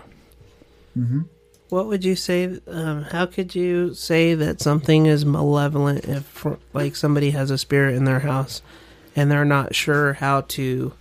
Mm-hmm. 0.97 1.24
What 1.70 1.88
would 1.88 2.05
you 2.05 2.16
say? 2.16 2.59
Um, 2.68 3.03
how 3.03 3.26
could 3.26 3.55
you 3.55 3.93
say 3.93 4.34
that 4.34 4.61
something 4.61 5.07
is 5.07 5.26
malevolent 5.26 6.05
if, 6.05 6.45
like, 6.74 6.95
somebody 6.95 7.32
has 7.32 7.51
a 7.51 7.57
spirit 7.57 7.95
in 7.95 8.05
their 8.05 8.20
house 8.20 8.61
and 9.16 9.30
they're 9.32 9.45
not 9.45 9.76
sure 9.76 10.13
how 10.13 10.41
to 10.41 10.93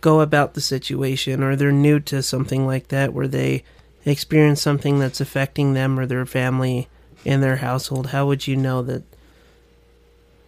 go 0.00 0.20
about 0.20 0.54
the 0.54 0.60
situation, 0.60 1.42
or 1.42 1.54
they're 1.54 1.70
new 1.70 2.00
to 2.00 2.22
something 2.22 2.66
like 2.66 2.88
that, 2.88 3.12
where 3.12 3.28
they 3.28 3.62
experience 4.04 4.60
something 4.60 4.98
that's 4.98 5.20
affecting 5.20 5.74
them 5.74 6.00
or 6.00 6.06
their 6.06 6.26
family 6.26 6.88
in 7.24 7.40
their 7.40 7.56
household? 7.56 8.08
How 8.08 8.26
would 8.26 8.46
you 8.46 8.56
know 8.56 8.82
that? 8.82 9.04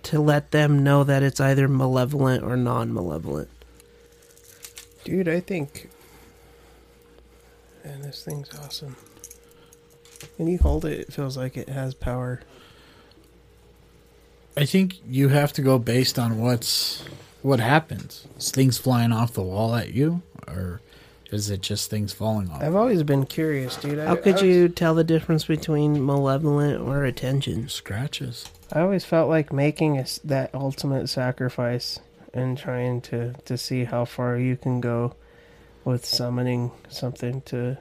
To 0.05 0.21
let 0.21 0.51
them 0.51 0.83
know 0.85 1.03
that 1.05 1.23
it's 1.23 1.41
either 1.41 1.67
malevolent 1.67 2.43
or 2.43 2.57
non-malevolent. 2.57 3.49
Dude, 5.05 5.29
I 5.29 5.41
think. 5.41 5.91
And 7.85 8.03
this 8.03 8.25
thing's 8.25 8.51
awesome. 8.59 8.97
When 10.37 10.49
you 10.49 10.59
hold 10.59 10.85
it, 10.85 11.01
it 11.01 11.13
feels 11.13 11.37
like 11.37 11.57
it 11.57 11.69
has 11.69 11.95
power. 11.95 12.41
I 14.57 14.65
think 14.65 15.01
you 15.07 15.29
have 15.29 15.53
to 15.55 15.63
go 15.63 15.79
based 15.79 16.19
on 16.19 16.39
what's 16.39 17.05
what 17.43 17.61
happens. 17.61 18.27
Is 18.39 18.51
things 18.51 18.79
flying 18.79 19.13
off 19.13 19.35
the 19.35 19.43
wall 19.43 19.75
at 19.75 19.93
you, 19.93 20.23
or 20.47 20.81
is 21.31 21.51
it 21.51 21.61
just 21.61 21.91
things 21.91 22.13
falling 22.13 22.49
off? 22.49 22.63
I've 22.63 22.77
always 22.77 23.03
been 23.03 23.27
curious, 23.27 23.77
dude. 23.77 23.99
I, 23.99 24.07
How 24.07 24.17
could 24.17 24.39
I 24.39 24.45
you 24.45 24.69
tell 24.69 24.95
the 24.95 25.05
difference 25.05 25.45
between 25.45 26.05
malevolent 26.07 26.81
or 26.81 27.05
attention? 27.05 27.69
Scratches. 27.69 28.47
I 28.73 28.81
always 28.81 29.05
felt 29.05 29.29
like 29.29 29.53
making 29.53 29.99
a 29.99 30.03
s 30.03 30.21
that 30.25 30.55
ultimate 30.55 31.09
sacrifice 31.09 31.99
and 32.35 32.59
trying 32.59 33.01
to 33.03 33.33
to 33.47 33.57
see 33.57 33.85
how 33.85 34.05
far 34.05 34.37
you 34.37 34.57
can 34.57 34.81
go 34.81 35.15
with 35.85 36.05
summoning 36.05 36.71
something 36.89 37.41
to. 37.43 37.79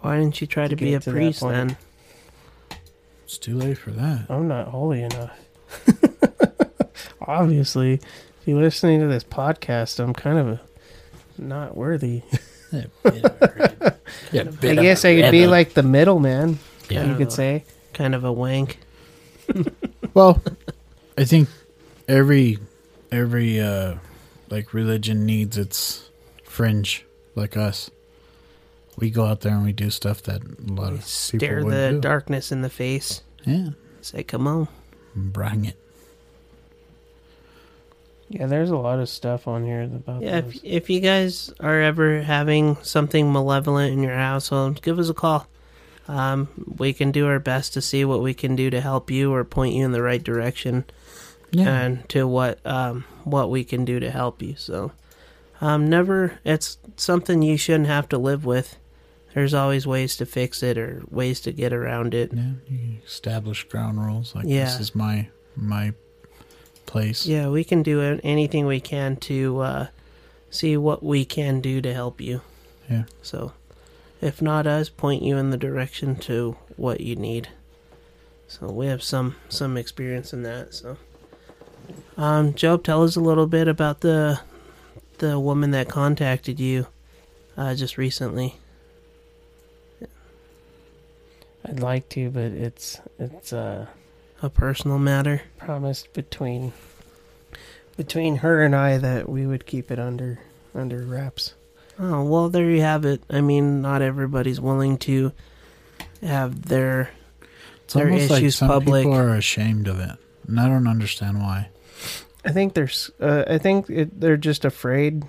Why 0.00 0.18
didn't 0.18 0.40
you 0.40 0.46
try 0.46 0.64
to, 0.64 0.76
To 0.76 0.76
be 0.76 0.94
a 0.94 1.00
to 1.00 1.10
priest 1.10 1.40
point. 1.40 1.54
then? 1.54 1.76
It's 3.24 3.38
too 3.38 3.56
late 3.56 3.78
for 3.78 3.90
that. 3.92 4.26
I'm 4.28 4.46
not 4.46 4.68
holy 4.68 5.02
enough. 5.02 5.36
Obviously, 7.20 7.94
if 7.94 8.02
you're 8.44 8.60
listening 8.60 9.00
to 9.00 9.06
this 9.08 9.24
podcast, 9.24 9.98
I'm 9.98 10.12
kind 10.14 10.38
of 10.38 10.60
not 11.38 11.76
worthy. 11.76 12.22
Yeah, 12.72 12.84
bit 13.02 13.24
of 13.24 13.42
a 13.42 13.52
red- 13.56 13.96
yeah, 14.32 14.42
I 14.70 14.74
guess 14.74 15.04
I 15.04 15.20
could 15.20 15.30
be 15.30 15.46
like 15.46 15.74
the 15.74 15.82
middleman. 15.82 16.58
Yeah. 16.88 17.06
you 17.06 17.16
could 17.16 17.32
say. 17.32 17.64
Kind 17.94 18.14
of 18.14 18.24
a 18.24 18.32
wank. 18.32 18.78
Well, 20.14 20.42
I 21.18 21.24
think 21.24 21.48
every 22.08 22.58
every 23.12 23.60
uh 23.60 23.96
like 24.50 24.72
religion 24.74 25.26
needs 25.26 25.56
its 25.58 26.08
fringe, 26.44 27.04
like 27.34 27.56
us. 27.56 27.90
We 28.98 29.10
go 29.10 29.26
out 29.26 29.40
there 29.42 29.52
and 29.54 29.64
we 29.64 29.72
do 29.72 29.90
stuff 29.90 30.22
that 30.22 30.42
a 30.42 30.72
lot 30.72 30.92
of 30.92 31.00
people 31.00 31.02
Stare 31.02 31.64
would 31.64 31.72
the 31.74 31.90
do. 31.92 32.00
darkness 32.00 32.50
in 32.52 32.62
the 32.62 32.70
face. 32.70 33.22
Yeah, 33.44 33.70
Say, 34.00 34.22
come 34.22 34.46
on. 34.46 34.68
bring 35.14 35.66
it. 35.66 35.76
Yeah, 38.28 38.46
there's 38.46 38.70
a 38.70 38.76
lot 38.76 38.98
of 38.98 39.08
stuff 39.08 39.46
on 39.46 39.64
here 39.64 39.82
about 39.82 40.22
Yeah, 40.22 40.40
those. 40.40 40.56
if, 40.56 40.64
if 40.64 40.90
you 40.90 41.00
guys 41.00 41.52
are 41.60 41.80
ever 41.80 42.22
having 42.22 42.76
something 42.82 43.32
malevolent 43.32 43.92
in 43.92 44.02
your 44.02 44.16
household, 44.16 44.82
give 44.82 44.98
us 44.98 45.08
a 45.08 45.14
call. 45.14 45.46
Um, 46.08 46.48
we 46.78 46.92
can 46.92 47.12
do 47.12 47.26
our 47.26 47.38
best 47.38 47.72
to 47.74 47.80
see 47.82 48.04
what 48.04 48.22
we 48.22 48.34
can 48.34 48.56
do 48.56 48.70
to 48.70 48.80
help 48.80 49.10
you 49.10 49.32
or 49.32 49.44
point 49.44 49.74
you 49.74 49.84
in 49.84 49.92
the 49.92 50.02
right 50.02 50.22
direction 50.22 50.84
Yeah, 51.50 51.80
and 51.82 52.08
to 52.10 52.26
what 52.26 52.64
um, 52.66 53.04
what 53.24 53.50
we 53.50 53.64
can 53.64 53.84
do 53.84 54.00
to 54.00 54.10
help 54.10 54.42
you. 54.42 54.54
So, 54.56 54.92
um, 55.60 55.88
never 55.88 56.38
it's 56.44 56.78
something 56.96 57.42
you 57.42 57.56
shouldn't 57.56 57.86
have 57.88 58.08
to 58.10 58.18
live 58.18 58.44
with. 58.44 58.76
There's 59.34 59.54
always 59.54 59.86
ways 59.86 60.16
to 60.16 60.26
fix 60.26 60.62
it 60.62 60.76
or 60.78 61.02
ways 61.10 61.40
to 61.42 61.52
get 61.52 61.72
around 61.72 62.14
it. 62.14 62.32
yeah. 62.32 62.52
You 62.68 62.96
establish 63.06 63.64
ground 63.64 64.04
rules. 64.04 64.34
Like 64.34 64.46
Yeah. 64.46 64.64
this 64.64 64.80
is 64.80 64.94
my 64.94 65.28
my 65.54 65.92
place. 66.86 67.26
Yeah, 67.26 67.48
we 67.48 67.62
can 67.64 67.82
do 67.82 68.00
anything 68.22 68.66
we 68.66 68.80
can 68.80 69.16
to 69.16 69.60
uh, 69.60 69.86
see 70.50 70.76
what 70.76 71.02
we 71.02 71.24
can 71.24 71.60
do 71.60 71.80
to 71.82 71.92
help 71.92 72.20
you. 72.20 72.40
Yeah. 72.90 73.04
So, 73.22 73.52
if 74.20 74.40
not 74.40 74.66
us, 74.66 74.88
point 74.88 75.22
you 75.22 75.36
in 75.36 75.50
the 75.50 75.56
direction 75.58 76.16
to 76.16 76.56
what 76.76 77.00
you 77.00 77.16
need. 77.16 77.48
So 78.48 78.70
we 78.70 78.86
have 78.86 79.02
some 79.02 79.36
some 79.48 79.76
experience 79.76 80.32
in 80.32 80.42
that. 80.44 80.72
So, 80.72 80.96
um, 82.16 82.54
Job, 82.54 82.82
tell 82.82 83.02
us 83.02 83.16
a 83.16 83.20
little 83.20 83.46
bit 83.46 83.68
about 83.68 84.00
the 84.00 84.40
the 85.18 85.38
woman 85.40 85.70
that 85.70 85.88
contacted 85.88 86.60
you 86.60 86.86
uh, 87.56 87.74
just 87.74 87.96
recently. 87.98 88.56
I'd 91.64 91.80
like 91.80 92.08
to, 92.10 92.30
but 92.30 92.52
it's 92.52 93.00
it's 93.18 93.52
uh 93.52 93.86
A 94.42 94.50
personal 94.50 94.98
matter. 94.98 95.42
promised 95.58 96.12
between 96.12 96.72
between 97.96 98.36
her 98.36 98.62
and 98.62 98.74
I 98.76 98.98
that 98.98 99.28
we 99.28 99.46
would 99.46 99.66
keep 99.66 99.90
it 99.90 99.98
under 99.98 100.38
under 100.74 100.98
wraps. 101.04 101.54
Oh 101.98 102.22
well, 102.24 102.48
there 102.50 102.70
you 102.70 102.82
have 102.82 103.04
it. 103.04 103.22
I 103.30 103.40
mean, 103.40 103.80
not 103.82 104.02
everybody's 104.02 104.60
willing 104.60 104.98
to 104.98 105.32
have 106.22 106.66
their 106.66 107.10
It's 107.84 107.94
their 107.94 108.06
almost 108.10 108.30
like 108.30 108.38
issues 108.42 108.56
some 108.56 108.68
public. 108.68 109.04
people 109.04 109.16
are 109.18 109.34
ashamed 109.34 109.88
of 109.88 109.98
it, 109.98 110.12
and 110.46 110.60
I 110.60 110.68
don't 110.68 110.86
understand 110.86 111.38
why. 111.40 111.68
I 112.44 112.52
think 112.52 112.74
there's 112.74 113.10
uh, 113.20 113.44
I 113.48 113.58
think 113.58 113.90
it, 113.90 114.20
they're 114.20 114.36
just 114.36 114.64
afraid 114.64 115.24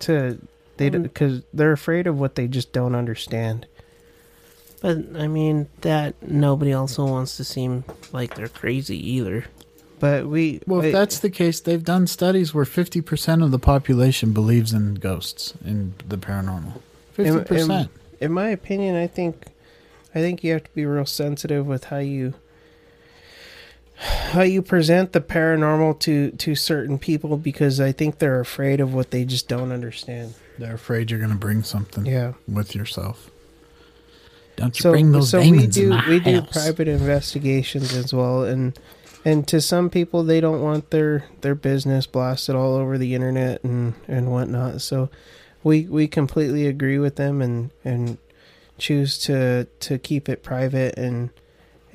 to 0.00 0.38
they 0.76 0.90
Mm. 0.90 1.02
because 1.02 1.42
they're 1.52 1.72
afraid 1.72 2.06
of 2.06 2.18
what 2.18 2.34
they 2.36 2.46
just 2.48 2.72
don't 2.72 2.94
understand. 2.94 3.66
But 4.80 4.98
I 5.16 5.26
mean 5.26 5.68
that 5.80 6.14
nobody 6.22 6.72
also 6.72 7.04
wants 7.04 7.36
to 7.38 7.44
seem 7.44 7.84
like 8.12 8.34
they're 8.36 8.48
crazy 8.48 8.96
either. 9.14 9.44
But 10.00 10.28
we 10.28 10.60
Well, 10.66 10.80
if 10.80 10.86
I- 10.94 10.98
that's 10.98 11.18
the 11.18 11.30
case, 11.30 11.58
they've 11.60 11.82
done 11.84 12.06
studies 12.06 12.54
where 12.54 12.64
fifty 12.64 13.00
percent 13.00 13.42
of 13.42 13.50
the 13.50 13.58
population 13.58 14.32
believes 14.32 14.72
in 14.72 14.94
ghosts 14.94 15.54
in 15.64 15.94
the 16.06 16.16
paranormal. 16.16 16.74
Fifty 17.12 17.30
Am- 17.32 17.44
percent. 17.44 17.70
am- 17.72 17.90
in 18.20 18.32
my 18.32 18.48
opinion, 18.50 18.94
I 18.96 19.08
think 19.08 19.46
I 20.14 20.20
think 20.20 20.42
you 20.44 20.52
have 20.52 20.64
to 20.64 20.74
be 20.74 20.86
real 20.86 21.06
sensitive 21.06 21.66
with 21.66 21.84
how 21.84 21.98
you 21.98 22.34
how 23.98 24.42
you 24.42 24.62
present 24.62 25.12
the 25.12 25.20
paranormal 25.20 25.98
to 26.00 26.30
to 26.32 26.54
certain 26.54 26.98
people 26.98 27.36
because 27.36 27.80
I 27.80 27.92
think 27.92 28.18
they're 28.18 28.40
afraid 28.40 28.80
of 28.80 28.94
what 28.94 29.10
they 29.10 29.24
just 29.24 29.48
don't 29.48 29.72
understand. 29.72 30.34
They're 30.58 30.74
afraid 30.74 31.10
you're 31.10 31.20
going 31.20 31.32
to 31.32 31.36
bring 31.38 31.62
something 31.62 32.06
Yeah. 32.06 32.32
with 32.46 32.74
yourself. 32.74 33.30
Don't 34.56 34.76
you 34.78 34.82
So 34.82 34.90
bring 34.92 35.12
those 35.12 35.30
so 35.30 35.40
we 35.40 35.50
demons 35.50 35.76
in 35.76 35.82
do 35.84 35.88
my 35.90 36.08
we 36.08 36.20
do 36.20 36.42
private 36.42 36.88
investigations 36.88 37.94
as 37.94 38.12
well 38.12 38.42
and 38.44 38.76
and 39.24 39.46
to 39.48 39.60
some 39.60 39.88
people 39.90 40.22
they 40.24 40.40
don't 40.40 40.62
want 40.62 40.90
their 40.90 41.24
their 41.42 41.54
business 41.54 42.06
blasted 42.06 42.54
all 42.56 42.74
over 42.74 42.98
the 42.98 43.14
internet 43.14 43.62
and 43.64 43.94
and 44.08 44.30
whatnot 44.32 44.80
so 44.80 45.10
we 45.62 45.82
we 45.88 46.08
completely 46.08 46.66
agree 46.66 46.98
with 46.98 47.16
them 47.16 47.40
and 47.40 47.70
and 47.84 48.18
choose 48.78 49.18
to 49.18 49.66
to 49.80 49.98
keep 49.98 50.28
it 50.28 50.42
private 50.42 50.96
and 50.98 51.30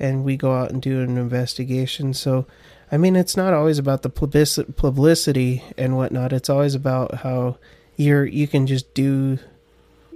and 0.04 0.24
we 0.24 0.36
go 0.36 0.52
out 0.60 0.70
and 0.70 0.80
do 0.82 1.00
an 1.02 1.16
investigation. 1.16 2.14
So 2.14 2.46
i 2.92 2.96
mean 3.02 3.16
it's 3.16 3.36
not 3.36 3.52
always 3.54 3.78
about 3.78 4.02
the 4.02 4.10
publicity 4.10 5.52
and 5.82 5.96
whatnot. 5.96 6.32
It's 6.32 6.50
always 6.50 6.74
about 6.74 7.08
how 7.24 7.56
you're 7.96 8.26
you 8.40 8.46
can 8.46 8.66
just 8.66 8.86
do 8.94 9.38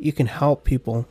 you 0.07 0.13
can 0.13 0.27
help 0.27 0.65
people. 0.65 1.07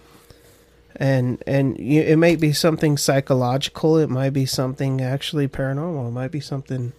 And 1.00 1.44
and 1.46 1.78
you, 1.80 2.02
it 2.02 2.18
might 2.18 2.40
be 2.40 2.54
something 2.54 2.98
psychological. 2.98 3.98
It 3.98 4.10
might 4.10 4.34
be 4.34 4.46
something 4.46 5.02
actually 5.02 5.48
paranormal. 5.48 6.08
It 6.08 6.12
might 6.22 6.32
be 6.32 6.40
something 6.52 6.94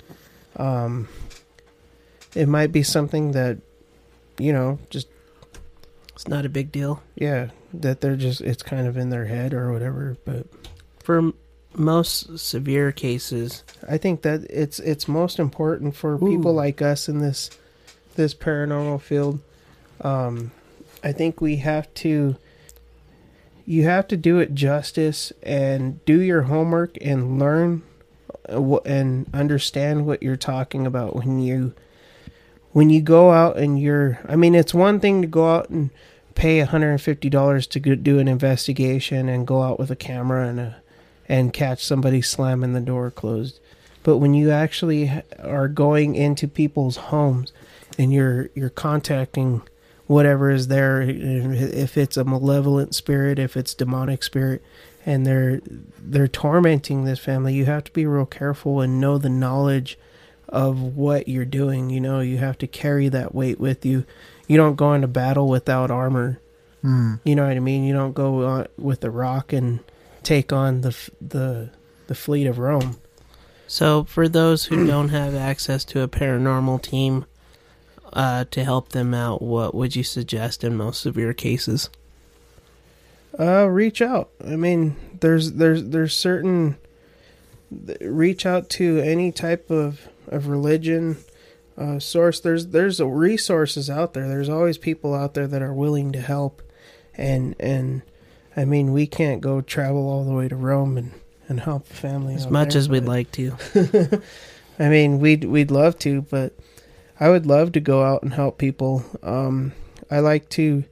um 0.56 1.08
it 2.34 2.48
might 2.48 2.72
be 2.72 2.82
something 2.82 3.32
that 3.32 3.56
you 4.38 4.52
know 4.52 4.78
just 4.90 5.08
It's 6.14 6.28
not 6.28 6.44
a 6.44 6.48
big 6.48 6.70
deal. 6.72 7.02
yeah 7.14 7.50
that 7.72 8.00
they're 8.00 8.16
just 8.16 8.40
it's 8.40 8.62
kind 8.62 8.86
of 8.88 8.96
in 8.96 9.10
their 9.10 9.26
head 9.26 9.52
or 9.54 9.72
whatever 9.72 10.16
but 10.24 10.46
For 11.04 11.32
most 11.74 12.38
severe 12.38 12.92
cases, 12.92 13.62
i 13.88 13.96
think 13.98 14.22
that 14.22 14.42
it's 14.50 14.78
it's 14.80 15.06
most 15.06 15.38
important 15.38 15.94
for 15.94 16.18
people 16.18 16.52
like 16.52 16.82
us 16.82 17.08
in 17.08 17.18
this 17.18 17.50
this 18.16 18.34
paranormal 18.34 19.00
field. 19.00 19.40
Um 20.00 20.50
i 21.02 21.12
think 21.12 21.40
we 21.40 21.56
have 21.56 21.92
to 21.94 22.36
you 23.64 23.84
have 23.84 24.08
to 24.08 24.16
do 24.16 24.38
it 24.38 24.54
justice 24.54 25.30
and 25.42 26.02
do 26.06 26.20
your 26.20 26.42
homework 26.42 26.96
and 27.02 27.38
learn 27.38 27.82
uh, 28.48 28.76
and 28.78 29.26
understand 29.34 30.06
what 30.06 30.22
you're 30.22 30.36
talking 30.36 30.86
about 30.86 31.14
when 31.14 31.38
you 31.38 31.74
when 32.72 32.88
you 32.88 33.00
go 33.02 33.30
out 33.30 33.58
and 33.58 33.80
you're 33.80 34.18
i 34.26 34.34
mean 34.34 34.54
it's 34.54 34.72
one 34.72 34.98
thing 34.98 35.20
to 35.20 35.28
go 35.28 35.54
out 35.56 35.68
and 35.68 35.90
pay 36.34 36.64
$150 36.64 37.68
to 37.68 37.96
do 37.96 38.18
an 38.20 38.28
investigation 38.28 39.28
and 39.28 39.44
go 39.46 39.60
out 39.60 39.78
with 39.78 39.90
a 39.90 39.96
camera 39.96 40.46
and 40.46 40.60
a 40.60 40.76
and 41.28 41.52
catch 41.52 41.84
somebody 41.84 42.22
slamming 42.22 42.72
the 42.72 42.80
door 42.80 43.10
closed. 43.10 43.60
But 44.02 44.18
when 44.18 44.32
you 44.34 44.50
actually 44.50 45.22
are 45.38 45.68
going 45.68 46.14
into 46.14 46.48
people's 46.48 46.96
homes 46.96 47.52
and 47.98 48.12
you're 48.12 48.48
you're 48.54 48.70
contacting 48.70 49.62
whatever 50.06 50.50
is 50.50 50.68
there 50.68 51.02
if 51.02 51.98
it's 51.98 52.16
a 52.16 52.24
malevolent 52.24 52.94
spirit 52.94 53.38
if 53.38 53.56
it's 53.56 53.74
demonic 53.74 54.22
spirit 54.22 54.62
and 55.04 55.26
they're 55.26 55.60
they're 55.98 56.28
tormenting 56.28 57.04
this 57.04 57.18
family 57.18 57.52
you 57.52 57.66
have 57.66 57.84
to 57.84 57.92
be 57.92 58.06
real 58.06 58.24
careful 58.24 58.80
and 58.80 58.98
know 58.98 59.18
the 59.18 59.28
knowledge 59.28 59.98
of 60.48 60.80
what 60.80 61.28
you're 61.28 61.44
doing 61.44 61.90
you 61.90 62.00
know? 62.00 62.20
You 62.20 62.38
have 62.38 62.56
to 62.58 62.66
carry 62.66 63.08
that 63.10 63.34
weight 63.34 63.60
with 63.60 63.84
you. 63.84 64.06
You 64.46 64.56
don't 64.56 64.76
go 64.76 64.94
into 64.94 65.08
battle 65.08 65.48
without 65.48 65.90
armor. 65.90 66.40
Hmm. 66.80 67.14
you 67.24 67.34
know 67.34 67.44
what 67.44 67.56
i 67.56 67.60
mean? 67.60 67.82
You 67.82 67.92
don't 67.92 68.12
go 68.12 68.64
with 68.78 69.00
the 69.00 69.10
rock 69.10 69.52
and 69.52 69.80
take 70.28 70.52
on 70.52 70.82
the 70.82 70.94
the 71.20 71.70
the 72.06 72.14
fleet 72.14 72.46
of 72.46 72.58
rome. 72.58 72.98
So, 73.66 74.04
for 74.04 74.28
those 74.28 74.66
who 74.66 74.86
don't 74.86 75.08
have 75.20 75.34
access 75.34 75.84
to 75.86 76.02
a 76.02 76.08
paranormal 76.08 76.82
team 76.82 77.24
uh, 78.12 78.44
to 78.50 78.64
help 78.64 78.90
them 78.90 79.14
out, 79.14 79.42
what 79.42 79.74
would 79.74 79.96
you 79.96 80.04
suggest 80.04 80.64
in 80.64 80.76
most 80.76 81.00
severe 81.00 81.32
cases? 81.32 81.90
uh 83.38 83.66
reach 83.68 84.02
out. 84.02 84.30
I 84.44 84.56
mean 84.56 84.96
there's 85.20 85.52
there's 85.52 85.84
there's 85.84 86.16
certain 86.16 86.76
reach 88.00 88.44
out 88.44 88.68
to 88.70 88.98
any 88.98 89.30
type 89.30 89.70
of 89.70 90.08
of 90.26 90.48
religion 90.48 91.18
uh 91.76 92.00
source. 92.00 92.40
There's 92.40 92.68
there's 92.68 93.00
resources 93.00 93.88
out 93.88 94.12
there. 94.14 94.26
There's 94.26 94.48
always 94.48 94.76
people 94.76 95.14
out 95.14 95.34
there 95.34 95.46
that 95.46 95.62
are 95.62 95.72
willing 95.72 96.10
to 96.12 96.20
help. 96.20 96.62
And 97.14 97.54
and 97.60 98.02
i 98.56 98.64
mean 98.64 98.92
we 98.92 99.06
can't 99.06 99.40
go 99.40 99.60
travel 99.60 100.08
all 100.08 100.24
the 100.24 100.32
way 100.34 100.48
to 100.48 100.56
rome 100.56 100.96
and 100.96 101.12
and 101.48 101.60
help 101.60 101.90
a 101.90 101.94
family 101.94 102.34
As 102.34 102.46
much 102.48 102.74
there, 102.74 102.78
as 102.78 102.88
we'd 102.90 103.06
but- 103.06 103.08
like 103.08 103.32
to. 103.32 103.56
I 104.78 104.88
mean, 104.90 105.18
we'd 105.18 105.44
we'd 105.44 105.70
love 105.70 105.98
to, 106.00 106.22
but 106.22 106.52
I 107.18 107.30
would 107.30 107.46
love 107.46 107.72
to 107.72 107.80
go 107.80 108.04
out 108.04 108.22
and 108.22 108.34
help 108.34 108.58
people. 108.58 109.02
Um, 109.22 109.72
I 110.10 110.20
like 110.20 110.48
to, 110.50 110.84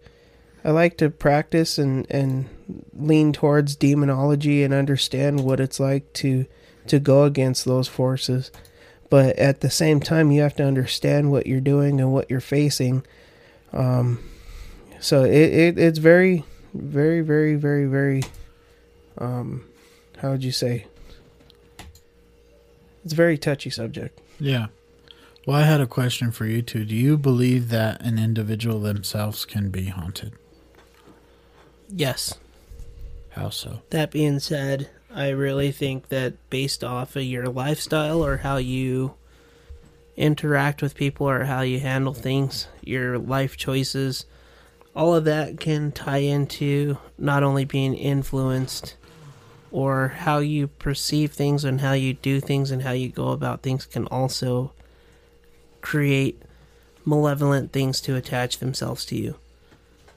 I 0.65 0.71
like 0.71 0.97
to 0.97 1.11
practice 1.11 1.77
and 1.79 2.07
and 2.11 2.47
lean 2.95 3.33
towards 3.33 3.77
demonology 3.77 4.65
and 4.65 4.73
understand 4.75 5.45
what 5.45 5.61
it's 5.61 5.79
like 5.79 6.11
to 6.15 6.47
to 6.89 6.99
go 6.99 7.25
against 7.25 7.65
those 7.67 7.87
forces. 7.87 8.51
But 9.11 9.39
at 9.39 9.61
the 9.61 9.71
same 9.71 10.01
time, 10.01 10.33
you 10.33 10.41
have 10.41 10.57
to 10.57 10.65
understand 10.65 11.31
what 11.31 11.47
you're 11.47 11.61
doing 11.61 12.01
and 12.01 12.13
what 12.13 12.29
you're 12.31 12.41
facing. 12.41 13.05
Um, 13.73 14.19
so 14.99 15.23
it, 15.23 15.33
it 15.53 15.79
it's 15.79 15.99
very, 15.99 16.45
very, 16.79 17.21
very, 17.21 17.55
very, 17.57 17.87
very. 17.87 18.23
Um, 19.19 19.65
how 20.19 20.33
would 20.33 20.45
you 20.45 20.53
say? 20.53 20.87
It's 23.05 23.13
a 23.13 23.17
very 23.17 23.39
touchy 23.39 23.71
subject. 23.71 24.21
Yeah. 24.39 24.67
Well, 25.47 25.57
I 25.57 25.63
had 25.63 25.81
a 25.81 25.87
question 25.87 26.33
for 26.33 26.45
you 26.45 26.61
too. 26.61 26.85
Do 26.85 26.95
you 26.95 27.17
believe 27.17 27.69
that 27.69 28.01
an 28.03 28.19
individual 28.19 28.81
themselves 28.81 29.45
can 29.45 29.71
be 29.71 29.87
haunted? 29.87 30.33
Yes. 31.89 32.35
How 33.31 33.51
so? 33.51 33.83
That 33.91 34.11
being 34.11 34.41
said, 34.41 34.91
I 35.15 35.29
really 35.29 35.71
think 35.71 36.09
that 36.09 36.35
based 36.51 36.83
off 36.83 37.15
of 37.15 37.23
your 37.23 37.47
lifestyle 37.47 38.25
or 38.25 38.39
how 38.39 38.57
you 38.57 39.15
interact 40.17 40.83
with 40.83 40.97
people 40.97 41.29
or 41.29 41.45
how 41.45 41.61
you 41.61 41.79
handle 41.79 42.15
things, 42.15 42.67
your 42.83 43.19
life 43.19 43.57
choices, 43.57 44.27
all 44.97 45.15
of 45.15 45.25
that 45.25 45.61
can 45.61 45.93
tie 45.93 46.19
into 46.19 46.97
not 47.19 47.43
only 47.43 47.67
being 47.67 47.95
influenced 47.95 48.97
or 49.71 50.09
how 50.09 50.39
you 50.39 50.67
perceive 50.67 51.33
things 51.33 51.65
and 51.65 51.83
how 51.83 51.93
you 51.93 52.15
do 52.15 52.41
things 52.41 52.71
and 52.71 52.83
how 52.83 52.93
you 52.93 53.11
go 53.11 53.29
about 53.29 53.63
things 53.63 53.85
can 53.85 54.07
also 54.07 54.73
create 55.83 56.41
malevolent 57.05 57.73
things 57.73 58.01
to 58.01 58.17
attach 58.17 58.59
themselves 58.59 59.05
to 59.05 59.17
you. 59.17 59.37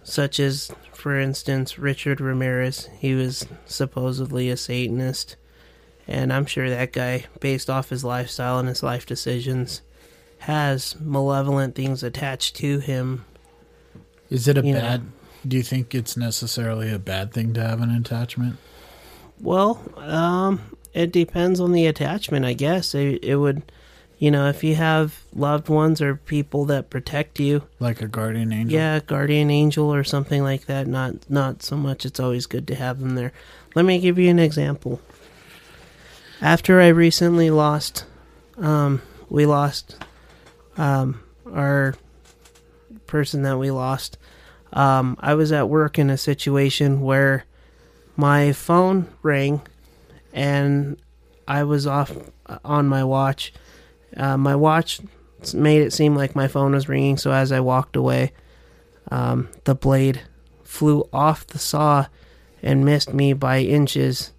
Such 0.02 0.40
as, 0.40 0.72
for 0.94 1.20
instance, 1.20 1.78
Richard 1.78 2.22
Ramirez. 2.22 2.90
He 2.98 3.14
was 3.14 3.46
supposedly 3.66 4.50
a 4.50 4.56
Satanist. 4.56 5.36
And 6.08 6.32
I'm 6.32 6.46
sure 6.46 6.70
that 6.70 6.94
guy, 6.94 7.26
based 7.40 7.70
off 7.70 7.90
his 7.90 8.04
lifestyle 8.04 8.58
and 8.58 8.68
his 8.68 8.82
life 8.82 9.06
decisions, 9.06 9.82
has 10.40 10.96
malevolent 11.00 11.76
things 11.76 12.02
attached 12.02 12.56
to 12.56 12.80
him. 12.80 13.26
Is 14.30 14.48
it 14.48 14.58
a 14.58 14.66
You 14.66 14.74
know. 14.74 14.82
bad? 14.82 15.02
Do 15.48 15.56
you 15.58 15.64
think 15.64 15.96
it's 15.96 16.18
necessarily 16.18 16.92
a 16.92 17.00
bad 17.00 17.32
thing 17.32 17.54
to 17.54 17.62
have 17.62 17.82
an 17.82 17.92
attachment? 17.92 18.58
Well, 19.40 19.82
um, 19.98 20.62
it 20.94 21.12
depends 21.14 21.60
on 21.62 21.72
the 21.72 21.86
attachment, 21.88 22.46
I 22.46 22.54
guess. 22.54 22.94
It, 22.94 23.24
it 23.24 23.38
would, 23.38 23.64
you 24.18 24.30
know, 24.32 24.50
if 24.50 24.64
you 24.66 24.76
have 24.76 25.22
loved 25.34 25.70
ones 25.70 26.02
or 26.02 26.16
people 26.16 26.66
that 26.66 26.90
protect 26.90 27.40
you, 27.40 27.64
Like 27.80 28.02
a 28.02 28.08
guardian 28.08 28.52
angel? 28.52 28.78
yeah, 28.78 29.00
guardian 29.00 29.50
angel 29.50 29.94
or 29.94 30.04
something 30.04 30.44
like 30.44 30.66
that. 30.66 30.88
Not 30.88 31.30
not 31.30 31.64
so 31.64 31.78
much. 31.78 32.06
It's 32.06 32.20
always 32.20 32.46
good 32.46 32.68
to 32.68 32.76
have 32.76 33.00
them 33.00 33.16
there. 33.16 33.32
Let 33.76 33.86
me 33.86 34.00
give 34.00 34.20
you 34.20 34.30
an 34.30 34.40
example. 34.40 35.00
After 36.42 36.80
I 36.82 36.88
recently 36.88 37.50
lost, 37.50 38.06
um, 38.58 39.02
we 39.30 39.46
lost, 39.46 39.98
um, 40.78 41.22
our 41.54 41.96
person 43.10 43.42
that 43.44 43.58
we 43.58 43.72
lost. 43.72 44.18
Um, 44.72 45.18
I 45.20 45.34
was 45.34 45.52
at 45.52 45.68
work 45.68 45.98
in 45.98 46.10
a 46.10 46.18
situation 46.18 47.02
where 47.02 47.44
my 48.16 48.52
phone 48.54 49.08
rang, 49.24 49.62
and 50.34 50.96
I 51.48 51.64
was 51.64 51.88
off 51.88 52.12
uh, 52.46 52.60
on 52.64 52.88
my 52.88 53.04
watch. 53.04 53.52
Uh, 54.16 54.38
my 54.38 54.56
watch 54.56 55.02
made 55.54 55.82
it 55.82 55.92
seem 55.94 56.16
like 56.16 56.36
my 56.36 56.48
phone 56.48 56.74
was 56.74 56.88
ringing, 56.88 57.18
so 57.18 57.32
as 57.32 57.52
I 57.52 57.60
walked 57.62 57.96
away, 57.96 58.32
um, 59.12 59.50
the 59.64 59.74
blade 59.76 60.22
flew 60.64 61.08
off 61.12 61.48
the 61.48 61.58
saw 61.60 62.06
and 62.62 62.86
missed 62.86 63.14
me 63.14 63.34
by 63.34 63.60
inches. 63.62 64.32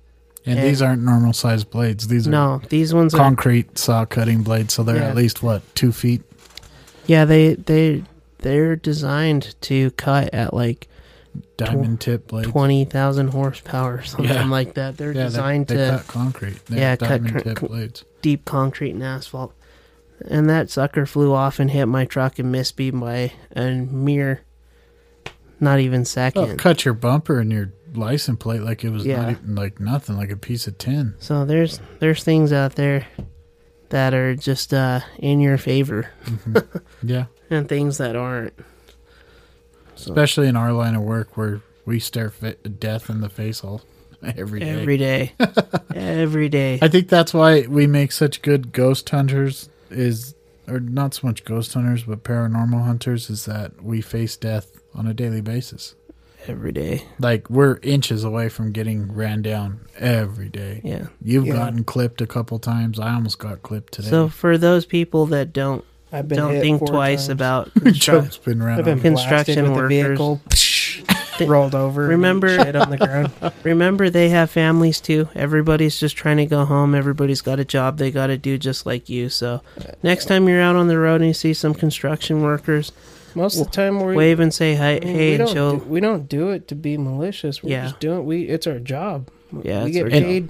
And 0.46 0.58
And- 0.58 0.68
these 0.68 0.80
aren't 0.80 1.02
normal 1.02 1.32
sized 1.32 1.70
blades. 1.70 2.06
These 2.06 2.28
are 2.28 2.30
No, 2.30 2.62
these 2.68 2.94
ones 2.94 3.14
are 3.14 3.18
concrete 3.18 3.78
saw 3.78 4.04
cutting 4.04 4.42
blades, 4.42 4.74
so 4.74 4.82
they're 4.84 4.96
Yeah. 4.96 5.08
at 5.08 5.16
least 5.16 5.42
what 5.42 5.62
two 5.74 5.90
feet. 5.92 6.22
yeah 7.06 7.24
they 7.24 7.54
they 7.54 8.04
they're 8.42 8.76
designed 8.76 9.54
to 9.62 9.90
cut 9.92 10.32
at 10.34 10.52
like 10.54 10.88
Diamond 11.56 12.00
tip 12.00 12.26
blades. 12.28 12.48
twenty 12.50 12.84
thousand 12.84 13.28
horsepower 13.28 13.98
or 13.98 14.02
something 14.02 14.34
Yeah. 14.34 14.44
like 14.46 14.74
that. 14.74 14.96
They're 14.96 15.12
yeah, 15.12 15.24
designed 15.24 15.68
they, 15.68 15.76
they 15.76 15.90
to 15.90 15.96
cut 15.98 16.06
concrete. 16.08 16.66
They're 16.66 16.78
Yeah, 16.78 16.96
cut 16.96 17.08
diamond 17.22 17.32
cr- 17.32 17.38
tip 17.40 17.60
blades. 17.60 18.04
deep 18.22 18.44
concrete 18.44 18.90
and 18.92 19.02
asphalt. 19.02 19.54
And 20.28 20.50
that 20.50 20.70
sucker 20.70 21.06
flew 21.06 21.32
off 21.32 21.60
and 21.60 21.70
hit 21.70 21.86
my 21.86 22.04
truck 22.04 22.38
and 22.38 22.50
missed 22.52 22.78
me 22.78 22.90
by 22.90 23.32
a 23.56 23.70
mere, 23.70 24.42
not 25.60 25.78
even 25.78 26.00
Oh, 26.02 26.04
second. 26.04 26.58
cut 26.58 26.84
your 26.84 26.94
bumper 26.94 27.38
and 27.38 27.50
your 27.52 27.72
license 27.94 28.38
plate 28.38 28.62
like 28.62 28.84
it 28.84 28.90
was 28.90 29.06
Yeah. 29.06 29.22
not 29.22 29.30
even, 29.30 29.54
like 29.54 29.80
nothing, 29.80 30.16
like 30.16 30.30
a 30.30 30.36
piece 30.36 30.66
of 30.66 30.78
tin. 30.78 31.14
So 31.20 31.44
there's 31.44 31.80
there's 32.00 32.22
things 32.24 32.52
out 32.52 32.74
there 32.74 33.06
that 33.90 34.14
are 34.14 34.34
just 34.34 34.74
uh, 34.74 35.00
in 35.18 35.40
your 35.40 35.58
favor 35.58 36.08
Yeah. 37.02 37.26
And 37.50 37.68
things 37.68 37.98
that 37.98 38.16
aren't. 38.16 38.54
Especially 39.96 40.48
in 40.48 40.56
our 40.56 40.72
line 40.72 40.94
of 40.94 41.02
work 41.02 41.36
where 41.36 41.60
we 41.84 41.98
stare 42.00 42.30
fa- 42.30 42.54
death 42.54 43.10
in 43.10 43.20
the 43.20 43.28
face 43.28 43.62
all 43.62 43.82
every 44.22 44.60
day. 44.60 44.70
Every 44.80 44.96
day. 44.96 45.32
Every 45.94 46.48
day. 46.48 46.78
I 46.80 46.88
think 46.88 47.08
that's 47.08 47.34
why 47.34 47.66
we 47.66 47.86
make 47.86 48.12
such 48.12 48.42
good 48.42 48.72
ghost 48.72 49.08
hunters 49.10 49.68
is 49.90 50.34
or 50.68 50.78
not 50.80 51.14
so 51.14 51.26
much 51.26 51.44
ghost 51.44 51.74
hunters 51.74 52.04
but 52.04 52.22
paranormal 52.22 52.84
hunters 52.84 53.28
is 53.28 53.44
that 53.46 53.82
we 53.82 54.00
face 54.00 54.36
death 54.36 54.70
on 54.94 55.06
a 55.06 55.12
daily 55.14 55.40
basis. 55.40 55.94
Every 56.46 56.72
day. 56.72 57.04
Like 57.18 57.50
we're 57.50 57.78
inches 57.82 58.24
away 58.24 58.48
from 58.48 58.72
getting 58.72 59.12
ran 59.12 59.42
down 59.42 59.80
every 59.98 60.48
day. 60.48 60.80
Yeah. 60.84 61.08
You've 61.22 61.46
Yeah. 61.46 61.54
gotten 61.54 61.84
clipped 61.84 62.22
a 62.22 62.26
couple 62.26 62.58
times. 62.58 62.98
I 62.98 63.12
almost 63.14 63.38
got 63.38 63.62
clipped 63.62 63.92
today. 63.94 64.08
So 64.08 64.28
for 64.28 64.56
those 64.56 64.86
people 64.86 65.26
that 65.26 65.52
don't 65.52 65.84
I've 66.12 66.28
been 66.28 66.38
don't 66.38 66.52
hit 66.54 66.60
think 66.62 66.78
four 66.80 66.88
twice 66.88 67.20
times. 67.26 67.28
about 67.30 67.74
Joe's 67.92 68.36
been 68.38 68.62
ran 68.62 68.78
I've 68.78 68.84
been 68.84 69.00
construction 69.00 69.64
construction 69.66 69.72
with 69.72 69.76
workers. 69.76 69.92
a 69.92 70.08
vehicle 70.08 70.40
rolled 71.48 71.74
over. 71.74 72.02
and 72.02 72.10
Remember- 72.10 72.48
shit 72.62 72.76
on 72.76 72.90
the 72.90 72.98
ground. 72.98 73.32
remember 73.62 74.10
they 74.10 74.28
have 74.28 74.50
families 74.50 75.00
too. 75.00 75.28
Everybody's 75.34 75.98
just 75.98 76.16
trying 76.16 76.36
to 76.38 76.46
go 76.46 76.64
home. 76.64 76.94
Everybody's 76.94 77.40
got 77.40 77.58
a 77.58 77.64
job 77.64 77.96
they 77.98 78.10
got 78.10 78.26
to 78.26 78.36
do 78.36 78.58
just 78.58 78.84
like 78.86 79.08
you. 79.08 79.28
So 79.28 79.62
next 80.02 80.26
time 80.26 80.48
you're 80.48 80.60
out 80.60 80.76
on 80.76 80.88
the 80.88 80.98
road 80.98 81.20
and 81.22 81.28
you 81.28 81.34
see 81.34 81.54
some 81.54 81.72
construction 81.74 82.42
workers, 82.42 82.92
Most 83.34 83.58
of 83.58 83.66
the 83.66 83.70
time, 83.72 84.00
we're 84.00 84.14
wave 84.14 84.40
and 84.40 84.52
say 84.52 84.74
hi, 84.74 84.96
I 84.96 85.00
mean, 85.00 85.14
hey 85.14 85.28
we 85.28 85.34
and 85.36 85.38
don't 85.46 85.54
show. 85.54 85.76
do, 85.78 85.84
we 85.86 86.00
don't 86.00 86.28
do 86.28 86.50
it 86.50 86.68
to 86.68 86.74
be 86.74 86.98
malicious. 86.98 87.62
We're 87.62 87.70
Yeah. 87.70 87.82
just 87.84 88.00
doing 88.00 88.26
we. 88.26 88.42
It's 88.42 88.66
our 88.66 88.78
job. 88.80 89.30
Yeah, 89.62 89.84
we 89.84 89.92
get 89.92 90.04
our 90.04 90.10
job. 90.20 90.48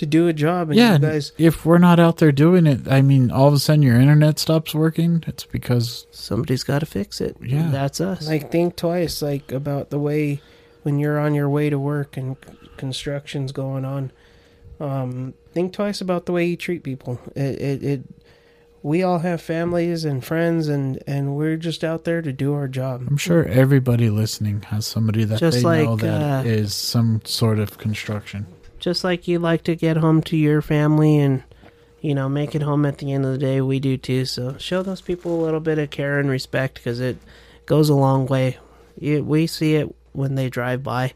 Paid 0.00 0.06
to 0.06 0.06
do 0.06 0.28
a 0.28 0.32
job, 0.32 0.70
and 0.70 0.78
yeah, 0.78 0.94
you 0.94 0.98
guys. 0.98 1.32
if 1.38 1.64
we're 1.64 1.78
not 1.78 2.00
out 2.00 2.16
there 2.18 2.32
doing 2.32 2.66
it, 2.66 2.88
I 2.88 3.02
mean, 3.02 3.30
all 3.30 3.48
of 3.48 3.54
a 3.54 3.58
sudden 3.58 3.82
your 3.82 3.96
internet 4.00 4.38
stops 4.38 4.74
working. 4.74 5.22
It's 5.26 5.44
because 5.44 6.06
Somebody's 6.10 6.64
got 6.64 6.80
to 6.80 6.86
fix 6.86 7.20
it. 7.20 7.36
Yeah. 7.42 7.70
that's 7.70 8.00
us. 8.00 8.26
Like 8.26 8.50
think 8.50 8.76
twice, 8.76 9.22
like 9.22 9.52
about 9.52 9.90
the 9.90 9.98
way 9.98 10.40
when 10.82 10.98
you're 10.98 11.18
on 11.18 11.34
your 11.34 11.48
way 11.48 11.70
to 11.70 11.78
work 11.78 12.16
and 12.16 12.36
construction's 12.76 13.52
going 13.52 13.84
on. 13.84 14.12
Um, 14.78 15.34
think 15.52 15.72
twice 15.72 16.00
about 16.00 16.26
the 16.26 16.32
way 16.32 16.46
you 16.46 16.56
treat 16.56 16.82
people. 16.82 17.20
It, 17.34 17.60
it, 17.60 17.82
it 17.82 18.02
we 18.82 19.02
all 19.02 19.18
have 19.18 19.42
families 19.42 20.06
and 20.06 20.24
friends, 20.24 20.68
and 20.68 21.02
and 21.06 21.36
we're 21.36 21.56
just 21.56 21.84
out 21.84 22.04
there 22.04 22.22
to 22.22 22.32
do 22.32 22.54
our 22.54 22.66
job. 22.66 23.04
I'm 23.06 23.18
sure 23.18 23.44
everybody 23.44 24.08
listening 24.08 24.62
has 24.62 24.86
somebody 24.86 25.24
that 25.24 25.38
Just 25.38 25.62
they 25.62 25.84
know 25.84 25.92
like, 25.92 26.00
that 26.00 26.46
is 26.46 26.68
uh, 26.68 26.70
some 26.70 27.20
sort 27.24 27.58
of 27.58 27.76
construction. 27.76 28.46
Just 28.80 29.04
like 29.04 29.28
you 29.28 29.38
like 29.38 29.62
to 29.64 29.76
get 29.76 29.96
home 29.96 30.22
to 30.22 30.36
your 30.36 30.62
family 30.62 31.18
and 31.18 31.42
you 32.00 32.14
know 32.14 32.28
make 32.28 32.54
it 32.54 32.62
home 32.62 32.84
at 32.86 32.98
the 32.98 33.12
end 33.12 33.24
of 33.24 33.32
the 33.32 33.38
day 33.38 33.60
we 33.60 33.78
do 33.78 33.96
too 33.96 34.24
so 34.24 34.56
show 34.58 34.82
those 34.82 35.00
people 35.00 35.40
a 35.40 35.44
little 35.44 35.60
bit 35.60 35.78
of 35.78 35.90
care 35.90 36.18
and 36.18 36.30
respect 36.30 36.74
because 36.74 36.98
it 36.98 37.16
goes 37.66 37.88
a 37.88 37.94
long 37.94 38.26
way 38.26 38.58
you, 38.98 39.22
we 39.22 39.46
see 39.46 39.74
it 39.76 39.94
when 40.12 40.34
they 40.34 40.48
drive 40.48 40.82
by 40.82 41.12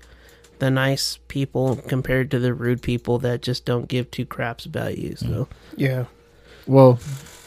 the 0.61 0.71
nice 0.71 1.19
people 1.27 1.77
compared 1.89 2.31
to 2.31 2.39
the 2.39 2.55
rude 2.55 2.81
people 2.81 3.19
that 3.19 3.43
just 3.43 3.65
don't 3.65 3.89
give 3.89 4.11
two 4.11 4.25
craps 4.27 4.65
about 4.65 4.97
you 4.97 5.17
so 5.17 5.27
mm-hmm. 5.27 5.65
Yeah. 5.77 6.05
Well, 6.67 6.99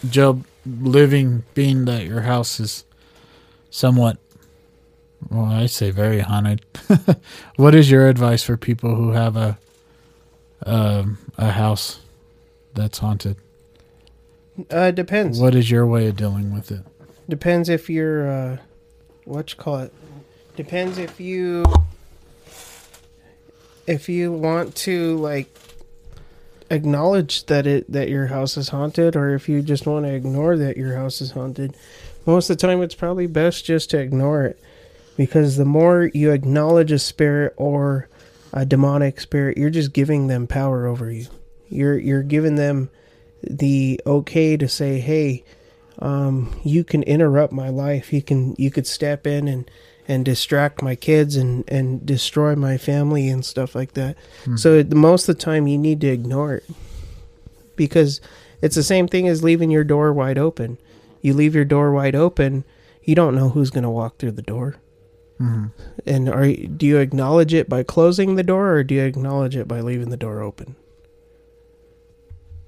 Joe, 0.09 0.43
living, 0.65 1.43
being 1.53 1.85
that 1.85 2.05
your 2.05 2.21
house 2.21 2.59
is 2.59 2.85
somewhat, 3.69 4.17
well, 5.29 5.45
I 5.45 5.65
say 5.65 5.91
very 5.91 6.19
haunted. 6.19 6.63
what 7.55 7.73
is 7.73 7.89
your 7.89 8.07
advice 8.07 8.43
for 8.43 8.57
people 8.57 8.95
who 8.95 9.11
have 9.11 9.35
a 9.35 9.57
um, 10.65 11.17
a 11.37 11.51
house 11.51 11.99
that's 12.73 12.99
haunted? 12.99 13.37
Uh, 14.71 14.91
depends. 14.91 15.39
What 15.39 15.55
is 15.55 15.69
your 15.69 15.85
way 15.85 16.07
of 16.07 16.15
dealing 16.15 16.53
with 16.53 16.71
it? 16.71 16.81
Depends 17.29 17.69
if 17.69 17.89
you're 17.89 18.29
uh 18.29 18.57
what 19.25 19.51
you 19.51 19.57
call 19.57 19.79
it. 19.79 19.93
Depends 20.55 20.97
if 20.97 21.19
you 21.19 21.65
if 23.85 24.09
you 24.09 24.31
want 24.31 24.75
to 24.75 25.17
like 25.17 25.47
acknowledge 26.69 27.45
that 27.45 27.67
it 27.67 27.91
that 27.91 28.09
your 28.09 28.27
house 28.27 28.57
is 28.57 28.69
haunted 28.69 29.15
or 29.15 29.33
if 29.33 29.47
you 29.47 29.61
just 29.61 29.85
want 29.85 30.05
to 30.05 30.13
ignore 30.13 30.57
that 30.57 30.77
your 30.77 30.95
house 30.95 31.21
is 31.21 31.31
haunted. 31.31 31.75
Most 32.25 32.49
of 32.49 32.57
the 32.57 32.67
time 32.67 32.81
it's 32.81 32.95
probably 32.95 33.27
best 33.27 33.65
just 33.65 33.89
to 33.91 33.99
ignore 33.99 34.45
it 34.45 34.59
because 35.15 35.57
the 35.57 35.65
more 35.65 36.09
you 36.13 36.31
acknowledge 36.31 36.91
a 36.91 36.99
spirit 36.99 37.53
or 37.57 38.09
a 38.53 38.65
demonic 38.65 39.19
spirit, 39.19 39.57
you're 39.57 39.69
just 39.69 39.93
giving 39.93 40.27
them 40.27 40.47
power 40.47 40.85
over 40.85 41.11
you. 41.11 41.27
You're 41.69 41.97
you're 41.97 42.23
giving 42.23 42.55
them 42.55 42.89
the 43.43 43.99
okay 44.05 44.57
to 44.57 44.67
say, 44.67 44.99
"Hey, 44.99 45.43
um, 45.99 46.59
you 46.63 46.83
can 46.83 47.03
interrupt 47.03 47.53
my 47.53 47.69
life. 47.69 48.13
You 48.13 48.21
can 48.21 48.55
you 48.57 48.71
could 48.71 48.87
step 48.87 49.27
in 49.27 49.47
and 49.47 49.69
and 50.07 50.23
distract 50.23 50.81
my 50.81 50.95
kids 50.95 51.35
and 51.35 51.63
and 51.67 52.05
destroy 52.05 52.55
my 52.55 52.77
family 52.77 53.27
and 53.27 53.43
stuff 53.43 53.75
like 53.75 53.93
that. 53.93 54.15
So 54.55 54.83
most 54.91 55.27
of 55.27 55.37
the 55.37 55.43
time 55.43 55.67
you 55.67 55.77
need 55.77 55.99
to 56.01 56.07
ignore 56.07 56.55
it 56.55 56.63
because 57.75 58.21
it's 58.61 58.75
the 58.75 58.83
same 58.83 59.07
thing 59.07 59.27
as 59.27 59.43
leaving 59.43 59.69
your 59.69 59.83
door 59.83 60.13
wide 60.13 60.37
open. 60.37 60.77
You 61.21 61.33
leave 61.33 61.53
your 61.53 61.65
door 61.65 61.91
wide 61.91 62.15
open, 62.15 62.63
you 63.03 63.15
don't 63.15 63.35
know 63.35 63.49
who's 63.49 63.69
going 63.69 63.83
to 63.83 63.89
walk 63.89 64.17
through 64.17 64.31
the 64.31 64.41
door. 64.41 64.77
And 65.39 66.29
are 66.29 66.45
you- 66.45 66.67
do 66.67 66.85
you 66.85 66.97
acknowledge 66.97 67.53
it 67.53 67.69
by 67.69 67.83
closing 67.83 68.35
the 68.35 68.43
door 68.43 68.73
or 68.73 68.83
do 68.83 68.95
you 68.95 69.03
acknowledge 69.03 69.55
it 69.55 69.67
by 69.67 69.81
leaving 69.81 70.09
the 70.09 70.17
door 70.17 70.41
open? 70.41 70.75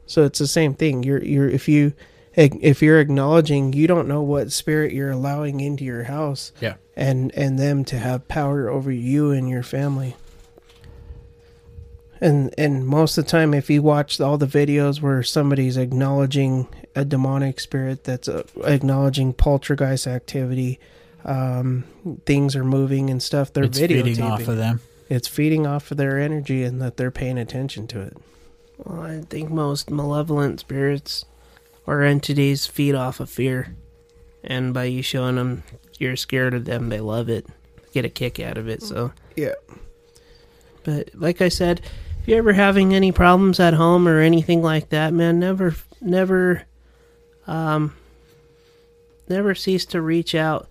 So 0.05 0.23
it's 0.23 0.39
the 0.39 0.47
same 0.47 0.73
thing. 0.73 1.03
You're 1.03 1.23
you're 1.23 1.49
if 1.49 1.67
you 1.67 1.93
if 2.35 2.81
you're 2.81 2.99
acknowledging 2.99 3.73
you 3.73 3.87
don't 3.87 4.07
know 4.07 4.21
what 4.21 4.51
spirit 4.51 4.91
you're 4.93 5.11
allowing 5.11 5.59
into 5.59 5.83
your 5.83 6.03
house 6.03 6.51
Yeah. 6.61 6.75
and 6.95 7.31
and 7.35 7.57
them 7.59 7.83
to 7.85 7.97
have 7.97 8.27
power 8.27 8.69
over 8.69 8.91
you 8.91 9.31
and 9.31 9.49
your 9.49 9.63
family. 9.63 10.15
And 12.21 12.53
and 12.57 12.85
most 12.85 13.17
of 13.17 13.25
the 13.25 13.31
time 13.31 13.53
if 13.53 13.69
you 13.69 13.81
watch 13.81 14.19
all 14.19 14.37
the 14.37 14.45
videos 14.45 15.01
where 15.01 15.23
somebody's 15.23 15.77
acknowledging 15.77 16.67
a 16.95 17.05
demonic 17.05 17.59
spirit 17.59 18.03
that's 18.03 18.27
uh, 18.27 18.43
acknowledging 18.65 19.31
poltergeist 19.33 20.05
activity, 20.07 20.79
um, 21.25 21.83
things 22.25 22.55
are 22.55 22.63
moving 22.63 23.09
and 23.09 23.21
stuff, 23.21 23.51
they're 23.53 23.65
it's 23.65 23.79
videotaping. 23.79 24.03
feeding 24.03 24.23
off 24.23 24.47
of 24.47 24.57
them. 24.57 24.81
It's 25.09 25.27
feeding 25.27 25.65
off 25.67 25.91
of 25.91 25.97
their 25.97 26.19
energy 26.19 26.63
and 26.63 26.81
that 26.81 26.97
they're 26.97 27.11
paying 27.11 27.37
attention 27.37 27.87
to 27.87 28.01
it. 28.01 28.17
well, 28.85 29.01
i 29.01 29.21
think 29.21 29.49
most 29.49 29.89
malevolent 29.89 30.59
spirits 30.59 31.25
or 31.85 32.03
entities 32.03 32.65
feed 32.67 32.95
off 32.95 33.19
of 33.19 33.29
fear 33.29 33.75
and 34.43 34.73
by 34.73 34.83
you 34.85 35.01
showing 35.01 35.35
them 35.35 35.63
you're 35.97 36.15
scared 36.15 36.53
of 36.53 36.63
them 36.65 36.87
they 36.89 36.99
love 37.01 37.27
it 37.27 37.45
get 37.91 38.05
a 38.05 38.09
kick 38.09 38.39
out 38.39 38.57
of 38.57 38.69
it 38.69 38.81
so 38.83 39.11
Yeah. 39.35 39.55
But 40.83 41.09
like 41.13 41.41
I 41.41 41.49
said, 41.49 41.81
if 42.21 42.27
you're 42.27 42.37
ever 42.37 42.53
having 42.53 42.93
any 42.93 43.11
problems 43.11 43.59
at 43.59 43.73
home 43.73 44.07
or 44.07 44.19
anything 44.21 44.61
like 44.61 44.89
that, 44.89 45.11
man, 45.13 45.39
never, 45.39 45.75
never, 46.01 46.63
um, 47.47 47.93
never 49.27 49.53
cease 49.53 49.85
to 49.87 50.01
reach 50.01 50.33
out 50.33 50.68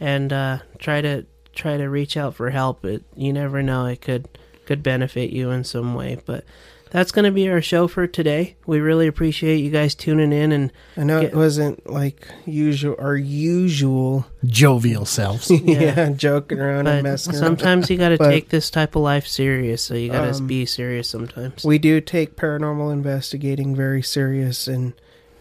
and 0.00 0.32
uh, 0.32 0.58
try 0.78 1.00
to 1.00 1.26
try 1.54 1.76
to 1.76 1.86
reach 1.88 2.16
out 2.16 2.34
for 2.34 2.50
help. 2.50 2.84
It 2.84 3.04
you 3.16 3.32
never 3.32 3.62
know 3.62 3.86
it 3.86 4.00
could 4.00 4.28
could 4.66 4.82
benefit 4.82 5.30
you 5.30 5.50
in 5.50 5.64
some 5.64 5.94
way. 5.94 6.18
But 6.26 6.44
that's 6.90 7.10
going 7.10 7.24
to 7.24 7.30
be 7.32 7.48
our 7.48 7.60
show 7.60 7.88
for 7.88 8.06
today. 8.06 8.56
We 8.64 8.78
really 8.78 9.06
appreciate 9.08 9.56
you 9.58 9.70
guys 9.70 9.94
tuning 9.94 10.32
in 10.32 10.52
and 10.52 10.72
I 10.96 11.02
know 11.04 11.20
Get- 11.20 11.32
it 11.32 11.36
wasn't 11.36 11.88
like 11.90 12.28
usual 12.46 12.94
our 12.98 13.16
usual 13.16 14.26
Jovial 14.44 15.04
selves. 15.04 15.50
yeah, 15.64 16.10
joking 16.10 16.60
around 16.60 16.86
and 16.86 17.02
but 17.02 17.10
messing 17.10 17.34
around. 17.34 17.40
sometimes 17.42 17.90
you 17.90 17.96
got 17.96 18.10
to 18.10 18.18
take 18.18 18.48
this 18.50 18.70
type 18.70 18.94
of 18.96 19.02
life 19.02 19.26
serious. 19.26 19.82
So 19.82 19.94
you 19.94 20.10
got 20.10 20.22
to 20.26 20.34
Um, 20.38 20.46
be 20.46 20.64
serious 20.66 21.08
sometimes. 21.08 21.64
we 21.64 21.78
do 21.78 22.00
take 22.00 22.36
paranormal 22.36 22.92
investigating 22.92 23.74
very 23.74 24.02
serious 24.02 24.68
and 24.68 24.92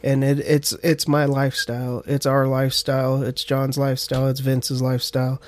and 0.05 0.23
it, 0.23 0.39
it's 0.39 0.71
it's 0.83 1.07
my 1.07 1.25
lifestyle. 1.25 2.03
It's 2.05 2.27
our 2.27 2.47
lifestyle. 2.47 3.23
It's 3.23 3.43
john's 3.43 3.77
lifestyle. 3.77 4.27
It's 4.27 4.39
vince's 4.39 4.81
lifestyle. 4.81 5.41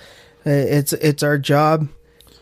Uh, 0.45 0.49
it's 0.49 0.93
it's 0.93 1.21
our 1.21 1.37
job. 1.37 1.87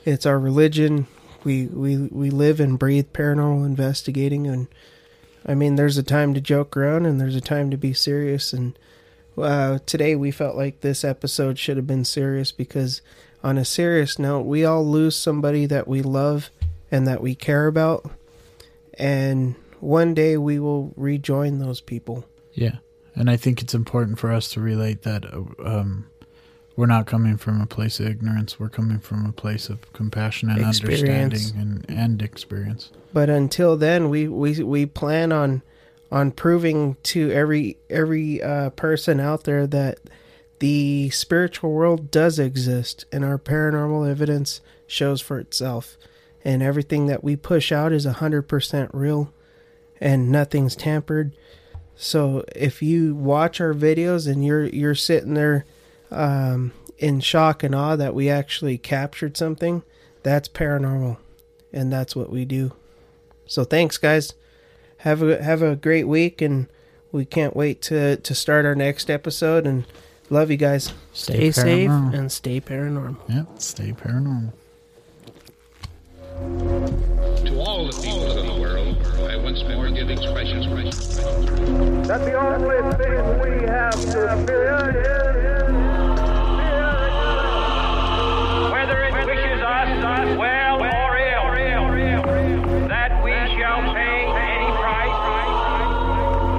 It's 0.06 0.26
our 0.26 0.40
religion. 0.40 1.08
We 1.44 1.66
we 1.66 1.98
we 1.98 2.30
live 2.30 2.62
and 2.62 2.80
breathe 2.80 3.08
paranormal 3.12 3.66
investigating. 3.66 4.48
And 4.48 4.68
i 5.46 5.54
mean 5.54 5.76
there's 5.76 5.98
a 5.98 6.04
time 6.04 6.34
to 6.34 6.42
joke 6.42 6.76
around 6.76 7.06
and 7.06 7.22
there's 7.22 7.36
a 7.36 7.42
time 7.42 7.70
to 7.72 7.78
be 7.78 7.94
serious. 7.94 8.54
And 8.54 8.80
uh, 9.38 9.80
today 9.86 10.16
we 10.16 10.32
felt 10.32 10.56
like 10.56 10.80
this 10.80 11.04
episode 11.04 11.60
should 11.60 11.76
have 11.76 11.86
been 11.86 12.06
serious 12.06 12.54
because 12.54 13.02
on 13.44 13.58
a 13.58 13.66
serious 13.66 14.18
note 14.18 14.44
we 14.44 14.64
all 14.64 14.88
lose 14.88 15.18
somebody 15.18 15.66
that 15.66 15.86
we 15.86 16.02
love 16.02 16.50
and 16.90 17.06
that 17.08 17.22
we 17.22 17.36
care 17.36 17.68
about. 17.68 18.10
And 18.98 19.56
one 19.86 20.14
day 20.14 20.38
we 20.38 20.60
will 20.60 20.94
rejoin 20.96 21.60
those 21.60 21.82
people 21.82 22.26
Yeah, 22.54 22.78
and 23.14 23.30
I 23.30 23.38
think 23.38 23.62
it's 23.62 23.74
important 23.74 24.20
for 24.20 24.32
us 24.32 24.50
to 24.50 24.62
relate 24.62 25.04
that 25.04 25.26
uh, 25.26 25.44
um, 25.64 26.08
we're 26.76 26.88
not 26.88 27.06
coming 27.06 27.38
from 27.38 27.62
a 27.62 27.66
place 27.66 28.00
of 28.00 28.08
ignorance. 28.08 28.60
We're 28.60 28.70
coming 28.70 29.00
from 29.00 29.26
a 29.26 29.32
place 29.32 29.70
of 29.70 29.92
compassion 29.94 30.50
and 30.50 30.60
Experience. 30.60 31.34
understanding 31.34 31.86
and, 31.88 31.90
and 31.90 32.22
experience. 32.22 32.92
but 33.14 33.30
until 33.30 33.78
then 33.78 34.10
we 34.10 34.28
we 34.28 34.62
we 34.64 34.86
plan 34.86 35.32
on 35.32 35.62
on 36.12 36.32
proving 36.32 36.96
to 37.04 37.32
every 37.32 37.78
every 37.90 38.42
uh, 38.42 38.70
person 38.72 39.20
out 39.20 39.44
there 39.44 39.66
that 39.68 40.00
the 40.60 41.10
spiritual 41.12 41.72
world 41.72 42.12
does 42.12 42.40
exist 42.40 43.06
and 43.12 43.24
our 43.26 43.38
paranormal 43.38 44.10
evidence 44.10 44.62
shows 44.88 45.22
for 45.22 45.40
itself 45.40 45.98
and 46.44 46.62
everything 46.62 47.08
that 47.08 47.24
we 47.24 47.36
push 47.36 47.72
out 47.72 47.92
is 47.92 48.06
100% 48.06 48.90
real 48.94 49.34
and 50.00 50.32
nothing's 50.32 50.76
tampered. 50.76 51.34
So 51.96 52.44
if 52.56 52.82
you 52.82 53.16
watch 53.16 53.62
our 53.62 53.74
videos 53.74 54.30
and 54.32 54.46
you're 54.46 54.66
you're 54.66 54.96
sitting 54.96 55.34
there 55.34 55.66
um, 56.12 56.74
in 56.98 57.20
shock 57.22 57.64
and 57.64 57.74
awe 57.74 57.96
that 57.96 58.14
we 58.14 58.30
actually 58.30 58.78
captured 58.78 59.38
something 59.38 59.84
that's 60.24 60.50
paranormal 60.50 61.18
and 61.72 61.92
that's 61.92 62.16
what 62.16 62.30
we 62.30 62.46
do. 62.46 62.74
So 63.48 63.64
thanks 63.64 63.98
guys. 63.98 64.34
Have 65.00 65.22
a 65.22 65.42
have 65.42 65.62
a 65.62 65.76
great 65.76 66.08
week 66.08 66.42
and 66.42 66.68
we 67.12 67.26
can't 67.26 67.56
wait 67.56 67.82
to 67.84 68.18
to 68.18 68.36
start 68.36 68.66
our 68.66 68.76
next 68.76 69.10
episode 69.10 69.66
and 69.66 69.86
love 70.30 70.52
you 70.52 70.58
guys. 70.58 70.94
Stay 71.14 71.52
safe 71.52 71.90
and 71.90 72.32
stay 72.32 72.60
paranormal. 72.60 73.18
Yep, 73.30 73.62
stay 73.62 73.92
paranormal. 73.92 74.52
That 82.16 82.24
the 82.24 82.40
only 82.40 82.80
thing 82.96 83.20
we 83.42 83.68
have 83.68 83.92
to 83.92 84.38
fear 84.48 84.80
is 85.04 85.68
whether 88.72 89.04
it 89.04 89.14
wishes 89.26 89.62
us 89.62 89.90
well 90.40 90.80
or 90.80 91.18
ill, 91.18 92.24
that 92.88 93.12
we 93.22 93.32
shall 93.58 93.82
pay 93.94 94.32
any 94.32 94.72
price, 94.80 95.20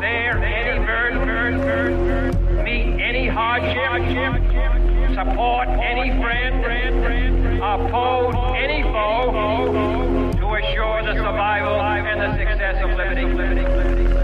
bear 0.03 0.37
any 0.45 0.79
burden, 0.85 2.63
meet 2.63 3.01
any 3.01 3.27
hardship, 3.27 4.03
support 5.15 5.69
any 5.69 6.21
friend, 6.21 6.55
oppose 7.63 8.35
any 8.59 8.83
foe, 8.83 10.33
to 10.37 10.47
assure 10.55 11.03
the 11.03 11.15
survival 11.15 11.81
and 12.17 12.33
the 12.33 12.39
success 12.39 12.83
of 12.83 12.91
liberty. 12.97 13.25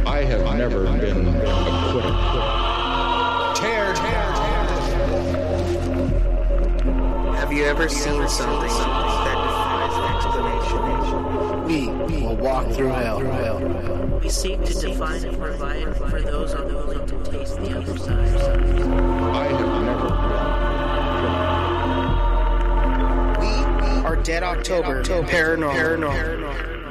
I 0.06 0.24
have 0.24 0.56
never 0.56 0.84
been 0.84 1.28
a 1.28 1.30
acquitted. 1.30 2.52
Have 7.36 7.52
you 7.52 7.64
ever 7.64 7.88
seen 7.88 8.26
something 8.28 8.68
that 8.68 9.36
defies 9.44 9.96
explanation? 10.16 10.82
We 11.66 11.88
will 12.22 12.36
walk 12.36 12.70
through 12.72 12.88
hell. 12.88 13.20
We 14.22 14.28
seek 14.30 14.64
to 14.64 14.72
define 14.72 15.24
and 15.24 15.36
provide 15.38 15.96
for 15.96 16.22
those 16.22 16.52
unwilling 16.54 17.06
to 17.06 17.22
taste 17.30 17.56
the 17.60 17.76
other 17.76 17.98
side. 17.98 18.38
I 19.34 19.48
have 19.48 19.82
never 19.82 20.08
been 23.36 24.00
We 24.00 24.06
are 24.06 24.16
Dead 24.16 24.42
October, 24.42 25.02
Paranormal. 25.02 25.74
Paranormal. 25.74 26.81